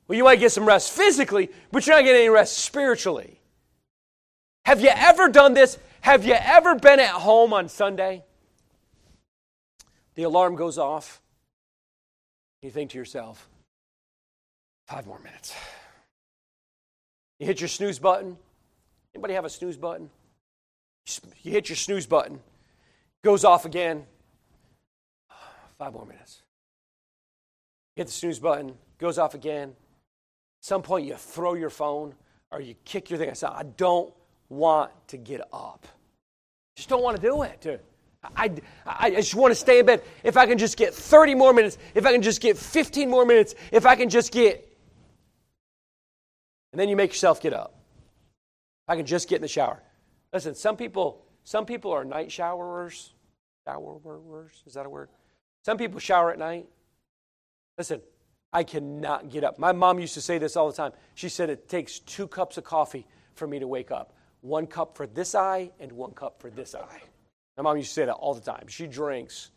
Well, 0.08 0.18
you 0.18 0.24
might 0.24 0.40
get 0.40 0.52
some 0.52 0.66
rest 0.66 0.92
physically, 0.92 1.50
but 1.72 1.86
you're 1.86 1.96
not 1.96 2.04
getting 2.04 2.22
any 2.22 2.30
rest 2.30 2.58
spiritually. 2.58 3.40
Have 4.66 4.82
you 4.82 4.90
ever 4.90 5.30
done 5.30 5.54
this? 5.54 5.78
Have 6.02 6.26
you 6.26 6.34
ever 6.34 6.76
been 6.76 7.00
at 7.00 7.12
home 7.12 7.54
on 7.54 7.70
Sunday? 7.70 8.24
The 10.18 10.24
alarm 10.24 10.56
goes 10.56 10.80
off. 10.80 11.22
You 12.64 12.72
think 12.72 12.90
to 12.92 12.98
yourself, 12.98 13.48
five 14.88 15.06
more 15.06 15.20
minutes. 15.20 15.56
You 17.40 17.46
hit 17.46 17.62
your 17.62 17.68
snooze 17.68 18.00
button. 18.00 18.36
Anybody 19.14 19.36
have 19.36 19.46
a 19.46 19.50
snooze 19.50 19.78
button? 19.78 20.10
You 21.44 21.52
hit 21.52 21.70
your 21.70 21.76
snooze 21.76 22.08
button, 22.08 22.40
goes 23.24 23.46
off 23.46 23.66
again. 23.66 24.06
Five 25.78 25.94
more 25.94 26.06
minutes. 26.06 26.42
hit 27.96 28.08
the 28.08 28.14
snooze 28.14 28.40
button, 28.40 28.74
goes 28.98 29.20
off 29.20 29.36
again. 29.36 29.70
At 29.70 30.66
some 30.66 30.82
point, 30.82 31.06
you 31.06 31.14
throw 31.14 31.54
your 31.54 31.70
phone 31.70 32.16
or 32.52 32.60
you 32.60 32.74
kick 32.84 33.12
your 33.12 33.20
thing. 33.20 33.30
I 33.30 33.34
said, 33.34 33.52
I 33.54 33.64
don't 33.78 34.12
want 34.50 34.92
to 35.10 35.18
get 35.18 35.42
up. 35.54 35.88
Just 36.76 36.90
don't 36.90 37.04
want 37.04 37.16
to 37.16 37.22
do 37.22 37.44
it. 37.44 37.86
I, 38.36 38.52
I 38.86 39.12
just 39.12 39.36
want 39.36 39.52
to 39.52 39.56
stay 39.56 39.80
in 39.80 39.86
bed. 39.86 40.04
If 40.24 40.38
I 40.38 40.46
can 40.46 40.58
just 40.58 40.78
get 40.78 40.94
30 40.94 41.36
more 41.36 41.54
minutes, 41.54 41.78
if 41.94 42.06
I 42.06 42.12
can 42.12 42.22
just 42.22 42.42
get 42.42 42.58
15 42.58 43.10
more 43.10 43.26
minutes, 43.26 43.56
if 43.72 43.86
I 43.86 43.96
can 43.96 44.10
just 44.10 44.32
get. 44.32 44.64
And 46.72 46.80
then 46.80 46.90
you 46.90 46.96
make 46.96 47.12
yourself 47.12 47.42
get 47.42 47.54
up. 47.54 47.76
I 48.88 48.96
can 48.96 49.06
just 49.06 49.30
get 49.30 49.38
in 49.38 49.42
the 49.42 49.48
shower. 49.48 49.82
Listen, 50.34 50.56
some 50.56 50.78
people, 50.78 51.26
some 51.44 51.66
people 51.66 51.92
are 51.92 52.06
night 52.06 52.30
showerers. 52.30 53.10
Showerers, 53.68 54.52
is 54.66 54.74
that 54.74 54.86
a 54.86 54.90
word? 54.90 55.10
Some 55.66 55.78
people 55.78 56.00
shower 56.00 56.32
at 56.32 56.40
night. 56.40 56.68
Listen, 57.78 58.02
I 58.54 58.64
cannot 58.64 59.30
get 59.30 59.44
up. 59.44 59.60
My 59.60 59.72
mom 59.72 60.00
used 60.00 60.14
to 60.14 60.22
say 60.22 60.38
this 60.38 60.56
all 60.56 60.70
the 60.70 60.76
time. 60.76 60.94
She 61.16 61.30
said 61.30 61.50
it 61.50 61.68
takes 61.68 62.00
two 62.00 62.28
cups 62.28 62.58
of 62.58 62.64
coffee 62.64 63.06
for 63.36 63.48
me 63.48 63.60
to 63.60 63.68
wake 63.68 63.92
up. 63.92 64.14
One 64.42 64.68
cup 64.68 64.96
for 64.96 65.06
this 65.06 65.36
eye 65.36 65.72
and 65.80 65.92
one 65.92 66.12
cup 66.12 66.42
for 66.42 66.50
this 66.50 66.74
eye. 66.74 67.02
My 67.58 67.64
mom 67.64 67.78
used 67.78 67.90
to 67.90 67.94
say 67.94 68.06
that 68.06 68.14
all 68.14 68.36
the 68.36 68.42
time. 68.42 68.68
She 68.68 68.86
drinks 68.88 69.50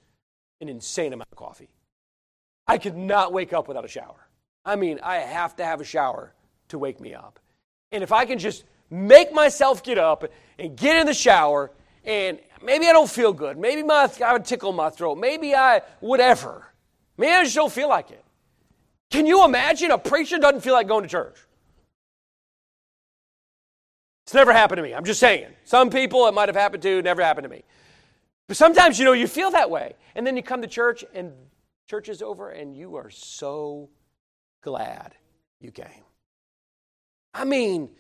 an 0.61 0.69
insane 0.69 1.13
amount 1.13 1.29
of 1.31 1.37
coffee. 1.37 1.69
I 2.67 2.79
could 2.79 2.97
not 2.97 3.33
wake 3.33 3.53
up 3.53 3.69
without 3.69 3.85
a 3.85 3.89
shower. 3.89 4.27
I 4.65 4.77
mean, 4.77 5.01
I 5.03 5.17
have 5.17 5.57
to 5.57 5.65
have 5.65 5.81
a 5.81 5.85
shower 5.85 6.33
to 6.69 6.79
wake 6.79 7.01
me 7.01 7.15
up. 7.15 7.39
And 7.93 8.03
if 8.03 8.13
I 8.13 8.25
can 8.25 8.39
just 8.39 8.65
make 8.89 9.33
myself 9.33 9.83
get 9.83 9.99
up 9.99 10.25
and 10.59 10.77
get 10.77 10.97
in 10.97 11.07
the 11.07 11.15
shower, 11.15 11.71
and 12.05 12.39
maybe 12.63 12.89
I 12.89 12.93
don't 12.93 13.11
feel 13.11 13.33
good, 13.33 13.59
maybe 13.59 13.83
my, 13.83 14.11
I 14.25 14.35
a 14.35 14.41
tickle 14.41 14.73
my 14.73 14.91
throat, 14.91 15.17
maybe 15.17 15.55
I, 15.55 15.83
whatever. 16.01 16.67
Maybe 17.19 17.33
I 17.33 17.45
just 17.45 17.57
don't 17.57 17.73
feel 17.73 17.89
like 17.89 18.11
it. 18.11 18.25
Can 19.11 19.27
you 19.27 19.45
imagine 19.45 19.91
a 19.91 19.99
preacher 19.99 20.39
doesn't 20.39 20.61
feel 20.61 20.73
like 20.73 20.89
going 20.89 21.03
to 21.03 21.09
church? 21.09 21.37
It's 24.25 24.35
never 24.35 24.53
happened 24.53 24.79
to 24.79 24.83
me. 24.83 24.95
I'm 24.95 25.05
just 25.05 25.19
saying. 25.19 25.49
Some 25.65 25.91
people 25.91 26.29
it 26.29 26.35
might 26.35 26.49
have 26.49 26.57
happened 26.57 26.83
to, 26.85 27.03
never 27.03 27.21
happened 27.21 27.45
to 27.45 27.49
me. 27.49 27.65
But 28.51 28.57
sometimes, 28.57 28.99
you 28.99 29.05
know, 29.05 29.13
you 29.13 29.29
feel 29.29 29.53
that 29.53 29.71
way. 29.71 29.95
And 30.17 30.27
then 30.27 30.37
you 30.37 30.43
come 30.43 30.61
to 30.61 30.67
church 30.67 31.05
and 31.15 31.33
church 31.89 32.09
is 32.09 32.21
over 32.21 32.51
and 32.51 32.77
you 32.77 32.97
are 32.97 33.09
so 33.09 33.91
glad 34.61 35.15
you 35.61 35.71
came. 35.71 36.03
I 37.33 37.45
mean, 37.45 37.91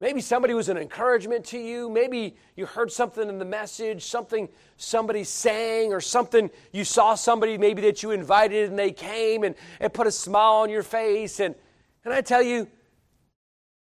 maybe 0.00 0.20
somebody 0.20 0.54
was 0.54 0.68
an 0.68 0.76
encouragement 0.76 1.46
to 1.46 1.58
you. 1.58 1.90
Maybe 1.90 2.36
you 2.54 2.66
heard 2.66 2.92
something 2.92 3.28
in 3.28 3.40
the 3.40 3.44
message, 3.44 4.04
something 4.04 4.48
somebody 4.76 5.24
sang, 5.24 5.92
or 5.92 6.00
something 6.00 6.52
you 6.70 6.84
saw 6.84 7.16
somebody 7.16 7.58
maybe 7.58 7.82
that 7.82 8.00
you 8.04 8.12
invited 8.12 8.70
and 8.70 8.78
they 8.78 8.92
came 8.92 9.42
and, 9.42 9.56
and 9.80 9.92
put 9.92 10.06
a 10.06 10.12
smile 10.12 10.62
on 10.62 10.70
your 10.70 10.84
face. 10.84 11.40
And, 11.40 11.56
and 12.04 12.14
I 12.14 12.20
tell 12.20 12.42
you, 12.44 12.68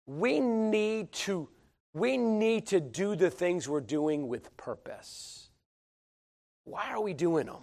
we 0.06 0.40
need 0.40 1.12
to 1.12 1.50
we 1.92 2.16
need 2.16 2.68
to 2.68 2.80
do 2.80 3.14
the 3.14 3.28
things 3.28 3.68
we're 3.68 3.82
doing 3.82 4.26
with 4.26 4.56
purpose. 4.56 5.41
Why 6.72 6.90
are 6.92 7.02
we 7.02 7.12
doing 7.12 7.44
them? 7.44 7.60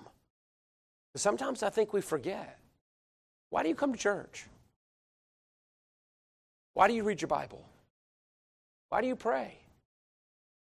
Sometimes 1.15 1.63
I 1.63 1.71
think 1.71 1.93
we 1.93 1.99
forget. 1.99 2.59
Why 3.49 3.63
do 3.63 3.69
you 3.69 3.73
come 3.73 3.91
to 3.91 3.97
church? 3.97 4.45
Why 6.75 6.87
do 6.87 6.93
you 6.93 7.01
read 7.01 7.19
your 7.19 7.27
Bible? 7.27 7.65
Why 8.89 9.01
do 9.01 9.07
you 9.07 9.15
pray? 9.15 9.57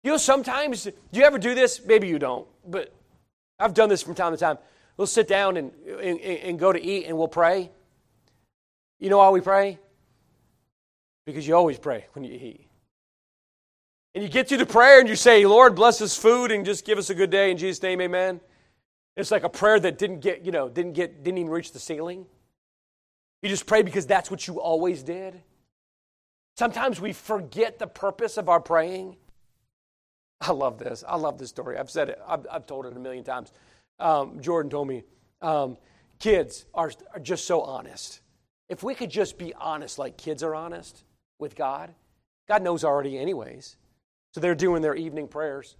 You 0.03 0.11
know, 0.11 0.17
sometimes, 0.17 0.83
do 0.83 0.93
you 1.13 1.23
ever 1.23 1.39
do 1.39 1.55
this? 1.55 1.81
Maybe 1.83 2.07
you 2.07 2.19
don't, 2.19 2.47
but 2.63 2.93
I've 3.57 3.73
done 3.73 3.89
this 3.89 4.03
from 4.03 4.13
time 4.13 4.33
to 4.33 4.37
time. 4.37 4.59
We'll 4.97 5.07
sit 5.07 5.27
down 5.27 5.57
and, 5.57 5.71
and, 5.99 6.19
and 6.19 6.59
go 6.59 6.71
to 6.71 6.79
eat 6.79 7.05
and 7.07 7.17
we'll 7.17 7.27
pray. 7.27 7.71
You 8.99 9.09
know 9.09 9.17
why 9.17 9.31
we 9.31 9.41
pray? 9.41 9.79
Because 11.25 11.47
you 11.47 11.55
always 11.55 11.79
pray 11.79 12.05
when 12.13 12.23
you 12.23 12.33
eat. 12.33 12.66
And 14.17 14.23
you 14.23 14.29
get 14.31 14.49
through 14.49 14.57
the 14.57 14.65
prayer 14.65 14.99
and 14.99 15.07
you 15.07 15.15
say, 15.15 15.45
Lord, 15.45 15.75
bless 15.75 15.99
this 15.99 16.17
food 16.17 16.51
and 16.51 16.65
just 16.65 16.85
give 16.85 16.97
us 16.97 17.11
a 17.11 17.13
good 17.13 17.29
day 17.29 17.51
in 17.51 17.57
Jesus' 17.57 17.83
name, 17.83 18.01
amen. 18.01 18.41
It's 19.15 19.29
like 19.29 19.43
a 19.43 19.49
prayer 19.49 19.79
that 19.79 19.99
didn't 19.99 20.21
get, 20.21 20.43
you 20.43 20.51
know, 20.51 20.69
didn't 20.69 20.93
get, 20.93 21.23
didn't 21.23 21.37
even 21.37 21.51
reach 21.51 21.71
the 21.71 21.77
ceiling. 21.77 22.25
You 23.43 23.49
just 23.49 23.67
pray 23.67 23.83
because 23.83 24.07
that's 24.07 24.31
what 24.31 24.47
you 24.47 24.59
always 24.59 25.03
did. 25.03 25.39
Sometimes 26.57 26.99
we 26.99 27.13
forget 27.13 27.77
the 27.77 27.85
purpose 27.85 28.37
of 28.37 28.49
our 28.49 28.59
praying. 28.59 29.17
I 30.41 30.51
love 30.51 30.79
this. 30.79 31.03
I 31.07 31.15
love 31.15 31.37
this 31.37 31.49
story. 31.49 31.77
I've 31.77 31.91
said 31.91 32.09
it, 32.09 32.19
I've, 32.27 32.47
I've 32.51 32.65
told 32.65 32.87
it 32.87 32.97
a 32.97 32.99
million 32.99 33.23
times. 33.23 33.53
Um, 33.99 34.39
Jordan 34.41 34.71
told 34.71 34.87
me 34.87 35.03
um, 35.43 35.77
kids 36.17 36.65
are, 36.73 36.91
are 37.13 37.19
just 37.19 37.45
so 37.45 37.61
honest. 37.61 38.21
If 38.67 38.81
we 38.81 38.95
could 38.95 39.11
just 39.11 39.37
be 39.37 39.53
honest 39.53 39.99
like 39.99 40.17
kids 40.17 40.41
are 40.41 40.55
honest 40.55 41.03
with 41.37 41.55
God, 41.55 41.93
God 42.47 42.63
knows 42.63 42.83
already, 42.83 43.19
anyways. 43.19 43.77
So 44.37 44.41
they're 44.41 44.53
doing 44.53 44.83
their 44.83 44.93
evening 44.93 45.27
prayers 45.27 45.75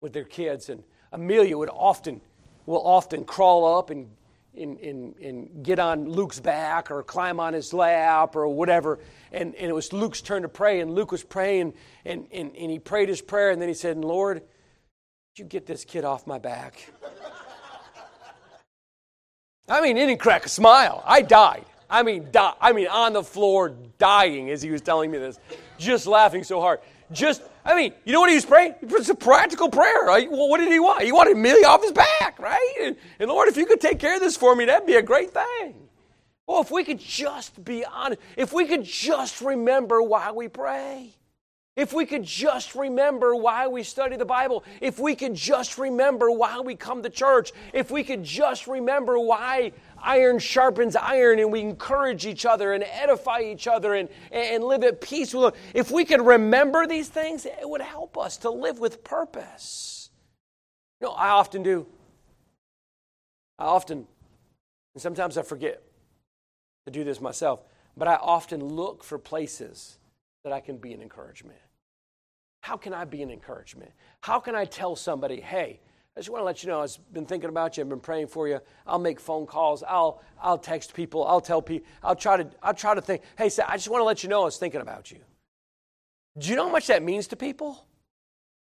with 0.00 0.14
their 0.14 0.24
kids, 0.24 0.70
and 0.70 0.82
Amelia 1.12 1.58
would 1.58 1.68
often 1.68 2.22
will 2.64 2.80
often 2.80 3.24
crawl 3.24 3.76
up 3.76 3.90
and, 3.90 4.08
and, 4.56 4.78
and, 4.78 5.14
and 5.18 5.62
get 5.62 5.78
on 5.78 6.08
Luke's 6.08 6.40
back 6.40 6.90
or 6.90 7.02
climb 7.02 7.38
on 7.38 7.52
his 7.52 7.74
lap 7.74 8.36
or 8.36 8.48
whatever. 8.48 9.00
And, 9.32 9.54
and 9.56 9.68
it 9.68 9.74
was 9.74 9.92
Luke's 9.92 10.22
turn 10.22 10.40
to 10.44 10.48
pray, 10.48 10.80
and 10.80 10.94
Luke 10.94 11.12
was 11.12 11.24
praying, 11.24 11.74
and, 12.06 12.26
and, 12.32 12.56
and 12.56 12.70
he 12.70 12.78
prayed 12.78 13.10
his 13.10 13.20
prayer, 13.20 13.50
and 13.50 13.60
then 13.60 13.68
he 13.68 13.74
said, 13.74 13.98
Lord, 13.98 14.40
you 15.36 15.44
get 15.44 15.66
this 15.66 15.84
kid 15.84 16.06
off 16.06 16.26
my 16.26 16.38
back? 16.38 16.90
I 19.68 19.82
mean, 19.82 19.96
he 19.96 20.06
didn't 20.06 20.20
crack 20.20 20.46
a 20.46 20.48
smile. 20.48 21.02
I 21.04 21.20
died. 21.20 21.66
I 21.90 22.02
mean, 22.02 22.28
di- 22.32 22.54
I 22.62 22.72
mean, 22.72 22.86
on 22.86 23.12
the 23.12 23.22
floor, 23.22 23.76
dying 23.98 24.48
as 24.48 24.62
he 24.62 24.70
was 24.70 24.80
telling 24.80 25.10
me 25.10 25.18
this, 25.18 25.38
just 25.76 26.06
laughing 26.06 26.44
so 26.44 26.58
hard 26.58 26.80
just, 27.12 27.42
I 27.64 27.74
mean, 27.74 27.92
you 28.04 28.12
know 28.12 28.20
what 28.20 28.30
he 28.30 28.34
was 28.34 28.44
praying? 28.44 28.74
It's 28.82 29.08
a 29.08 29.14
practical 29.14 29.68
prayer. 29.68 30.04
Right? 30.04 30.30
Well, 30.30 30.48
what 30.48 30.58
did 30.58 30.72
he 30.72 30.80
want? 30.80 31.02
He 31.02 31.12
wanted 31.12 31.36
Amelia 31.36 31.66
off 31.66 31.82
his 31.82 31.92
back, 31.92 32.38
right? 32.38 32.74
And, 32.82 32.96
and 33.18 33.28
Lord, 33.28 33.48
if 33.48 33.56
you 33.56 33.66
could 33.66 33.80
take 33.80 33.98
care 33.98 34.14
of 34.14 34.20
this 34.20 34.36
for 34.36 34.54
me, 34.56 34.64
that'd 34.64 34.86
be 34.86 34.96
a 34.96 35.02
great 35.02 35.30
thing. 35.30 35.74
Well, 36.46 36.60
if 36.60 36.70
we 36.70 36.84
could 36.84 36.98
just 36.98 37.64
be 37.64 37.84
honest, 37.84 38.20
if 38.36 38.52
we 38.52 38.66
could 38.66 38.84
just 38.84 39.40
remember 39.40 40.02
why 40.02 40.32
we 40.32 40.48
pray, 40.48 41.14
if 41.74 41.94
we 41.94 42.04
could 42.04 42.24
just 42.24 42.74
remember 42.74 43.34
why 43.34 43.66
we 43.68 43.82
study 43.82 44.16
the 44.16 44.26
Bible, 44.26 44.62
if 44.82 44.98
we 44.98 45.14
could 45.14 45.34
just 45.34 45.78
remember 45.78 46.30
why 46.30 46.60
we 46.60 46.74
come 46.74 47.02
to 47.02 47.08
church, 47.08 47.52
if 47.72 47.90
we 47.90 48.04
could 48.04 48.22
just 48.22 48.66
remember 48.66 49.18
why 49.18 49.72
iron 50.02 50.38
sharpens 50.38 50.96
iron 50.96 51.38
and 51.38 51.50
we 51.52 51.60
encourage 51.60 52.26
each 52.26 52.44
other 52.44 52.72
and 52.72 52.84
edify 52.84 53.40
each 53.40 53.66
other 53.66 53.94
and, 53.94 54.08
and 54.30 54.64
live 54.64 54.82
at 54.82 55.00
peace 55.00 55.34
with. 55.34 55.54
If 55.74 55.90
we 55.90 56.04
could 56.04 56.20
remember 56.20 56.86
these 56.86 57.08
things, 57.08 57.46
it 57.46 57.68
would 57.68 57.80
help 57.80 58.18
us 58.18 58.36
to 58.38 58.50
live 58.50 58.78
with 58.78 59.04
purpose. 59.04 60.10
You 61.00 61.08
know, 61.08 61.14
I 61.14 61.28
often 61.30 61.62
do. 61.62 61.86
I 63.58 63.64
often, 63.64 64.06
and 64.94 65.02
sometimes 65.02 65.38
I 65.38 65.42
forget 65.42 65.82
to 66.86 66.92
do 66.92 67.04
this 67.04 67.20
myself, 67.20 67.62
but 67.96 68.08
I 68.08 68.16
often 68.16 68.64
look 68.64 69.04
for 69.04 69.18
places 69.18 69.98
that 70.44 70.52
I 70.52 70.60
can 70.60 70.78
be 70.78 70.92
an 70.92 71.02
encouragement. 71.02 71.58
How 72.62 72.76
can 72.76 72.94
I 72.94 73.04
be 73.04 73.22
an 73.22 73.30
encouragement? 73.30 73.92
How 74.20 74.38
can 74.38 74.54
I 74.54 74.64
tell 74.64 74.96
somebody, 74.96 75.40
hey, 75.40 75.80
I 76.16 76.20
just 76.20 76.28
want 76.28 76.42
to 76.42 76.44
let 76.44 76.62
you 76.62 76.68
know, 76.68 76.82
I've 76.82 76.96
been 77.12 77.24
thinking 77.24 77.48
about 77.48 77.76
you. 77.76 77.82
I've 77.82 77.88
been 77.88 78.00
praying 78.00 78.26
for 78.26 78.46
you. 78.46 78.60
I'll 78.86 78.98
make 78.98 79.18
phone 79.18 79.46
calls. 79.46 79.82
I'll, 79.82 80.22
I'll 80.40 80.58
text 80.58 80.92
people. 80.92 81.26
I'll 81.26 81.40
tell 81.40 81.62
people. 81.62 81.88
I'll 82.02 82.16
try 82.16 82.36
to, 82.36 82.46
I'll 82.62 82.74
try 82.74 82.94
to 82.94 83.00
think, 83.00 83.22
hey, 83.38 83.46
I 83.66 83.76
just 83.76 83.88
want 83.88 84.00
to 84.02 84.04
let 84.04 84.22
you 84.22 84.28
know 84.28 84.42
I 84.42 84.44
was 84.44 84.58
thinking 84.58 84.82
about 84.82 85.10
you. 85.10 85.20
Do 86.38 86.48
you 86.48 86.56
know 86.56 86.66
how 86.66 86.72
much 86.72 86.88
that 86.88 87.02
means 87.02 87.28
to 87.28 87.36
people? 87.36 87.86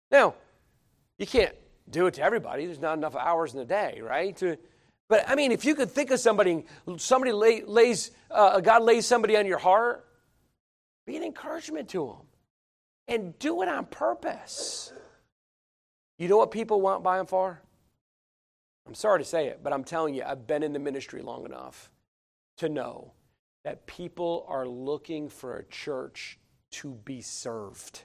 Now, 0.09 0.35
you 1.17 1.27
can't 1.27 1.53
do 1.89 2.07
it 2.07 2.13
to 2.15 2.21
everybody. 2.21 2.65
There's 2.65 2.79
not 2.79 2.97
enough 2.97 3.15
hours 3.15 3.53
in 3.53 3.59
the 3.59 3.65
day, 3.65 3.99
right? 4.01 4.41
But 5.09 5.29
I 5.29 5.35
mean, 5.35 5.51
if 5.51 5.65
you 5.65 5.75
could 5.75 5.91
think 5.91 6.11
of 6.11 6.19
somebody, 6.21 6.65
somebody 6.97 7.33
lay, 7.33 7.63
lays, 7.63 8.11
uh, 8.31 8.61
God 8.61 8.83
lays 8.83 9.05
somebody 9.05 9.35
on 9.35 9.45
your 9.45 9.57
heart, 9.57 10.07
be 11.05 11.17
an 11.17 11.23
encouragement 11.23 11.89
to 11.89 12.07
them. 12.07 12.27
And 13.05 13.37
do 13.37 13.61
it 13.63 13.67
on 13.67 13.85
purpose. 13.85 14.93
You 16.17 16.27
know 16.27 16.37
what 16.37 16.51
people 16.51 16.81
want 16.81 17.03
by 17.03 17.19
and 17.19 17.27
far? 17.27 17.61
I'm 18.87 18.95
sorry 18.95 19.19
to 19.19 19.25
say 19.25 19.47
it, 19.47 19.61
but 19.63 19.73
I'm 19.73 19.83
telling 19.83 20.13
you, 20.13 20.23
I've 20.23 20.45
been 20.45 20.63
in 20.63 20.73
the 20.73 20.79
ministry 20.79 21.21
long 21.21 21.45
enough 21.45 21.89
to 22.57 22.69
know 22.69 23.13
that 23.63 23.87
people 23.87 24.45
are 24.47 24.67
looking 24.67 25.29
for 25.29 25.57
a 25.57 25.63
church 25.65 26.37
to 26.71 26.91
be 27.05 27.21
served. 27.21 28.03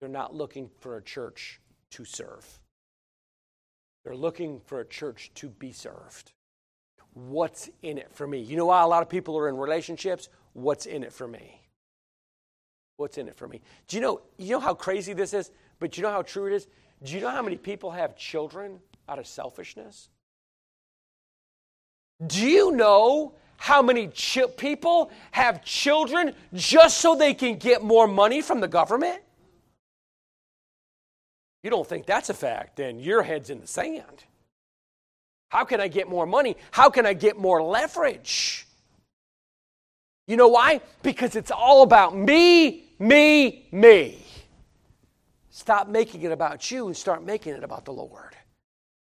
They're 0.00 0.08
not 0.08 0.34
looking 0.34 0.70
for 0.80 0.96
a 0.96 1.02
church 1.02 1.60
to 1.90 2.04
serve. 2.04 2.60
They're 4.04 4.16
looking 4.16 4.60
for 4.60 4.80
a 4.80 4.86
church 4.86 5.30
to 5.36 5.48
be 5.48 5.72
served. 5.72 6.32
What's 7.12 7.70
in 7.82 7.98
it 7.98 8.10
for 8.12 8.26
me? 8.26 8.40
You 8.40 8.56
know 8.56 8.66
why 8.66 8.82
a 8.82 8.86
lot 8.86 9.02
of 9.02 9.08
people 9.08 9.38
are 9.38 9.48
in 9.48 9.56
relationships? 9.56 10.28
What's 10.52 10.86
in 10.86 11.04
it 11.04 11.12
for 11.12 11.28
me? 11.28 11.60
What's 12.96 13.18
in 13.18 13.28
it 13.28 13.36
for 13.36 13.48
me? 13.48 13.60
Do 13.88 13.96
you 13.96 14.02
know, 14.02 14.22
you 14.36 14.50
know 14.50 14.60
how 14.60 14.74
crazy 14.74 15.12
this 15.12 15.34
is? 15.34 15.50
But 15.78 15.96
you 15.96 16.02
know 16.02 16.10
how 16.10 16.22
true 16.22 16.46
it 16.46 16.52
is? 16.52 16.66
Do 17.02 17.12
you 17.14 17.20
know 17.20 17.30
how 17.30 17.42
many 17.42 17.56
people 17.56 17.90
have 17.90 18.16
children 18.16 18.80
out 19.08 19.18
of 19.18 19.26
selfishness? 19.26 20.08
Do 22.26 22.46
you 22.46 22.72
know 22.72 23.34
how 23.56 23.82
many 23.82 24.08
chi- 24.08 24.46
people 24.56 25.10
have 25.30 25.64
children 25.64 26.34
just 26.54 26.98
so 26.98 27.14
they 27.14 27.34
can 27.34 27.56
get 27.56 27.82
more 27.82 28.06
money 28.06 28.40
from 28.40 28.60
the 28.60 28.68
government? 28.68 29.20
You 31.62 31.70
don't 31.70 31.86
think 31.86 32.06
that's 32.06 32.30
a 32.30 32.34
fact, 32.34 32.76
then 32.76 32.98
your 32.98 33.22
head's 33.22 33.50
in 33.50 33.60
the 33.60 33.66
sand. 33.66 34.24
How 35.48 35.64
can 35.64 35.80
I 35.80 35.88
get 35.88 36.08
more 36.08 36.26
money? 36.26 36.56
How 36.70 36.90
can 36.90 37.06
I 37.06 37.14
get 37.14 37.38
more 37.38 37.62
leverage? 37.62 38.66
You 40.26 40.36
know 40.36 40.48
why? 40.48 40.80
Because 41.02 41.36
it's 41.36 41.50
all 41.50 41.82
about 41.82 42.16
me, 42.16 42.84
me, 42.98 43.66
me. 43.70 44.23
Stop 45.56 45.86
making 45.86 46.22
it 46.22 46.32
about 46.32 46.68
you 46.72 46.88
and 46.88 46.96
start 46.96 47.22
making 47.24 47.54
it 47.54 47.62
about 47.62 47.84
the 47.84 47.92
Lord. 47.92 48.34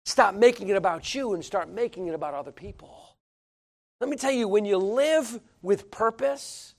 Stop 0.07 0.35
making 0.35 0.71
it 0.71 0.77
about 0.79 1.15
you 1.15 1.35
and 1.35 1.45
start 1.45 1.69
making 1.69 2.07
it 2.07 2.15
about 2.15 2.33
other 2.33 2.53
people. 2.53 3.17
Let 4.01 4.09
me 4.09 4.17
tell 4.17 4.33
you, 4.33 4.49
when 4.49 4.65
you 4.65 4.79
live 4.79 5.41
with 5.61 5.91
purpose 5.91 6.75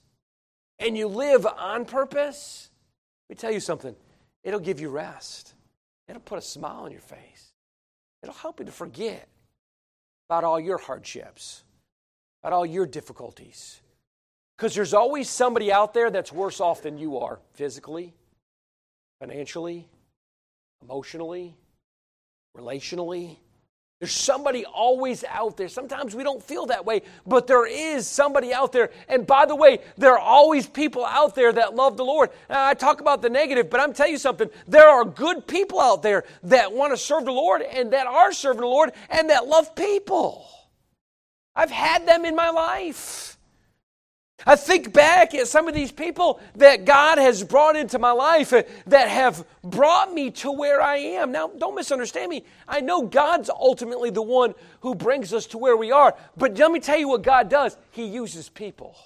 and 0.80 0.98
you 0.98 1.06
live 1.06 1.46
on 1.46 1.84
purpose, 1.84 2.68
let 3.28 3.36
me 3.36 3.40
tell 3.40 3.52
you 3.52 3.60
something. 3.60 3.94
It'll 4.42 4.58
give 4.58 4.80
you 4.80 4.88
rest. 4.88 5.54
It'll 6.08 6.20
put 6.20 6.38
a 6.38 6.42
smile 6.42 6.80
on 6.80 6.90
your 6.90 7.00
face. 7.00 7.52
It'll 8.24 8.34
help 8.34 8.58
you 8.58 8.66
to 8.66 8.72
forget 8.72 9.28
about 10.28 10.42
all 10.42 10.58
your 10.58 10.78
hardships, 10.78 11.62
about 12.42 12.52
all 12.52 12.66
your 12.66 12.86
difficulties. 12.86 13.80
Because 14.56 14.74
there's 14.74 14.94
always 14.94 15.30
somebody 15.30 15.70
out 15.70 15.94
there 15.94 16.10
that's 16.10 16.32
worse 16.32 16.60
off 16.60 16.82
than 16.82 16.98
you 16.98 17.18
are 17.18 17.38
physically, 17.54 18.14
financially, 19.20 19.86
emotionally, 20.82 21.54
relationally. 22.56 23.36
There's 24.00 24.12
somebody 24.12 24.64
always 24.64 25.24
out 25.24 25.58
there. 25.58 25.68
Sometimes 25.68 26.16
we 26.16 26.24
don't 26.24 26.42
feel 26.42 26.64
that 26.66 26.86
way, 26.86 27.02
but 27.26 27.46
there 27.46 27.66
is 27.66 28.06
somebody 28.06 28.50
out 28.50 28.72
there. 28.72 28.90
And 29.08 29.26
by 29.26 29.44
the 29.44 29.54
way, 29.54 29.80
there 29.98 30.14
are 30.14 30.18
always 30.18 30.66
people 30.66 31.04
out 31.04 31.34
there 31.34 31.52
that 31.52 31.74
love 31.74 31.98
the 31.98 32.04
Lord. 32.04 32.30
Now, 32.48 32.64
I 32.64 32.72
talk 32.72 33.02
about 33.02 33.20
the 33.20 33.28
negative, 33.28 33.68
but 33.68 33.78
I'm 33.78 33.92
telling 33.92 34.12
you 34.12 34.18
something. 34.18 34.48
There 34.66 34.88
are 34.88 35.04
good 35.04 35.46
people 35.46 35.78
out 35.78 36.02
there 36.02 36.24
that 36.44 36.72
want 36.72 36.94
to 36.94 36.96
serve 36.96 37.26
the 37.26 37.32
Lord 37.32 37.60
and 37.60 37.92
that 37.92 38.06
are 38.06 38.32
serving 38.32 38.62
the 38.62 38.66
Lord 38.66 38.92
and 39.10 39.28
that 39.28 39.46
love 39.46 39.74
people. 39.74 40.48
I've 41.54 41.70
had 41.70 42.08
them 42.08 42.24
in 42.24 42.34
my 42.34 42.48
life. 42.48 43.36
I 44.46 44.56
think 44.56 44.92
back 44.92 45.34
at 45.34 45.48
some 45.48 45.68
of 45.68 45.74
these 45.74 45.92
people 45.92 46.40
that 46.56 46.84
God 46.84 47.18
has 47.18 47.44
brought 47.44 47.76
into 47.76 47.98
my 47.98 48.12
life 48.12 48.52
uh, 48.52 48.62
that 48.86 49.08
have 49.08 49.44
brought 49.62 50.12
me 50.12 50.30
to 50.32 50.50
where 50.50 50.80
I 50.80 50.96
am. 50.96 51.32
Now, 51.32 51.48
don't 51.48 51.74
misunderstand 51.74 52.30
me. 52.30 52.44
I 52.66 52.80
know 52.80 53.02
God's 53.02 53.50
ultimately 53.50 54.10
the 54.10 54.22
one 54.22 54.54
who 54.80 54.94
brings 54.94 55.34
us 55.34 55.46
to 55.46 55.58
where 55.58 55.76
we 55.76 55.92
are. 55.92 56.16
But 56.36 56.58
let 56.58 56.72
me 56.72 56.80
tell 56.80 56.98
you 56.98 57.08
what 57.08 57.22
God 57.22 57.48
does 57.48 57.76
He 57.90 58.06
uses 58.06 58.48
people. 58.48 58.96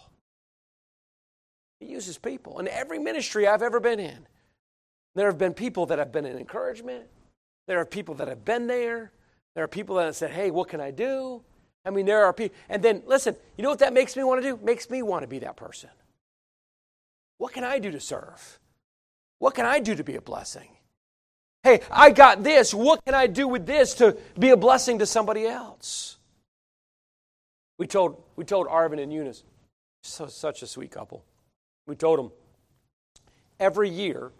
He 1.80 1.87
uses 1.87 2.16
people. 2.16 2.61
In 2.61 2.68
every 2.68 2.99
ministry 2.99 3.47
I've 3.47 3.62
ever 3.62 3.80
been 3.80 4.01
in, 4.01 4.26
there 5.14 5.26
have 5.26 5.39
been 5.39 5.55
people 5.55 5.87
that 5.87 5.99
have 5.99 6.12
been 6.12 6.26
an 6.26 6.39
encouragement. 6.39 7.05
There 7.66 7.78
are 7.78 7.87
people 7.87 8.14
that 8.16 8.28
have 8.28 8.45
been 8.45 8.66
there. 8.66 9.12
There 9.55 9.64
are 9.64 9.68
people 9.68 9.97
that 9.97 10.07
have 10.07 10.16
said, 10.16 10.30
hey, 10.30 10.51
what 10.51 10.68
can 10.68 10.80
I 10.80 10.91
do? 10.91 11.43
I 11.85 11.91
mean, 11.91 12.07
there 12.07 12.24
are 12.24 12.32
people. 12.32 12.57
And 12.68 12.82
then, 12.82 13.03
listen, 13.07 13.37
you 13.57 13.62
know 13.62 13.70
what 13.70 13.80
that 13.80 13.93
makes 13.93 14.16
me 14.16 14.24
want 14.24 14.43
to 14.43 14.49
do? 14.49 14.59
Makes 14.62 14.89
me 14.89 15.03
want 15.03 15.22
to 15.22 15.28
be 15.28 15.41
that 15.41 15.57
person. 15.57 15.91
What 17.39 17.53
can 17.53 17.64
I 17.64 17.78
do 17.78 17.91
to 17.91 18.01
serve? 18.01 18.59
What 19.39 19.55
can 19.55 19.66
I 19.66 19.80
do 19.80 19.95
to 19.95 20.05
be 20.05 20.16
a 20.16 20.20
blessing? 20.20 20.68
Hey, 21.62 21.80
I 21.91 22.11
got 22.11 22.43
this. 22.43 22.72
What 22.72 23.05
can 23.05 23.14
I 23.14 23.26
do 23.26 23.49
with 23.49 23.66
this 23.66 23.95
to 23.95 24.16
be 24.39 24.51
a 24.51 24.57
blessing 24.57 24.99
to 25.01 25.07
somebody 25.07 25.47
else? 25.47 26.16
We 27.78 27.87
told, 27.87 28.22
we 28.37 28.45
told 28.45 28.68
Arvin 28.68 29.03
and 29.03 29.12
Eunice, 29.12 29.43
so, 30.03 30.26
such 30.26 30.62
a 30.62 30.66
sweet 30.66 30.91
couple. 30.91 31.24
We 31.87 31.97
told 31.97 32.18
them 32.18 32.30
every 33.59 33.91
year 33.91 34.30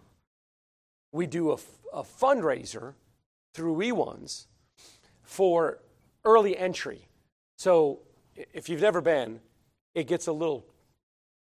we 1.11 1.27
do 1.27 1.51
a, 1.51 1.57
a 1.93 2.03
fundraiser 2.03 2.93
through 3.53 3.77
E1s 3.77 4.45
for 5.23 5.79
early 6.23 6.57
entry 6.57 7.07
so 7.57 7.99
if 8.35 8.69
you've 8.69 8.81
never 8.81 9.01
been, 9.01 9.39
it 9.93 10.07
gets 10.07 10.27
a 10.27 10.31
little 10.31 10.65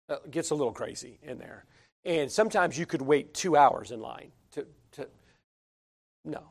uh, 0.09 0.17
gets 0.31 0.51
a 0.51 0.55
little 0.55 0.71
crazy 0.71 1.19
in 1.23 1.37
there. 1.37 1.65
And 2.05 2.31
sometimes 2.31 2.77
you 2.77 2.85
could 2.85 3.01
wait 3.01 3.33
two 3.33 3.57
hours 3.57 3.91
in 3.91 3.99
line 3.99 4.31
to, 4.51 4.65
to 4.93 5.07
no. 6.23 6.43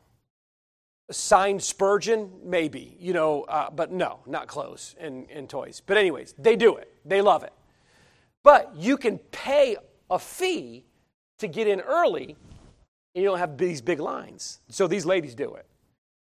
Signed 1.09 1.63
Spurgeon, 1.63 2.29
maybe, 2.43 2.95
you 2.99 3.13
know, 3.13 3.43
uh, 3.43 3.69
but 3.71 3.91
no, 3.91 4.19
not 4.27 4.47
close 4.47 4.95
in, 4.99 5.25
in 5.25 5.47
toys. 5.47 5.81
But, 5.83 5.97
anyways, 5.97 6.35
they 6.37 6.55
do 6.55 6.75
it, 6.75 6.93
they 7.05 7.21
love 7.21 7.43
it. 7.43 7.53
But 8.43 8.75
you 8.75 8.97
can 8.97 9.17
pay 9.17 9.77
a 10.09 10.19
fee 10.19 10.85
to 11.39 11.47
get 11.47 11.67
in 11.67 11.79
early, 11.79 12.35
and 13.15 13.23
you 13.23 13.23
don't 13.23 13.39
have 13.39 13.57
these 13.57 13.81
big 13.81 13.99
lines. 13.99 14.59
So, 14.69 14.85
these 14.85 15.05
ladies 15.05 15.33
do 15.33 15.55
it. 15.55 15.65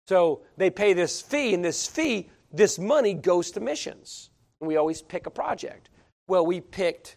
So, 0.09 0.43
they 0.57 0.69
pay 0.69 0.93
this 0.95 1.23
fee, 1.23 1.55
and 1.55 1.65
this 1.65 1.87
fee 1.87 2.29
this 2.53 2.79
money 2.79 3.15
goes 3.15 3.51
to 3.53 3.61
missions. 3.61 4.31
And 4.61 4.69
we 4.69 4.77
always 4.77 5.03
pick 5.03 5.27
a 5.27 5.31
project. 5.31 5.89
Well, 6.29 6.47
we 6.47 6.61
picked 6.61 7.17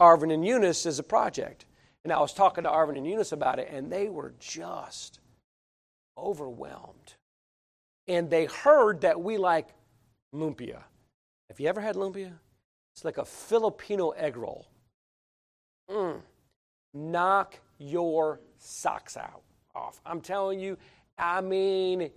Arvin 0.00 0.32
and 0.32 0.46
Eunice 0.46 0.86
as 0.86 0.98
a 0.98 1.02
project. 1.02 1.66
And 2.04 2.12
I 2.12 2.20
was 2.20 2.32
talking 2.32 2.64
to 2.64 2.70
Arvin 2.70 2.96
and 2.96 3.06
Eunice 3.06 3.32
about 3.32 3.58
it, 3.58 3.68
and 3.70 3.92
they 3.92 4.08
were 4.08 4.34
just 4.38 5.20
overwhelmed. 6.16 7.14
And 8.08 8.30
they 8.30 8.46
heard 8.46 9.02
that 9.02 9.20
we 9.20 9.36
like 9.36 9.68
lumpia. 10.34 10.82
Have 11.48 11.60
you 11.60 11.68
ever 11.68 11.80
had 11.80 11.96
lumpia? 11.96 12.32
It's 12.94 13.04
like 13.04 13.18
a 13.18 13.24
Filipino 13.24 14.10
egg 14.10 14.36
roll. 14.36 14.66
Mm. 15.90 16.20
Knock 16.94 17.60
your 17.78 18.40
socks 18.58 19.16
out 19.16 19.42
off. 19.74 20.00
I'm 20.06 20.20
telling 20.20 20.60
you, 20.60 20.76
I 21.18 21.40
mean, 21.40 22.10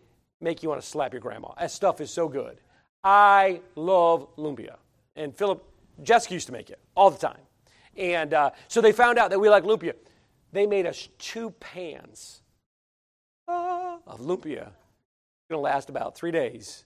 make 0.44 0.62
you 0.62 0.70
want 0.70 0.82
to 0.82 0.88
slap 0.88 1.14
your 1.14 1.22
grandma. 1.22 1.54
That 1.60 1.72
stuff 1.72 2.02
is 2.02 2.12
so 2.12 2.28
good. 2.28 2.58
I 3.04 3.62
love 3.76 4.28
lumpia. 4.38 4.76
And 5.16 5.36
Philip, 5.36 5.64
Jessica 6.04 6.34
used 6.34 6.48
to 6.48 6.54
make 6.54 6.70
it 6.70 6.80
all 6.96 7.10
the 7.10 7.18
time. 7.18 7.39
And 7.96 8.34
uh, 8.34 8.52
so 8.68 8.82
they 8.82 8.91
found 8.91 9.18
out 9.18 9.30
that 9.30 9.39
we 9.39 9.50
like 9.50 9.64
lumpia. 9.64 9.94
They 10.52 10.66
made 10.66 10.86
us 10.86 11.10
two 11.18 11.52
pans 11.60 12.41
of 13.48 14.20
lumpia. 14.20 14.68
It's 14.68 15.50
going 15.50 15.58
to 15.58 15.60
last 15.60 15.89
about 15.89 16.16
three 16.16 16.32
days. 16.32 16.86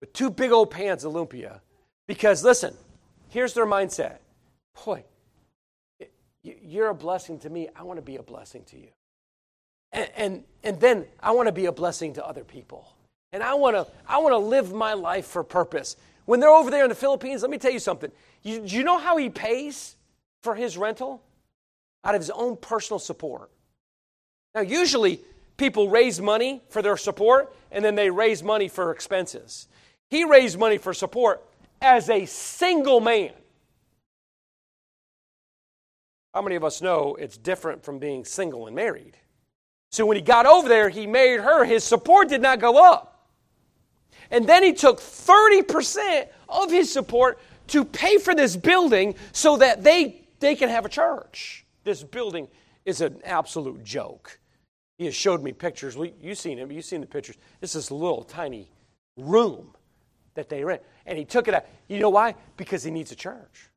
But 0.00 0.12
two 0.12 0.30
big 0.30 0.52
old 0.52 0.70
pans 0.70 1.04
of 1.04 1.12
lumpia. 1.12 1.60
Because 2.06 2.44
listen, 2.44 2.74
here's 3.28 3.54
their 3.54 3.66
mindset. 3.66 4.18
Boy, 4.84 5.04
you're 6.42 6.88
a 6.88 6.94
blessing 6.94 7.38
to 7.40 7.50
me. 7.50 7.68
I 7.74 7.82
want 7.82 7.98
to 7.98 8.02
be 8.02 8.16
a 8.16 8.22
blessing 8.22 8.64
to 8.64 8.78
you. 8.78 8.88
And, 9.92 10.10
and, 10.16 10.44
and 10.62 10.80
then 10.80 11.06
I 11.20 11.30
want 11.32 11.46
to 11.48 11.52
be 11.52 11.66
a 11.66 11.72
blessing 11.72 12.12
to 12.14 12.26
other 12.26 12.44
people. 12.44 12.95
And 13.32 13.42
I 13.42 13.54
want 13.54 13.76
to 13.76 13.86
I 14.08 14.18
want 14.18 14.32
to 14.32 14.38
live 14.38 14.72
my 14.72 14.94
life 14.94 15.26
for 15.26 15.42
purpose. 15.42 15.96
When 16.24 16.40
they're 16.40 16.50
over 16.50 16.70
there 16.70 16.84
in 16.84 16.88
the 16.88 16.94
Philippines, 16.94 17.42
let 17.42 17.50
me 17.50 17.58
tell 17.58 17.70
you 17.70 17.78
something. 17.78 18.10
You, 18.42 18.60
do 18.60 18.76
you 18.76 18.82
know 18.82 18.98
how 18.98 19.16
he 19.16 19.30
pays 19.30 19.96
for 20.42 20.54
his 20.54 20.76
rental? 20.76 21.22
Out 22.04 22.14
of 22.14 22.20
his 22.20 22.30
own 22.30 22.56
personal 22.56 22.98
support. 22.98 23.50
Now, 24.54 24.60
usually 24.60 25.20
people 25.56 25.88
raise 25.88 26.20
money 26.20 26.62
for 26.68 26.82
their 26.82 26.96
support 26.96 27.54
and 27.70 27.84
then 27.84 27.94
they 27.94 28.10
raise 28.10 28.42
money 28.42 28.68
for 28.68 28.90
expenses. 28.90 29.68
He 30.08 30.24
raised 30.24 30.58
money 30.58 30.78
for 30.78 30.94
support 30.94 31.44
as 31.80 32.08
a 32.08 32.26
single 32.26 33.00
man. 33.00 33.32
How 36.32 36.42
many 36.42 36.56
of 36.56 36.64
us 36.64 36.82
know 36.82 37.16
it's 37.18 37.36
different 37.36 37.82
from 37.82 37.98
being 37.98 38.24
single 38.24 38.66
and 38.66 38.76
married? 38.76 39.16
So 39.90 40.04
when 40.04 40.16
he 40.16 40.22
got 40.22 40.46
over 40.46 40.68
there, 40.68 40.88
he 40.88 41.06
married 41.06 41.40
her. 41.40 41.64
His 41.64 41.82
support 41.82 42.28
did 42.28 42.42
not 42.42 42.60
go 42.60 42.82
up. 42.82 43.15
And 44.30 44.46
then 44.46 44.62
he 44.62 44.72
took 44.72 45.00
30% 45.00 46.28
of 46.48 46.70
his 46.70 46.92
support 46.92 47.38
to 47.68 47.84
pay 47.84 48.18
for 48.18 48.34
this 48.34 48.56
building 48.56 49.14
so 49.32 49.56
that 49.56 49.82
they, 49.82 50.22
they 50.40 50.54
can 50.54 50.68
have 50.68 50.84
a 50.84 50.88
church. 50.88 51.64
This 51.84 52.02
building 52.02 52.48
is 52.84 53.00
an 53.00 53.20
absolute 53.24 53.84
joke. 53.84 54.38
He 54.98 55.04
has 55.04 55.14
showed 55.14 55.42
me 55.42 55.52
pictures. 55.52 55.96
You've 56.20 56.38
seen 56.38 56.58
him, 56.58 56.72
you've 56.72 56.84
seen 56.84 57.00
the 57.00 57.06
pictures. 57.06 57.36
This 57.60 57.74
is 57.74 57.90
a 57.90 57.94
little 57.94 58.22
tiny 58.22 58.70
room 59.16 59.74
that 60.34 60.48
they 60.48 60.64
rent. 60.64 60.82
And 61.04 61.18
he 61.18 61.24
took 61.24 61.48
it 61.48 61.54
out. 61.54 61.66
You 61.88 61.98
know 61.98 62.10
why? 62.10 62.34
Because 62.56 62.82
he 62.82 62.90
needs 62.90 63.12
a 63.12 63.16
church. 63.16 63.68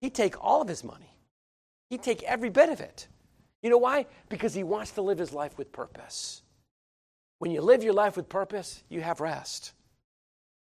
He'd 0.00 0.14
take 0.14 0.42
all 0.42 0.60
of 0.60 0.68
his 0.68 0.84
money, 0.84 1.16
he'd 1.90 2.02
take 2.02 2.22
every 2.24 2.50
bit 2.50 2.68
of 2.68 2.80
it. 2.80 3.08
You 3.62 3.70
know 3.70 3.78
why? 3.78 4.06
Because 4.28 4.54
he 4.54 4.62
wants 4.62 4.92
to 4.92 5.02
live 5.02 5.18
his 5.18 5.32
life 5.32 5.56
with 5.58 5.72
purpose. 5.72 6.42
When 7.38 7.50
you 7.50 7.60
live 7.60 7.82
your 7.84 7.92
life 7.92 8.16
with 8.16 8.28
purpose, 8.28 8.82
you 8.88 9.00
have 9.00 9.20
rest. 9.20 9.72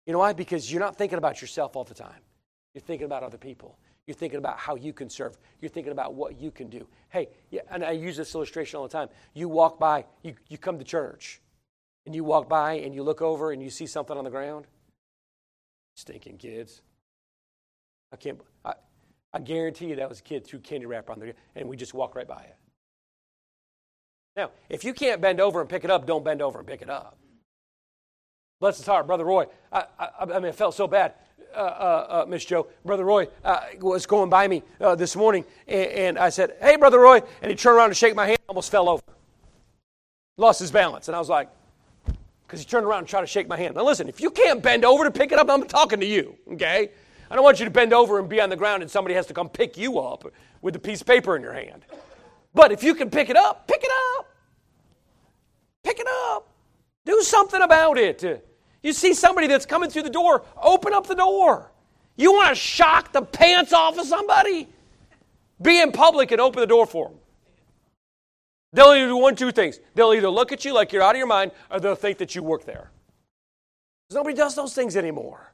You 0.06 0.12
know 0.12 0.18
why? 0.18 0.32
Because 0.32 0.70
you're 0.70 0.80
not 0.80 0.96
thinking 0.96 1.18
about 1.18 1.40
yourself 1.40 1.76
all 1.76 1.84
the 1.84 1.94
time. 1.94 2.20
You're 2.74 2.82
thinking 2.82 3.06
about 3.06 3.22
other 3.22 3.38
people. 3.38 3.78
You're 4.06 4.14
thinking 4.14 4.38
about 4.38 4.58
how 4.58 4.74
you 4.74 4.92
can 4.92 5.08
serve. 5.08 5.36
You're 5.60 5.70
thinking 5.70 5.92
about 5.92 6.14
what 6.14 6.40
you 6.40 6.50
can 6.50 6.68
do. 6.68 6.86
Hey, 7.10 7.28
yeah, 7.50 7.60
and 7.70 7.84
I 7.84 7.92
use 7.92 8.16
this 8.16 8.34
illustration 8.34 8.78
all 8.78 8.82
the 8.82 8.92
time. 8.92 9.08
You 9.34 9.48
walk 9.48 9.78
by, 9.78 10.04
you, 10.22 10.34
you 10.48 10.58
come 10.58 10.78
to 10.78 10.84
church, 10.84 11.40
and 12.06 12.14
you 12.14 12.24
walk 12.24 12.48
by 12.48 12.74
and 12.74 12.94
you 12.94 13.02
look 13.02 13.22
over 13.22 13.52
and 13.52 13.62
you 13.62 13.70
see 13.70 13.86
something 13.86 14.16
on 14.16 14.24
the 14.24 14.30
ground. 14.30 14.66
Stinking 15.96 16.38
kids. 16.38 16.82
I 18.12 18.16
can't, 18.16 18.40
I, 18.64 18.74
I 19.32 19.38
guarantee 19.38 19.86
you 19.86 19.96
that 19.96 20.08
was 20.08 20.20
a 20.20 20.22
kid 20.22 20.44
threw 20.44 20.58
candy 20.58 20.86
wrapper 20.86 21.12
on 21.12 21.20
there, 21.20 21.34
and 21.54 21.68
we 21.68 21.76
just 21.76 21.94
walk 21.94 22.16
right 22.16 22.26
by 22.26 22.42
it. 22.42 22.56
Now, 24.36 24.50
if 24.68 24.84
you 24.84 24.92
can't 24.92 25.20
bend 25.20 25.40
over 25.40 25.60
and 25.60 25.68
pick 25.68 25.84
it 25.84 25.90
up, 25.90 26.06
don't 26.06 26.24
bend 26.24 26.40
over 26.40 26.58
and 26.58 26.66
pick 26.66 26.82
it 26.82 26.90
up. 26.90 27.16
Bless 28.60 28.76
his 28.76 28.86
heart, 28.86 29.06
Brother 29.06 29.24
Roy. 29.24 29.46
I, 29.72 29.84
I, 29.98 30.08
I 30.20 30.38
mean, 30.38 30.44
it 30.44 30.54
felt 30.54 30.74
so 30.74 30.86
bad. 30.86 31.14
Uh, 31.54 31.58
uh, 31.58 32.06
uh, 32.22 32.26
Miss 32.28 32.44
Joe, 32.44 32.68
Brother 32.84 33.04
Roy 33.04 33.26
uh, 33.44 33.60
was 33.80 34.06
going 34.06 34.30
by 34.30 34.46
me 34.46 34.62
uh, 34.80 34.94
this 34.94 35.16
morning, 35.16 35.44
and, 35.66 35.86
and, 35.90 36.18
I 36.18 36.28
said, 36.28 36.54
Hey, 36.60 36.76
Brother 36.76 37.00
Roy. 37.00 37.22
And 37.42 37.50
he 37.50 37.56
turned 37.56 37.76
around 37.76 37.88
to 37.88 37.94
shake 37.94 38.14
my 38.14 38.26
hand, 38.26 38.38
almost 38.48 38.70
fell 38.70 38.88
over. 38.88 39.02
Lost 40.36 40.60
his 40.60 40.70
balance. 40.70 41.08
And 41.08 41.16
I 41.16 41.18
was 41.18 41.28
like, 41.28 41.48
Because 42.46 42.60
he 42.60 42.66
turned 42.66 42.86
around 42.86 43.00
and 43.00 43.08
tried 43.08 43.22
to 43.22 43.26
shake 43.26 43.48
my 43.48 43.56
hand. 43.56 43.74
Now, 43.74 43.84
listen, 43.84 44.08
if 44.08 44.20
you 44.20 44.30
can't 44.30 44.62
bend 44.62 44.84
over 44.84 45.02
to 45.02 45.10
pick 45.10 45.32
it 45.32 45.40
up, 45.40 45.50
I'm 45.50 45.66
talking 45.66 45.98
to 45.98 46.06
you, 46.06 46.36
okay? 46.52 46.90
I 47.30 47.34
don't 47.34 47.44
want 47.44 47.58
you 47.58 47.64
to 47.64 47.70
bend 47.70 47.92
over 47.92 48.20
and 48.20 48.28
be 48.28 48.40
on 48.40 48.48
the 48.48 48.56
ground 48.56 48.82
and 48.82 48.90
somebody 48.90 49.14
has 49.14 49.26
to 49.26 49.34
come 49.34 49.48
pick 49.48 49.76
you 49.76 49.98
up 49.98 50.32
with 50.62 50.76
a 50.76 50.80
piece 50.80 51.00
of 51.00 51.06
paper 51.06 51.34
in 51.34 51.42
your 51.42 51.52
hand. 51.52 51.84
But 52.54 52.72
if 52.72 52.82
you 52.82 52.94
can 52.94 53.10
pick 53.10 53.30
it 53.30 53.36
up, 53.36 53.66
pick 53.66 53.82
it 53.82 53.90
up. 53.90 54.09
It 56.00 56.08
up. 56.32 56.48
Do 57.04 57.20
something 57.22 57.62
about 57.62 57.98
it. 57.98 58.44
You 58.82 58.92
see 58.92 59.14
somebody 59.14 59.46
that's 59.46 59.66
coming 59.66 59.90
through 59.90 60.02
the 60.02 60.10
door, 60.10 60.44
open 60.60 60.92
up 60.94 61.06
the 61.06 61.14
door. 61.14 61.70
You 62.16 62.32
want 62.32 62.48
to 62.50 62.54
shock 62.54 63.12
the 63.12 63.22
pants 63.22 63.72
off 63.72 63.98
of 63.98 64.06
somebody? 64.06 64.68
Be 65.62 65.80
in 65.80 65.92
public 65.92 66.32
and 66.32 66.40
open 66.40 66.60
the 66.60 66.66
door 66.66 66.86
for 66.86 67.08
them. 67.08 67.18
They'll 68.72 68.92
either 68.92 69.08
do 69.08 69.16
one, 69.16 69.36
two 69.36 69.52
things. 69.52 69.80
They'll 69.94 70.14
either 70.14 70.30
look 70.30 70.52
at 70.52 70.64
you 70.64 70.72
like 70.72 70.92
you're 70.92 71.02
out 71.02 71.14
of 71.14 71.18
your 71.18 71.26
mind, 71.26 71.52
or 71.70 71.80
they'll 71.80 71.94
think 71.94 72.18
that 72.18 72.34
you 72.34 72.42
work 72.42 72.64
there. 72.64 72.90
Nobody 74.12 74.36
does 74.36 74.54
those 74.54 74.74
things 74.74 74.96
anymore. 74.96 75.52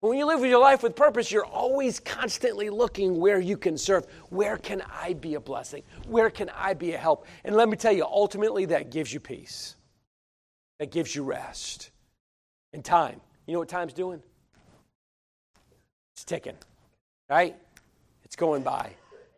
When 0.00 0.16
you 0.16 0.24
live 0.24 0.44
your 0.44 0.60
life 0.60 0.82
with 0.82 0.96
purpose, 0.96 1.30
you're 1.30 1.44
always 1.44 2.00
constantly 2.00 2.70
looking 2.70 3.18
where 3.18 3.38
you 3.38 3.56
can 3.56 3.76
serve. 3.76 4.06
Where 4.30 4.56
can 4.56 4.82
I 4.90 5.12
be 5.12 5.34
a 5.34 5.40
blessing? 5.40 5.82
Where 6.06 6.30
can 6.30 6.50
I 6.50 6.72
be 6.74 6.92
a 6.92 6.98
help? 6.98 7.26
And 7.44 7.54
let 7.54 7.68
me 7.68 7.76
tell 7.76 7.92
you, 7.92 8.04
ultimately, 8.04 8.64
that 8.66 8.90
gives 8.90 9.12
you 9.12 9.20
peace. 9.20 9.76
That 10.80 10.90
gives 10.90 11.14
you 11.14 11.22
rest 11.22 11.90
and 12.72 12.82
time. 12.82 13.20
You 13.46 13.52
know 13.52 13.58
what 13.58 13.68
time's 13.68 13.92
doing? 13.92 14.22
It's 16.14 16.24
ticking, 16.24 16.56
right? 17.28 17.54
It's 18.24 18.34
going 18.34 18.62
by. 18.62 18.92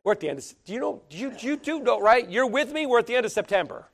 We're 0.04 0.12
at 0.12 0.20
the 0.20 0.28
end 0.28 0.38
of, 0.38 0.54
do 0.64 0.72
you 0.72 0.78
know, 0.78 1.02
you, 1.10 1.32
you 1.40 1.56
do 1.56 1.80
know, 1.80 2.00
right? 2.00 2.30
You're 2.30 2.46
with 2.46 2.72
me? 2.72 2.86
We're 2.86 3.00
at 3.00 3.08
the 3.08 3.16
end 3.16 3.26
of 3.26 3.32
September. 3.32 3.88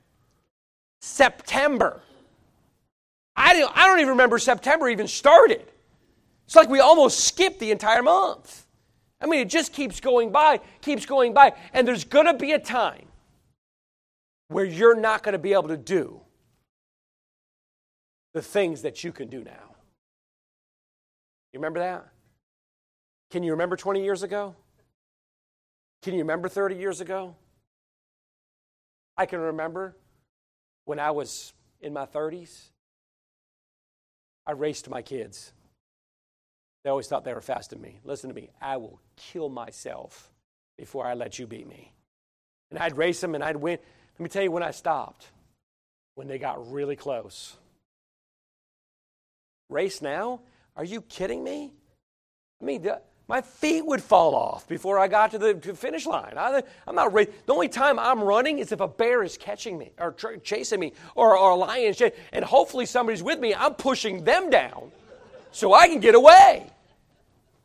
September. 1.01 2.01
I 3.35 3.53
don't, 3.53 3.75
I 3.75 3.87
don't 3.87 3.99
even 3.99 4.09
remember 4.09 4.37
September 4.37 4.87
even 4.87 5.07
started. 5.07 5.65
It's 6.45 6.55
like 6.55 6.69
we 6.69 6.81
almost 6.81 7.21
skipped 7.21 7.59
the 7.59 7.71
entire 7.71 8.03
month. 8.03 8.67
I 9.21 9.25
mean, 9.25 9.39
it 9.39 9.49
just 9.49 9.73
keeps 9.73 9.99
going 9.99 10.31
by, 10.31 10.59
keeps 10.81 11.07
going 11.07 11.33
by. 11.33 11.53
And 11.73 11.87
there's 11.87 12.03
going 12.03 12.27
to 12.27 12.35
be 12.35 12.51
a 12.51 12.59
time 12.59 13.07
where 14.49 14.65
you're 14.65 14.95
not 14.95 15.23
going 15.23 15.33
to 15.33 15.39
be 15.39 15.53
able 15.53 15.69
to 15.69 15.77
do 15.77 16.21
the 18.39 18.43
things 18.43 18.83
that 18.83 19.03
you 19.03 19.11
can 19.11 19.27
do 19.27 19.43
now. 19.43 19.75
You 21.51 21.59
remember 21.59 21.79
that? 21.81 22.07
Can 23.31 23.43
you 23.43 23.51
remember 23.51 23.75
20 23.75 24.01
years 24.01 24.23
ago? 24.23 24.55
Can 26.03 26.13
you 26.13 26.21
remember 26.21 26.47
30 26.47 26.75
years 26.75 27.01
ago? 27.01 27.35
I 29.17 29.25
can 29.25 29.41
remember 29.41 29.97
when 30.85 31.01
I 31.01 31.11
was 31.11 31.51
in 31.81 31.91
my 31.91 32.05
30s, 32.05 32.69
I 34.47 34.53
raced 34.53 34.89
my 34.89 35.01
kids. 35.01 35.51
They 36.85 36.89
always 36.89 37.07
thought 37.07 37.25
they 37.25 37.33
were 37.33 37.41
faster 37.41 37.75
than 37.75 37.81
me. 37.81 37.99
Listen 38.05 38.29
to 38.29 38.33
me. 38.33 38.51
I 38.61 38.77
will 38.77 39.01
kill 39.17 39.49
myself 39.49 40.31
before 40.77 41.05
I 41.05 41.13
let 41.13 41.39
you 41.39 41.45
beat 41.45 41.67
me. 41.67 41.91
And 42.69 42.79
I'd 42.79 42.95
race 42.95 43.19
them 43.19 43.35
and 43.35 43.43
I'd 43.43 43.57
win. 43.57 43.79
Let 44.17 44.23
me 44.23 44.29
tell 44.29 44.43
you 44.43 44.51
when 44.51 44.63
I 44.63 44.71
stopped, 44.71 45.27
when 46.15 46.29
they 46.29 46.37
got 46.37 46.71
really 46.71 46.95
close. 46.95 47.57
Race 49.69 50.01
now? 50.01 50.41
Are 50.75 50.83
you 50.83 51.01
kidding 51.01 51.43
me? 51.43 51.73
I 52.61 52.65
mean, 52.65 52.81
the, 52.81 53.01
my 53.27 53.41
feet 53.41 53.85
would 53.85 54.01
fall 54.01 54.33
off 54.33 54.67
before 54.67 54.97
I 54.97 55.07
got 55.07 55.31
to 55.31 55.37
the 55.37 55.53
to 55.53 55.75
finish 55.75 56.07
line. 56.07 56.33
I, 56.35 56.63
am 56.87 56.95
not. 56.95 57.13
The 57.13 57.53
only 57.53 57.69
time 57.69 57.99
I'm 57.99 58.21
running 58.21 58.57
is 58.57 58.71
if 58.71 58.79
a 58.79 58.87
bear 58.87 59.23
is 59.23 59.37
catching 59.37 59.77
me 59.77 59.91
or 59.99 60.15
chasing 60.43 60.79
me 60.79 60.93
or, 61.15 61.37
or 61.37 61.51
a 61.51 61.55
lion, 61.55 61.93
and 62.33 62.43
hopefully 62.43 62.87
somebody's 62.87 63.21
with 63.21 63.39
me. 63.39 63.53
I'm 63.53 63.75
pushing 63.75 64.23
them 64.23 64.49
down 64.49 64.91
so 65.51 65.73
I 65.73 65.87
can 65.87 65.99
get 65.99 66.15
away. 66.15 66.71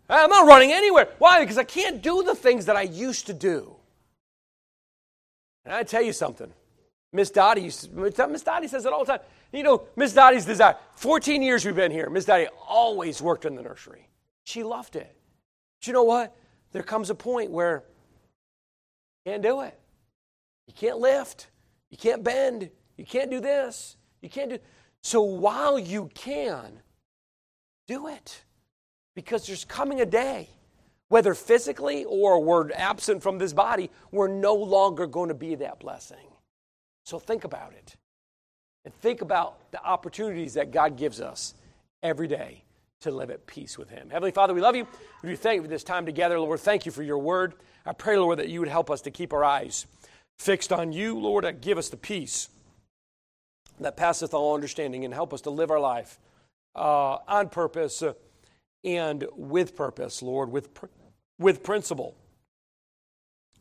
I'm 0.08 0.28
not 0.28 0.46
running 0.46 0.70
anywhere. 0.70 1.08
Why? 1.18 1.40
Because 1.40 1.56
I 1.56 1.64
can't 1.64 2.02
do 2.02 2.22
the 2.22 2.34
things 2.34 2.66
that 2.66 2.76
I 2.76 2.82
used 2.82 3.26
to 3.28 3.32
do. 3.32 3.74
And 5.64 5.74
I 5.74 5.82
tell 5.82 6.02
you 6.02 6.12
something. 6.12 6.52
Miss 7.10 7.30
Dottie, 7.30 7.70
Miss 7.92 8.42
Dottie 8.42 8.68
says 8.68 8.84
it 8.84 8.92
all 8.92 9.04
the 9.04 9.12
time. 9.12 9.20
You 9.54 9.62
know, 9.62 9.86
Miss 9.94 10.12
Dottie's 10.12 10.44
desire. 10.44 10.76
14 10.96 11.40
years 11.40 11.64
we've 11.64 11.76
been 11.76 11.92
here. 11.92 12.10
Miss 12.10 12.24
Dottie 12.24 12.48
always 12.66 13.22
worked 13.22 13.44
in 13.44 13.54
the 13.54 13.62
nursery. 13.62 14.08
She 14.44 14.64
loved 14.64 14.96
it. 14.96 15.16
But 15.80 15.86
you 15.86 15.92
know 15.92 16.02
what? 16.02 16.36
There 16.72 16.82
comes 16.82 17.08
a 17.08 17.14
point 17.14 17.50
where 17.52 17.84
you 19.24 19.32
can't 19.32 19.42
do 19.42 19.60
it. 19.60 19.78
You 20.66 20.74
can't 20.74 20.98
lift. 20.98 21.48
You 21.90 21.98
can't 21.98 22.24
bend. 22.24 22.68
You 22.96 23.04
can't 23.04 23.30
do 23.30 23.40
this. 23.40 23.96
You 24.22 24.28
can't 24.28 24.50
do. 24.50 24.58
So 25.02 25.22
while 25.22 25.78
you 25.78 26.10
can, 26.14 26.80
do 27.86 28.08
it. 28.08 28.42
Because 29.14 29.46
there's 29.46 29.64
coming 29.64 30.00
a 30.00 30.06
day, 30.06 30.48
whether 31.08 31.34
physically 31.34 32.04
or 32.04 32.42
we're 32.42 32.72
absent 32.72 33.22
from 33.22 33.38
this 33.38 33.52
body, 33.52 33.90
we're 34.10 34.26
no 34.26 34.54
longer 34.54 35.06
going 35.06 35.28
to 35.28 35.34
be 35.34 35.54
that 35.56 35.78
blessing. 35.78 36.26
So 37.04 37.20
think 37.20 37.44
about 37.44 37.72
it. 37.74 37.94
And 38.84 38.94
think 38.94 39.22
about 39.22 39.70
the 39.70 39.82
opportunities 39.82 40.54
that 40.54 40.70
God 40.70 40.96
gives 40.96 41.20
us 41.20 41.54
every 42.02 42.28
day 42.28 42.62
to 43.00 43.10
live 43.10 43.30
at 43.30 43.46
peace 43.46 43.78
with 43.78 43.90
Him. 43.90 44.10
Heavenly 44.10 44.30
Father, 44.30 44.54
we 44.54 44.60
love 44.60 44.76
you. 44.76 44.86
We 45.22 45.30
do 45.30 45.36
thank 45.36 45.56
you 45.56 45.62
for 45.62 45.68
this 45.68 45.84
time 45.84 46.06
together, 46.06 46.38
Lord. 46.38 46.60
Thank 46.60 46.86
you 46.86 46.92
for 46.92 47.02
your 47.02 47.18
word. 47.18 47.54
I 47.86 47.92
pray, 47.92 48.18
Lord, 48.18 48.38
that 48.38 48.48
you 48.48 48.60
would 48.60 48.68
help 48.68 48.90
us 48.90 49.02
to 49.02 49.10
keep 49.10 49.32
our 49.32 49.44
eyes 49.44 49.86
fixed 50.38 50.72
on 50.72 50.92
you, 50.92 51.18
Lord, 51.18 51.44
that 51.44 51.60
give 51.60 51.78
us 51.78 51.88
the 51.88 51.96
peace 51.96 52.48
that 53.80 53.96
passeth 53.96 54.34
all 54.34 54.54
understanding 54.54 55.04
and 55.04 55.12
help 55.12 55.32
us 55.32 55.42
to 55.42 55.50
live 55.50 55.70
our 55.70 55.80
life 55.80 56.18
uh, 56.74 57.18
on 57.28 57.48
purpose 57.48 58.02
and 58.84 59.26
with 59.34 59.74
purpose, 59.74 60.22
Lord, 60.22 60.50
with, 60.50 60.68
with 61.38 61.62
principle, 61.62 62.14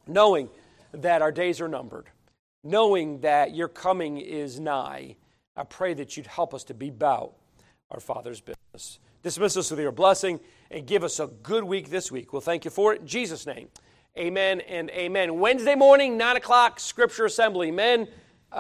knowing 0.08 0.50
that 0.94 1.22
our 1.22 1.32
days 1.32 1.62
are 1.62 1.68
numbered, 1.68 2.10
knowing 2.64 3.20
that 3.22 3.54
your 3.54 3.68
coming 3.68 4.18
is 4.18 4.60
nigh. 4.60 5.16
I 5.56 5.64
pray 5.64 5.94
that 5.96 6.18
you'd 6.18 6.28
help 6.28 6.54
us 6.54 6.64
to 6.66 6.74
be 6.74 6.90
about 6.90 7.34
our 7.92 8.00
Father's 8.00 8.42
business. 8.42 9.00
Dismiss 9.22 9.56
us 9.56 9.72
with 9.72 9.80
your 9.80 9.92
blessing 9.92 10.40
and 10.72 10.86
give 10.86 11.04
us 11.04 11.20
a 11.20 11.28
good 11.28 11.64
week 11.64 11.90
this 11.90 12.12
week. 12.12 12.34
We'll 12.34 12.42
thank 12.42 12.66
you 12.66 12.72
for 12.72 12.94
it. 12.94 13.02
In 13.02 13.08
Jesus' 13.08 13.46
name, 13.46 13.70
amen 14.18 14.62
and 14.62 14.90
amen. 14.90 15.40
Wednesday 15.40 15.76
morning, 15.76 16.18
9 16.18 16.38
o'clock, 16.38 16.80
Scripture 16.80 17.26
Assembly. 17.26 17.72
Men, 17.72 18.08
uh, 18.52 18.58